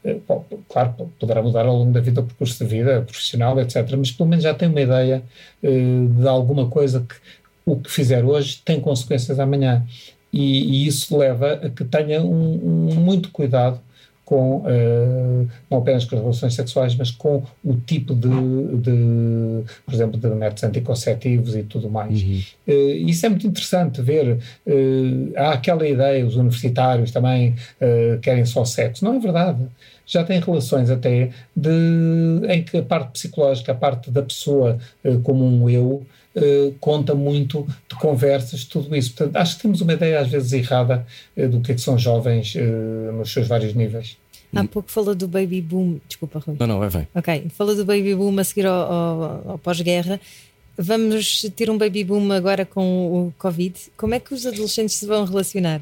[0.03, 4.11] Uh, claro, poderá mudar ao longo da vida o percurso de vida profissional, etc., mas
[4.11, 5.23] pelo menos já tem uma ideia
[5.63, 7.17] uh, de alguma coisa que
[7.67, 9.87] o que fizer hoje tem consequências amanhã.
[10.33, 13.79] E, e isso leva a que tenha um, um muito cuidado
[14.27, 19.95] com, uh, não apenas com as relações sexuais, mas com o tipo de, de por
[19.95, 22.21] exemplo, de métodos anticonceptivos e tudo mais.
[22.21, 22.43] Uhum.
[22.67, 24.39] Uh, isso é muito interessante ver.
[24.67, 27.55] Uh, há aquela ideia, os universitários também
[28.21, 29.05] querem só sexo.
[29.05, 29.65] Não é verdade.
[30.05, 31.71] Já tem relações até de,
[32.49, 34.79] em que a parte psicológica, a parte da pessoa
[35.23, 36.05] como um eu,
[36.37, 39.15] Uh, conta muito de conversas, tudo isso.
[39.15, 41.99] Portanto, acho que temos uma ideia às vezes errada uh, do que, é que são
[41.99, 44.19] jovens uh, nos seus vários níveis.
[44.55, 46.57] Há pouco falou do baby boom, desculpa, Rui.
[46.59, 47.09] Não, não, vai, vai.
[47.15, 50.21] Ok, falou do baby boom a seguir ao, ao, ao pós-guerra.
[50.79, 53.75] Vamos ter um baby boom agora com o Covid.
[53.97, 55.81] Como é que os adolescentes se vão relacionar?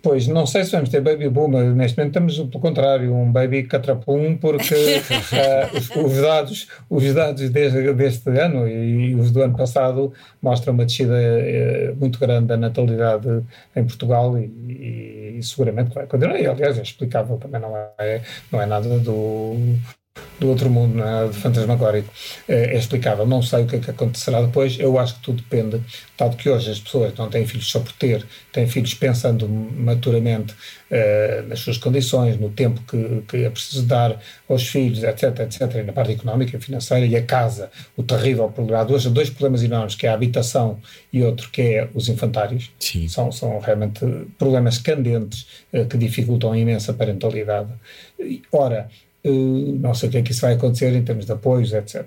[0.00, 3.64] Pois, não sei se vamos ter baby boom, neste momento estamos pelo contrário, um baby
[3.64, 9.56] catrapum, porque uh, os, os, dados, os dados deste, deste ano e, os do ano
[9.56, 13.42] passado mostram uma descida uh, muito grande da natalidade
[13.74, 16.40] em Portugal e, e, e seguramente vai continuar.
[16.40, 18.22] E, aliás, é explicável, também não é,
[18.52, 19.56] não é nada do
[20.38, 21.28] do outro mundo, não é?
[21.28, 22.08] de fantasmagórico,
[22.48, 23.26] é, é explicável.
[23.26, 25.82] Não sei o que é que acontecerá depois, eu acho que tudo depende,
[26.16, 30.52] tal que hoje as pessoas não têm filhos só por ter, têm filhos pensando maturamente
[30.52, 35.60] uh, nas suas condições, no tempo que, que é preciso dar aos filhos, etc, etc,
[35.76, 38.82] e na parte económica e financeira, e a casa, o terrível problema.
[38.82, 40.78] Há dois, dois problemas enormes, que é a habitação
[41.12, 42.70] e outro que é os infantários.
[42.78, 43.08] Sim.
[43.08, 44.04] São, são realmente
[44.38, 47.70] problemas candentes uh, que dificultam a imensa parentalidade.
[48.52, 48.88] Ora,
[49.30, 52.06] não sei o que é que isso vai acontecer em termos de apoios, etc.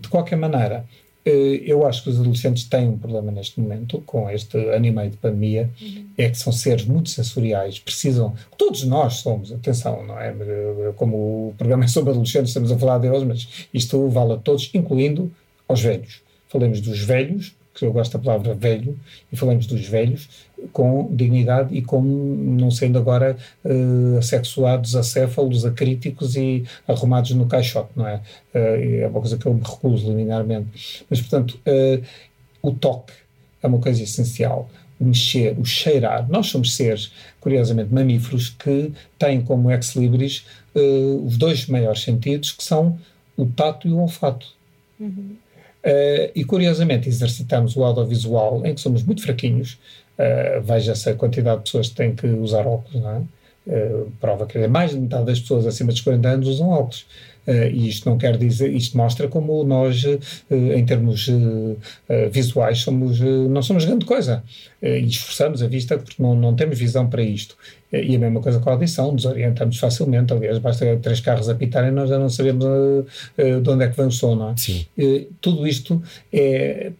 [0.00, 0.84] De qualquer maneira,
[1.24, 4.90] eh, eu acho que os adolescentes têm um problema neste momento com este ano e
[4.90, 6.06] meio de pandemia, uhum.
[6.18, 10.30] é que são seres muito sensoriais, precisam, todos nós somos, atenção, não é?
[10.30, 11.16] Eh, como
[11.48, 15.30] o programa é sobre adolescentes, estamos a falar deles, mas isto vale a todos, incluindo
[15.68, 16.22] aos velhos.
[16.48, 18.98] Falemos dos velhos, que eu gosto da palavra velho,
[19.32, 20.28] e falamos dos velhos
[20.72, 27.90] com dignidade e com não sendo agora uh, assexuados, acéfalos, acríticos e arrumados no caixote,
[27.96, 28.20] não é?
[28.54, 31.04] Uh, é uma coisa que eu me recuso liminarmente.
[31.10, 32.02] Mas, portanto, uh,
[32.62, 33.12] o toque
[33.62, 34.70] é uma coisa essencial.
[35.00, 36.28] O mexer, o cheirar.
[36.28, 40.44] Nós somos seres, curiosamente, mamíferos que têm como ex-libris
[41.26, 42.98] os dois maiores sentidos, que são
[43.36, 44.46] o tato e o olfato.
[45.00, 45.34] Uhum.
[45.84, 49.78] Uh, e curiosamente exercitamos o audiovisual em que somos muito fraquinhos.
[50.16, 53.22] Uh, Veja-se a quantidade de pessoas que têm que usar óculos, não é?
[53.64, 57.06] Uh, prova que mais de metade das pessoas acima dos 40 anos usam óculos.
[57.46, 60.18] Uh, e isto não quer dizer, isto mostra como nós, uh,
[60.50, 61.76] em termos uh,
[62.30, 64.42] visuais, somos, não somos grande coisa.
[64.82, 67.56] e esforçamos a vista porque não, não temos visão para isto.
[67.92, 70.32] e a mesma coisa com a audição, desorientamos facilmente.
[70.32, 72.64] Aliás, basta três carros apitarem nós já não sabemos
[73.36, 74.56] de onde é que vem o som, não é?
[74.56, 74.86] Sim.
[75.40, 76.02] tudo isto
[76.32, 76.92] é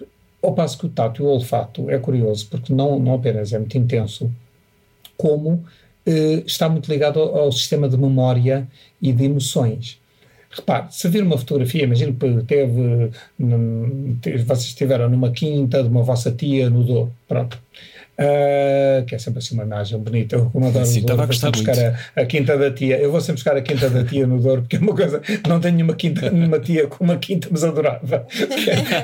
[0.43, 3.59] Ao passo que o tato e o olfato é curioso, porque não, não apenas é
[3.59, 4.31] muito intenso,
[5.17, 5.65] como
[6.05, 8.67] eh, está muito ligado ao, ao, sistema de memória
[9.01, 10.01] e de emoções.
[10.55, 13.11] Repare, se vir uma fotografia, imagino que teve,
[14.45, 17.59] vocês estiveram numa quinta de uma vossa tia no Douro, pronto.
[18.13, 20.37] Uh, que é sempre assim uma imagem bonita.
[20.37, 22.99] Eu, como adoro Sim, o Douro, sempre buscar a, a, quinta da tia.
[22.99, 25.23] Eu vou sempre buscar a quinta da tia no Douro, porque é uma coisa.
[25.49, 28.27] Não tenho nenhuma quinta, nenhuma tia com uma quinta, mas adorava.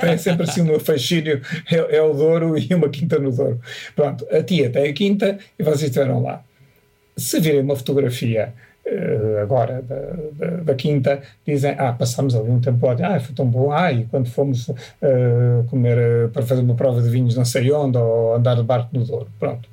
[0.03, 3.33] É, é sempre assim o meu fascínio: é, é, o Douro e uma quinta no
[3.33, 3.59] Douro.
[3.97, 6.45] Pronto, a tia tem a quinta e vocês estiveram lá.
[7.17, 8.53] Se virem uma fotografia
[9.43, 9.97] agora da,
[10.33, 14.05] da, da, quinta, dizem, ah, passamos ali um tempo, ah, foi tão bom, ah, e
[14.07, 18.35] quando fomos uh, comer uh, para fazer uma prova de vinhos não sei onde, ou
[18.35, 19.69] andar de barco no Douro, pronto.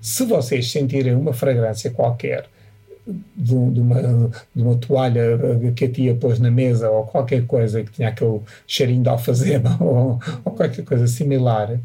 [0.00, 2.46] Se vocês sentirem uma fragrância qualquer
[3.06, 5.38] de, de, uma, de uma toalha
[5.74, 9.76] que a tia pôs na mesa, ou qualquer coisa que tinha aquele cheirinho de alfazema,
[9.82, 11.78] ou, ou qualquer coisa similar,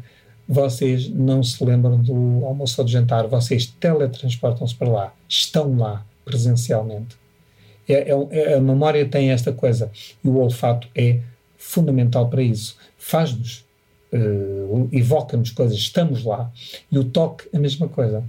[0.48, 6.04] vocês não se lembram do almoço ou do jantar, vocês teletransportam-se para lá, estão lá
[6.24, 7.16] presencialmente.
[7.88, 9.90] É, é, é, a memória tem esta coisa
[10.24, 11.20] e o olfato é
[11.56, 12.76] fundamental para isso.
[12.96, 13.64] Faz-nos,
[14.12, 16.50] uh, evoca-nos coisas, estamos lá.
[16.90, 18.22] E o toque, a mesma coisa.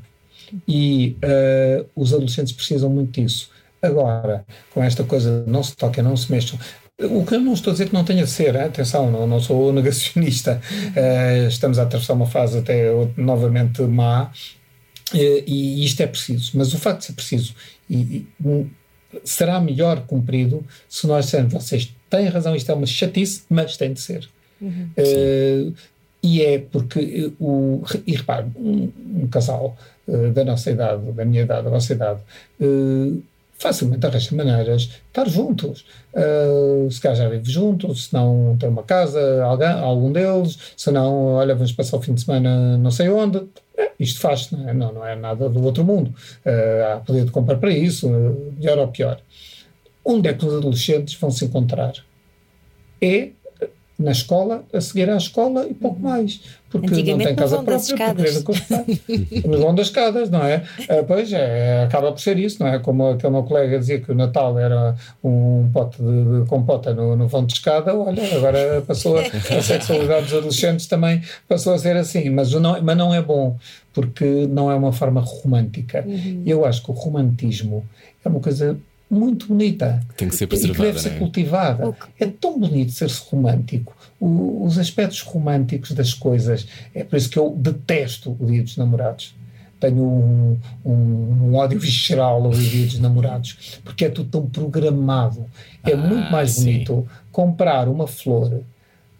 [0.68, 3.50] E uh, os adolescentes precisam muito disso.
[3.82, 6.58] Agora, com esta coisa, não se toquem, não se mexam.
[7.02, 8.62] O que eu não estou a dizer que não tenha de ser, hein?
[8.62, 10.62] atenção, não, não sou negacionista.
[10.96, 14.32] Uh, estamos a atravessar uma fase até novamente má
[15.14, 16.52] e isto é preciso.
[16.56, 17.54] Mas o facto de ser preciso
[17.90, 18.26] e,
[19.24, 23.94] será melhor cumprido se nós dissermos vocês têm razão, isto é uma chatice, mas tem
[23.94, 24.28] de ser.
[24.62, 24.90] Uhum.
[24.98, 25.74] Uh,
[26.22, 27.84] e é porque o.
[28.08, 29.78] E repare, um, um casal
[30.34, 32.22] da nossa idade, da minha idade, da vossa idade
[33.64, 35.86] facilmente arranja maneiras de estar juntos.
[36.14, 40.92] Uh, se calhar já vive juntos, se não tem uma casa, alguém, algum deles, se
[40.92, 43.42] não, olha, vamos passar o fim de semana não sei onde.
[44.00, 44.74] Isto faz, não é?
[44.74, 46.14] Não, não é nada do outro mundo.
[46.46, 49.20] Uh, há poder de comprar para isso, melhor ou pior.
[50.06, 51.94] Onde é que os adolescentes vão se encontrar?
[53.02, 53.32] É
[53.98, 56.42] na escola, a seguir à escola e pouco mais.
[56.70, 60.64] Porque não tem casa própria, porque no vão das escadas, não é?
[60.80, 62.80] Uh, pois é, acaba por ser isso, não é?
[62.80, 67.16] Como aquele meu colega dizia que o Natal era um pote de, de compota no,
[67.16, 71.78] no vão de escada, olha, agora passou a, a sexualidade dos adolescentes também passou a
[71.78, 73.56] ser assim, mas não, mas não é bom,
[73.94, 76.04] porque não é uma forma romântica.
[76.08, 76.42] Uhum.
[76.44, 77.86] Eu acho que o romantismo
[78.26, 78.76] é uma coisa
[79.14, 80.02] muito bonita.
[80.18, 80.74] Tem que ser preservada.
[80.74, 81.20] E que deve ser é?
[81.20, 81.96] cultivada.
[82.20, 83.96] É tão bonito ser-se romântico.
[84.20, 86.68] O, os aspectos românticos das coisas.
[86.94, 89.36] É por isso que eu detesto o Dia dos Namorados.
[89.80, 93.80] Tenho um, um, um ódio visceral ao Dia dos Namorados.
[93.84, 95.46] Porque é tudo tão programado.
[95.86, 96.66] É ah, muito mais sim.
[96.66, 98.62] bonito comprar uma flor.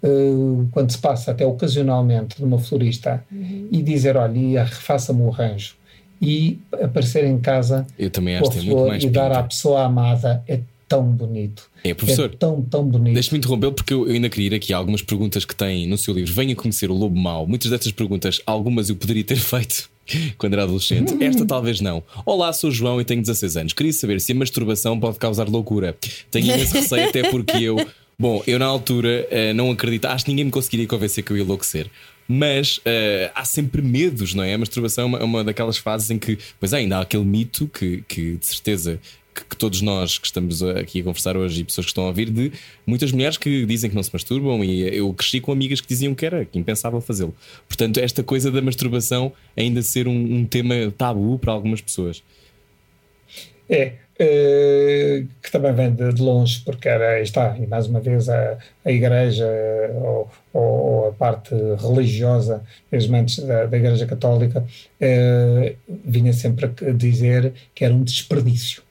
[0.02, 3.70] Uh, quando se passa até ocasionalmente de uma florista uhum.
[3.72, 5.76] e dizer, olha, refaça-me o arranjo
[6.24, 9.84] e aparecer em casa eu também acho com a flor mais e dar à pessoa
[9.84, 11.70] amada é tão bonito.
[11.84, 12.30] É, professor.
[12.32, 13.16] É tão, tão bonito.
[13.16, 16.32] Deixe-me interromper porque eu, ainda queria ir aqui algumas perguntas que tem no seu livro.
[16.32, 17.48] Venha conhecer o Lobo Mau.
[17.48, 19.90] Muitas destas perguntas, algumas eu poderia ter feito
[20.38, 21.16] quando era adolescente.
[21.24, 22.04] Esta talvez não.
[22.26, 23.74] Olá, sou João e tenho 16 anos.
[23.74, 25.96] Queria saber se a masturbação pode causar loucura.
[26.30, 27.86] Tenho imenso receio, até porque eu.
[28.20, 31.38] Bom, eu na altura uh, não acredito, acho que ninguém me conseguiria convencer que eu
[31.38, 31.90] ia enlouquecer
[32.34, 34.56] mas uh, há sempre medos, não é?
[34.56, 37.24] A masturbação é uma, é uma, daquelas fases em que, pois é, ainda há aquele
[37.24, 39.00] mito que, que de certeza.
[39.36, 42.08] Que, que, todos nós que estamos aqui a conversar hoje e pessoas que estão a
[42.08, 42.52] ouvir, de
[42.86, 46.14] muitas mulheres que dizem que não se masturbam, e eu cresci com amigas que diziam
[46.14, 47.36] que era impensável fazê-lo.
[47.68, 52.22] Portanto, esta coisa da masturbação ainda ser um, um tema tabu para algumas pessoas.
[53.68, 58.58] É, eh, que também vem de, longe, porque era, está, e mais uma vez, a,
[58.86, 59.48] a Igreja
[59.96, 64.64] ou, ou, a parte religiosa, mesmo antes da, da Igreja Católica,
[65.00, 68.84] eh, vinha sempre a dizer que era um desperdício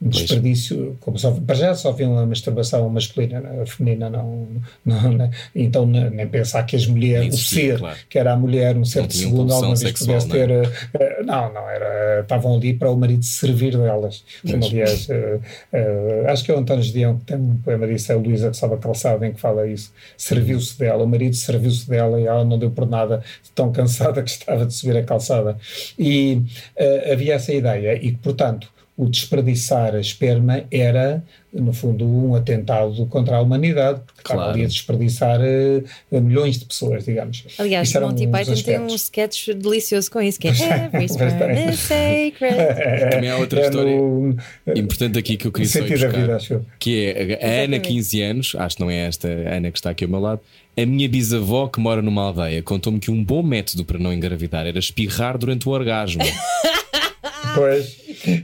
[0.00, 3.62] desperdício, como só, para já só havia uma masturbação masculina, né?
[3.62, 4.48] a feminina não,
[4.82, 5.30] não, né?
[5.54, 7.96] então nem pensar que as mulheres, o ser, claro.
[8.08, 11.26] que era a mulher, um ser de segundo, alguma vez sexual, pudesse ter, não, uh,
[11.26, 16.44] não, não, era, estavam ali para o marido servir delas, como aliás, uh, uh, acho
[16.44, 18.78] que é o António Gedeão que tem um poema disso, é a Luísa que estava
[18.78, 22.70] calçada em que fala isso, serviu-se dela, o marido serviu-se dela e ela não deu
[22.70, 23.22] por nada,
[23.54, 25.58] tão cansada que estava de subir a calçada,
[25.98, 26.40] e
[27.12, 33.06] havia essa ideia, e que portanto o desperdiçar a esperma era, no fundo, um atentado
[33.06, 34.40] contra a humanidade, porque claro.
[34.42, 37.46] estava ali a desperdiçar uh, milhões de pessoas, digamos.
[37.56, 43.10] Aliás, Monty Python tem um sketch delicioso com isso, que é Every sperm is sacred.
[43.10, 44.36] Também há outra é história no,
[44.76, 48.76] importante aqui que eu queria só buscar, vida, que é a Ana, 15 anos, acho
[48.76, 50.42] que não é esta Ana que está aqui ao meu lado,
[50.76, 54.66] A minha bisavó, que mora numa aldeia, contou-me que um bom método para não engravidar
[54.66, 56.22] era espirrar durante o orgasmo.
[57.54, 57.96] Pois,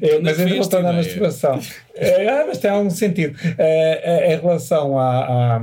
[0.02, 1.60] eu, mas ainda voltando à masturbação.
[1.98, 3.38] Ah, mas tem algum sentido.
[3.58, 5.58] É, é, em relação à,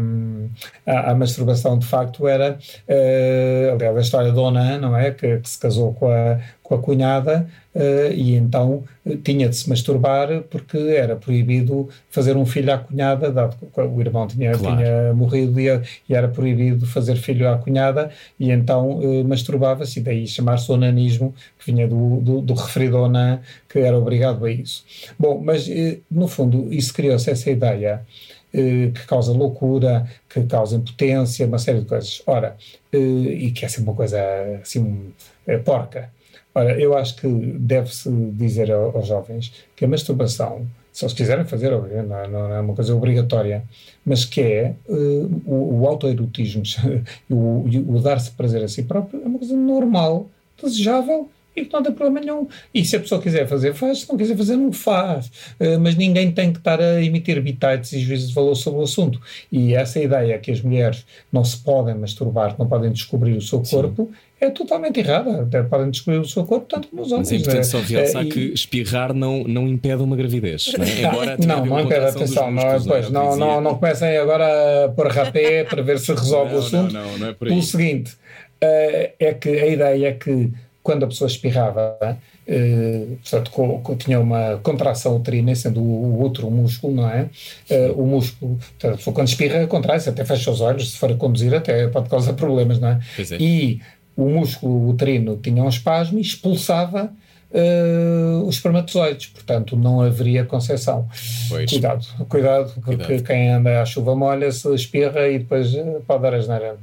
[0.85, 2.57] à, à, masturbação, de facto, era.
[2.87, 5.11] É, aliás, a história da Dona, não é?
[5.11, 9.55] Que, que, se casou com a, com a cunhada uh, e então uh, tinha de
[9.55, 14.51] se masturbar porque era proibido fazer um filho à cunhada, dado que o irmão tinha,
[14.51, 14.77] claro.
[14.77, 15.67] tinha morrido e,
[16.09, 21.33] e, era proibido fazer filho à cunhada e então uh, masturbava-se, e daí chamar-se onanismo,
[21.59, 23.39] que vinha do, do, do referido onan,
[23.69, 24.83] que era obrigado a isso.
[25.17, 25.67] Bom, mas
[26.09, 28.01] no fundo isso criou-se essa ideia
[28.51, 32.21] que causa loucura, que causa impotência, uma série de coisas.
[32.27, 32.55] Ora,
[32.93, 34.19] e que é assim uma coisa
[34.61, 35.11] assim
[35.65, 36.11] porca.
[36.55, 41.71] Ora, eu acho que deve-se dizer aos jovens que a masturbação, se eles quiserem fazer,
[41.71, 43.63] não é, não é uma coisa obrigatória,
[44.05, 46.61] mas que é uh, o, o autoerotismo,
[47.29, 47.65] o,
[47.95, 50.27] o dar-se prazer a si próprio, é uma coisa normal,
[50.61, 52.47] desejável e não tem problema nenhum.
[52.73, 54.01] E se a pessoa quiser fazer, faz.
[54.01, 55.27] Se não quiser fazer, não faz.
[55.59, 58.83] Uh, mas ninguém tem que estar a emitir bitites e juízes de valor sobre o
[58.83, 59.19] assunto.
[59.51, 63.61] E essa ideia que as mulheres não se podem masturbar, não podem descobrir o seu
[63.61, 65.47] corpo, Sim é totalmente errada.
[65.69, 67.31] Podem descobrir o seu corpo tanto como os homens.
[67.31, 70.73] Mas é importante só realçar é, que espirrar não, não impede uma gravidez.
[70.77, 71.01] Não, é?
[71.01, 72.51] Embora não, não impede, atenção.
[72.51, 76.51] Não, é, pois, não, não, não comecem agora a pôr rapé para ver se resolve
[76.51, 76.93] não, o assunto.
[76.93, 77.57] Não, não, não é por aí.
[77.57, 80.51] O seguinte, uh, é que a ideia é que
[80.83, 86.93] quando a pessoa espirrava, uh, portanto, tinha uma contração uterina, sendo o, o outro músculo,
[86.93, 87.29] não é?
[87.71, 91.11] Uh, o músculo, portanto, a pessoa quando espirra, contrai-se, até fecha os olhos, se for
[91.11, 92.99] a conduzir, até pode causar problemas, não é?
[93.17, 93.37] é.
[93.39, 93.81] E
[94.15, 97.11] o músculo uterino tinha um espasmo e expulsava
[97.53, 101.07] uh, os espermatozoides, portanto não haveria concepção.
[101.69, 103.23] Cuidado, cuidado, porque cuidado.
[103.25, 106.77] quem anda à chuva molha se espirra e depois eh, pode dar asneira.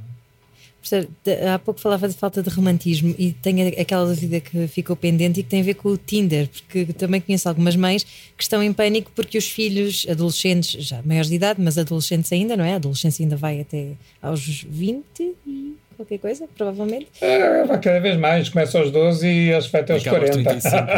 [1.53, 5.43] Há pouco falava de falta de romantismo e tenho aquela dúvida que ficou pendente e
[5.43, 8.73] que tem a ver com o Tinder, porque também conheço algumas mães que estão em
[8.73, 12.73] pânico porque os filhos, adolescentes, já maiores de idade, mas adolescentes ainda, não é?
[12.73, 15.05] A adolescência ainda vai até aos 20
[15.45, 17.07] e qualquer coisa, provavelmente.
[17.21, 20.31] É, cada vez mais, começa aos 12 e as vai até aos 40.
[20.31, 20.81] 35, é?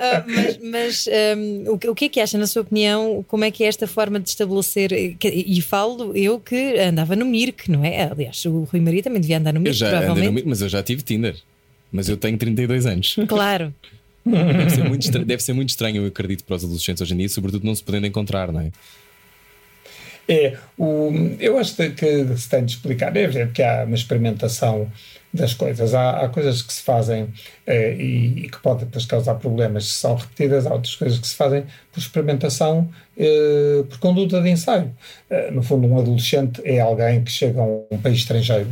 [0.00, 3.50] ah, mas mas um, o, o que é que acha, na sua opinião, como é
[3.50, 4.92] que é esta forma de estabelecer?
[5.22, 8.10] E falo eu que andava no Mirk, não é?
[8.10, 10.26] Aliás, o Rui Maria também devia andar no Mirk, provavelmente.
[10.26, 11.36] No Mirk, mas eu já tive Tinder.
[11.90, 13.16] Mas eu tenho 32 anos.
[13.28, 13.74] Claro.
[14.24, 17.28] Deve ser, muito deve ser muito estranho, eu acredito, para os adolescentes hoje em dia,
[17.28, 18.70] sobretudo não se podendo encontrar, não é?
[20.28, 24.90] É, o, eu acho que se tem de explicar, é evidente que há uma experimentação
[25.32, 25.94] das coisas.
[25.94, 27.28] Há, há coisas que se fazem
[27.66, 31.26] eh, e, e, que podem depois causar problemas se são repetidas, há outras coisas que
[31.26, 34.94] se fazem por experimentação, eh, por conduta de ensaio.
[35.52, 38.68] No fundo, um adolescente é alguém que chega a um país estrangeiro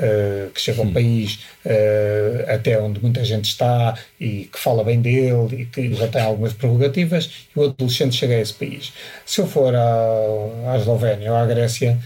[0.00, 4.82] uh, que chega a um país uh, até onde muita gente está e que fala
[4.82, 8.92] bem dele e que já tem algumas prerrogativas, e o adolescente chega a esse país.
[9.24, 11.98] Se eu for à, à Eslovénia ou à Grécia,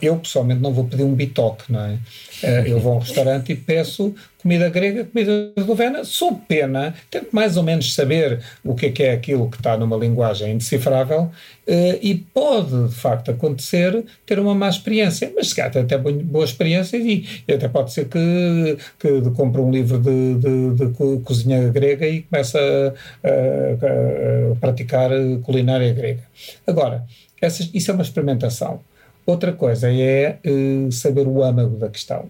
[0.00, 1.98] eu pessoalmente não vou pedir um bitoque, não é?
[2.66, 4.14] eu vou a um restaurante e peço
[4.44, 9.02] comida grega, comida eslovena, sob pena, tento mais ou menos saber o que é que
[9.02, 11.22] é aquilo que está numa linguagem indecifrável
[11.66, 16.44] uh, e pode, de facto, acontecer ter uma má experiência, mas se calhar até boa
[16.44, 22.06] experiência e, até pode ser que, que compre um livro de, de, de cozinha grega
[22.06, 22.92] e comece a,
[23.24, 25.10] a, a, praticar
[25.42, 26.22] culinária grega.
[26.66, 27.06] Agora,
[27.44, 28.80] essa, isso é uma experimentação.
[29.26, 32.28] Outra coisa é uh, saber o âmago da questão.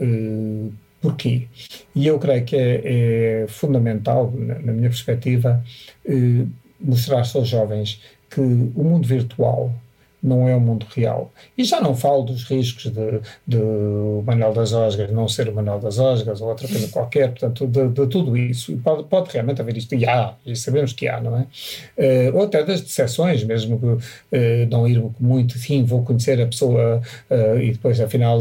[0.00, 0.72] Uh,
[1.02, 1.48] Porquê?
[1.96, 5.62] E eu creio que é, é fundamental, na, na, minha perspectiva,
[6.06, 6.46] eh,
[6.80, 9.74] mostrar-se aos jovens que o mundo virtual
[10.22, 11.32] não é o mundo real.
[11.58, 15.54] E já não falo dos riscos de, de o Manuel das Osgas não ser o
[15.54, 18.72] Manuel das Osgas ou outra coisa qualquer, portanto, de, de tudo isso.
[18.72, 22.30] E pode, pode realmente haver isto, e há, e sabemos que há, não é?
[22.30, 26.46] Uh, ou até das decepções, mesmo que uh, não ir muito, sim, vou conhecer a
[26.46, 28.40] pessoa uh, e depois, afinal,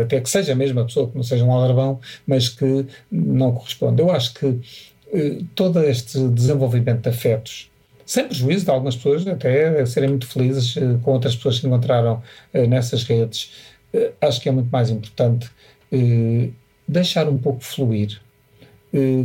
[0.00, 4.02] até que seja a mesma pessoa, que não seja um aldrabão, mas que não corresponde.
[4.02, 4.58] Eu acho que
[5.54, 7.70] todo este desenvolvimento de afetos
[8.12, 12.22] sem prejuízo de algumas pessoas até serem muito felizes uh, com outras pessoas que encontraram
[12.52, 13.50] uh, nessas redes.
[13.94, 15.50] Uh, acho que é muito mais importante
[16.88, 18.18] deixar um pouco fluir,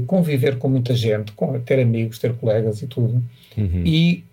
[0.05, 1.31] conviver com muita gente,
[1.65, 3.23] ter amigos, ter colegas e tudo,
[3.57, 3.83] uhum.
[3.85, 4.25] e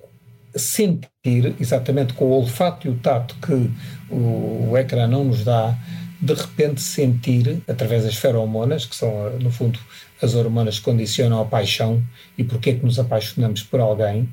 [0.57, 3.71] sentir, exatamente com o olfato e o tato que
[4.13, 5.79] o, o ecrã não nos dá,
[6.21, 9.79] de repente sentir, através das feromonas, que são, no fundo,
[10.21, 12.03] as hormonas que condicionam a paixão
[12.37, 14.29] e porque é que nos apaixonamos por alguém,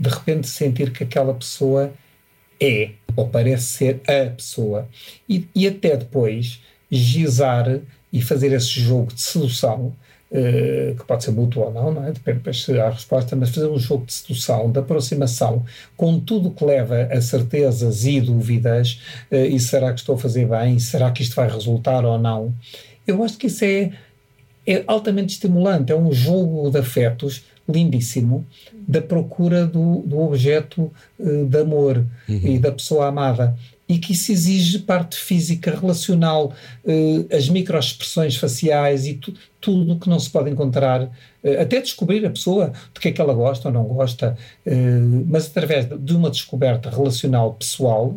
[0.00, 1.92] de repente sentir que aquela pessoa
[2.58, 4.88] é ou parece ser a pessoa.
[5.28, 6.60] E, e até depois
[6.90, 7.80] gizar
[8.12, 9.94] e fazer esse jogo de sedução
[10.32, 12.12] Uh, que pode ser mútuo ou não, não é?
[12.12, 15.64] depende se há resposta, mas fazer um jogo de sedução, de aproximação,
[15.96, 20.46] com tudo que leva a certezas e dúvidas, uh, e será que estou a fazer
[20.46, 22.54] bem, será que isto vai resultar ou não,
[23.04, 23.90] eu acho que isso é,
[24.64, 28.46] é altamente estimulante, é um jogo de afetos lindíssimo
[28.86, 32.40] da procura do, do objeto uh, de amor uhum.
[32.44, 33.56] e da pessoa amada
[33.88, 36.54] e que isso exige parte física, relacional,
[37.36, 41.10] as microexpressões faciais e tu, tudo que não se pode encontrar,
[41.42, 44.74] eh, até descobrir a pessoa de que é que ela gosta ou não gosta, eh,
[45.26, 48.14] mas através de uma descoberta relacional pessoal,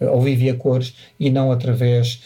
[0.00, 2.22] eh, ao vivo e a cores, e não através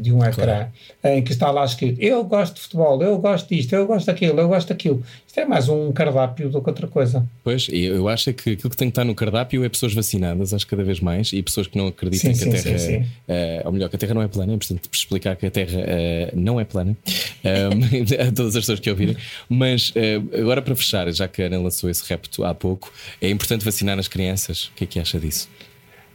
[0.00, 0.68] de um ecrã,
[1.02, 1.16] claro.
[1.16, 4.38] em que está lá escrito eu gosto de futebol, eu gosto disto, eu gosto daquilo,
[4.38, 5.02] eu gosto daquilo.
[5.26, 7.26] Isto é mais um cardápio do que outra coisa.
[7.42, 10.64] Pois, eu acho que aquilo que tem que estar no cardápio é pessoas vacinadas, acho
[10.68, 13.62] cada vez mais, e pessoas que não acreditam sim, que sim, a Terra, sim, é,
[13.64, 15.80] ou melhor, que a Terra não é plana, é importante explicar que a Terra
[16.32, 16.96] não é plana.
[17.44, 17.85] Um,
[18.20, 19.16] a todas as pessoas que ouvirem.
[19.48, 23.28] Mas uh, agora para fechar, já que a Ana lançou esse repto há pouco, é
[23.28, 24.64] importante vacinar as crianças.
[24.64, 25.48] O que é que acha disso?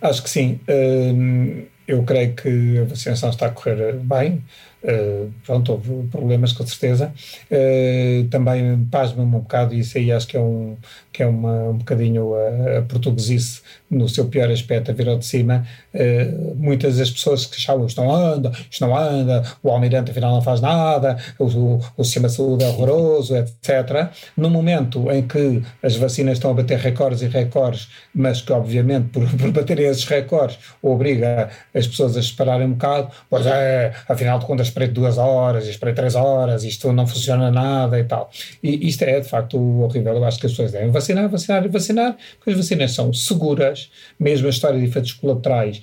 [0.02, 0.60] Acho que sim.
[0.68, 4.44] Uh, eu creio que a vacinação está a correr bem.
[4.84, 7.14] Uh, pronto, houve problemas com certeza.
[7.52, 10.76] Uh, também pasma-me um bocado, e isso aí acho que é um,
[11.12, 15.18] que é uma, um bocadinho a, a portuguesice no seu pior aspecto, a vir ao
[15.18, 15.68] de cima.
[15.94, 20.34] Uh, muitas das pessoas que achavam isto não anda, isto não anda, o almirante afinal
[20.34, 24.10] não faz nada, o, o, o sistema de saúde é horroroso, etc.
[24.38, 29.10] No momento em que as vacinas estão a bater recordes e recordes, mas que obviamente
[29.10, 34.40] por, por baterem esses recordes obriga as pessoas a esperarem um bocado, pois é, afinal
[34.40, 38.30] de contas esperei duas horas, esperei três horas, isto não funciona nada e tal.
[38.64, 40.16] E isto é de facto horrível.
[40.16, 43.92] Eu acho que as pessoas devem vacinar, vacinar e vacinar, porque as vacinas são seguras,
[44.20, 45.82] mesmo a história de efeitos colaterais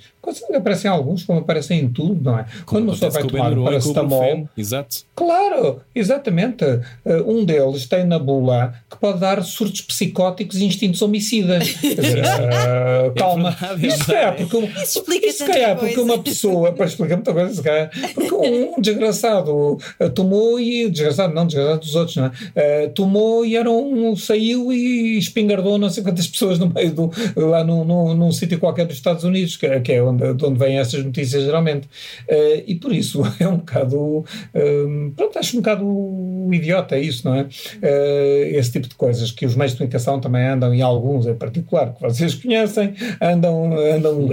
[0.54, 2.46] aparecem alguns, como aparecem em tudo, não é?
[2.66, 4.48] Quando uma pessoa vai tomar um paracetamol.
[4.56, 5.04] Exato.
[5.14, 6.64] Claro, exatamente.
[6.64, 11.72] Uh, um deles tem na bula que pode dar surtos psicóticos e instintos homicidas.
[11.80, 13.56] Quer dizer, uh, calma.
[13.60, 17.32] É verdade, isso é porque, isso explica isso é porque uma pessoa, para explicar muita
[17.32, 20.88] coisa, se calhar, porque um desgraçado uh, tomou e.
[20.88, 22.88] Desgraçado, não, desgraçado dos outros, não é?
[22.88, 24.16] tomou e era um.
[24.16, 27.10] saiu e espingardou não sei quantas pessoas no meio do.
[27.36, 30.58] lá num, num, num sítio qualquer dos Estados Unidos, que, que é onde de onde
[30.58, 31.86] vêm essas notícias geralmente.
[32.28, 33.98] Uh, e por isso é um bocado.
[33.98, 37.42] Uh, pronto, acho um bocado idiota isso, não é?
[37.42, 41.34] Uh, esse tipo de coisas que os meios de comunicação também andam, e alguns em
[41.34, 43.72] particular, que vocês conhecem, andam.
[43.74, 44.28] andam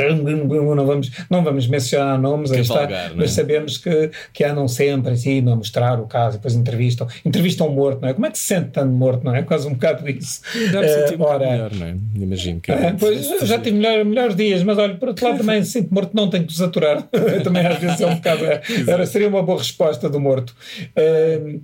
[0.76, 3.12] não, vamos, não vamos mencionar nomes, aí está, é?
[3.16, 7.08] mas sabemos que, que andam sempre assim, a mostrar o caso, e depois entrevistam.
[7.24, 8.14] Entrevistam morto, não é?
[8.14, 9.44] Como é que se sente tanto morto, não é?
[9.44, 10.42] Quase um bocado isso.
[10.72, 11.96] Deve uh, ora, melhor, não é?
[12.16, 12.72] Imagino que.
[13.00, 16.30] Pois, já tive melhor, melhores dias, mas olha, por outro lado também sinto morto, não
[16.30, 17.04] tenho que os aturar.
[17.44, 18.46] Também às vezes é um bocado.
[18.46, 20.56] É, era, seria uma boa resposta do morto.
[20.98, 21.62] Uh,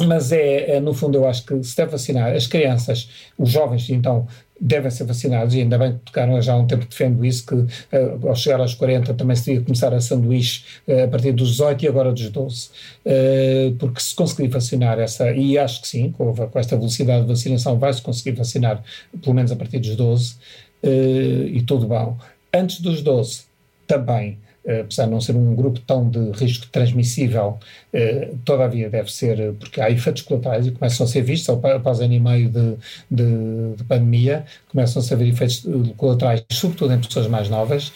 [0.00, 3.90] mas é, é, no fundo, eu acho que se deve vacinar as crianças, os jovens,
[3.90, 4.26] então,
[4.58, 7.54] devem ser vacinados, e ainda bem que tocaram já há um tempo defendo isso, que
[7.54, 11.50] uh, ao chegar aos 40 também se devia começar a sanduíche uh, a partir dos
[11.50, 12.68] 18 e agora dos 12.
[13.04, 17.28] Uh, porque se conseguir vacinar essa, e acho que sim, com, com esta velocidade de
[17.28, 18.82] vacinação vai-se conseguir vacinar
[19.20, 20.36] pelo menos a partir dos 12,
[20.84, 22.16] e tudo bom.
[22.54, 23.44] Antes dos 12,
[23.86, 27.58] também, eh, apesar de não ser um grupo tão de risco transmissível,
[27.92, 32.12] eh, todavia deve ser, porque há efeitos colaterais e começam a ser vistos, após ano
[32.12, 32.76] e meio de,
[33.10, 37.90] de, de pandemia, começam a haver efeitos eh, colaterais, sobretudo em pessoas mais novas,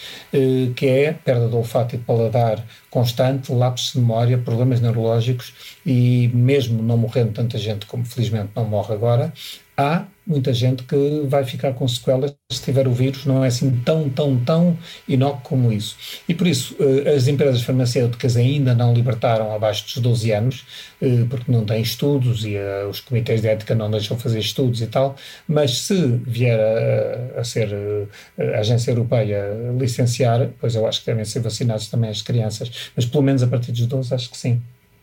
[0.75, 5.53] que é perda do olfato e de paladar constante, lapsos de memória, problemas neurológicos
[5.85, 9.33] e mesmo não morrendo tanta gente como felizmente não morre agora,
[9.77, 13.71] há muita gente que vai ficar com sequelas se tiver o vírus, não é assim
[13.85, 14.77] tão, tão, tão
[15.07, 15.97] inócuo como isso.
[16.29, 20.67] E por isso eh, as empresas farmacêuticas ainda não libertaram abaixo dos 12 anos,
[21.01, 24.81] eh, porque não têm estudos e eh, os comitês de ética não deixam fazer estudos
[24.81, 25.15] e tal,
[25.47, 25.95] mas se
[26.27, 27.69] vier a, a ser
[28.39, 33.07] a agência europeia licenciar, pois eu acho que devem ser vacinados também as crianças, mas
[33.07, 34.61] pelo menos a partir dos 12 acho que sim.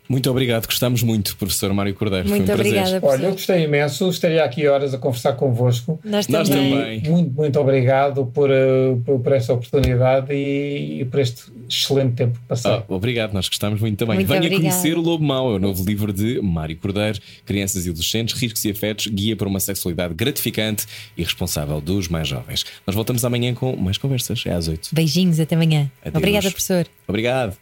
[0.07, 2.27] Muito obrigado, gostamos muito, professor Mário Cordeiro.
[2.27, 2.99] Muito um obrigada.
[3.01, 5.99] Olha, eu gostei imenso, estaria aqui horas a conversar convosco.
[6.03, 6.39] Nós também.
[6.39, 7.01] Nós também.
[7.01, 12.38] Muito, muito obrigado por, eh, por, por esta oportunidade e, e, por este excelente tempo
[12.47, 12.84] passado.
[12.88, 14.15] Oh, obrigado, nós gostamos muito também.
[14.15, 14.61] Muito Venha obrigada.
[14.61, 18.63] conhecer o Lobo Mau, é o novo livro de Mário Cordeiro, Crianças e Adolescentes, Riscos
[18.65, 20.85] e Afetos, Guia para uma Sexualidade Gratificante
[21.17, 22.65] e Responsável dos Mais Jovens.
[22.85, 24.89] Nós voltamos amanhã com mais conversas, é às oito.
[24.91, 25.89] Beijinhos, até amanhã.
[26.01, 26.15] Adeus.
[26.15, 26.85] Obrigada, professor.
[27.07, 27.57] Obrigado.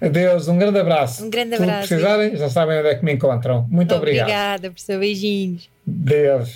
[0.00, 1.24] Adeus, um grande abraço.
[1.24, 1.88] Um grande abraço.
[1.88, 3.66] Se precisarem, já sabem onde é que me encontram.
[3.70, 4.26] Muito obrigado.
[4.26, 4.98] Obrigada, professor.
[4.98, 5.68] Beijinhos.
[5.86, 6.52] Deus.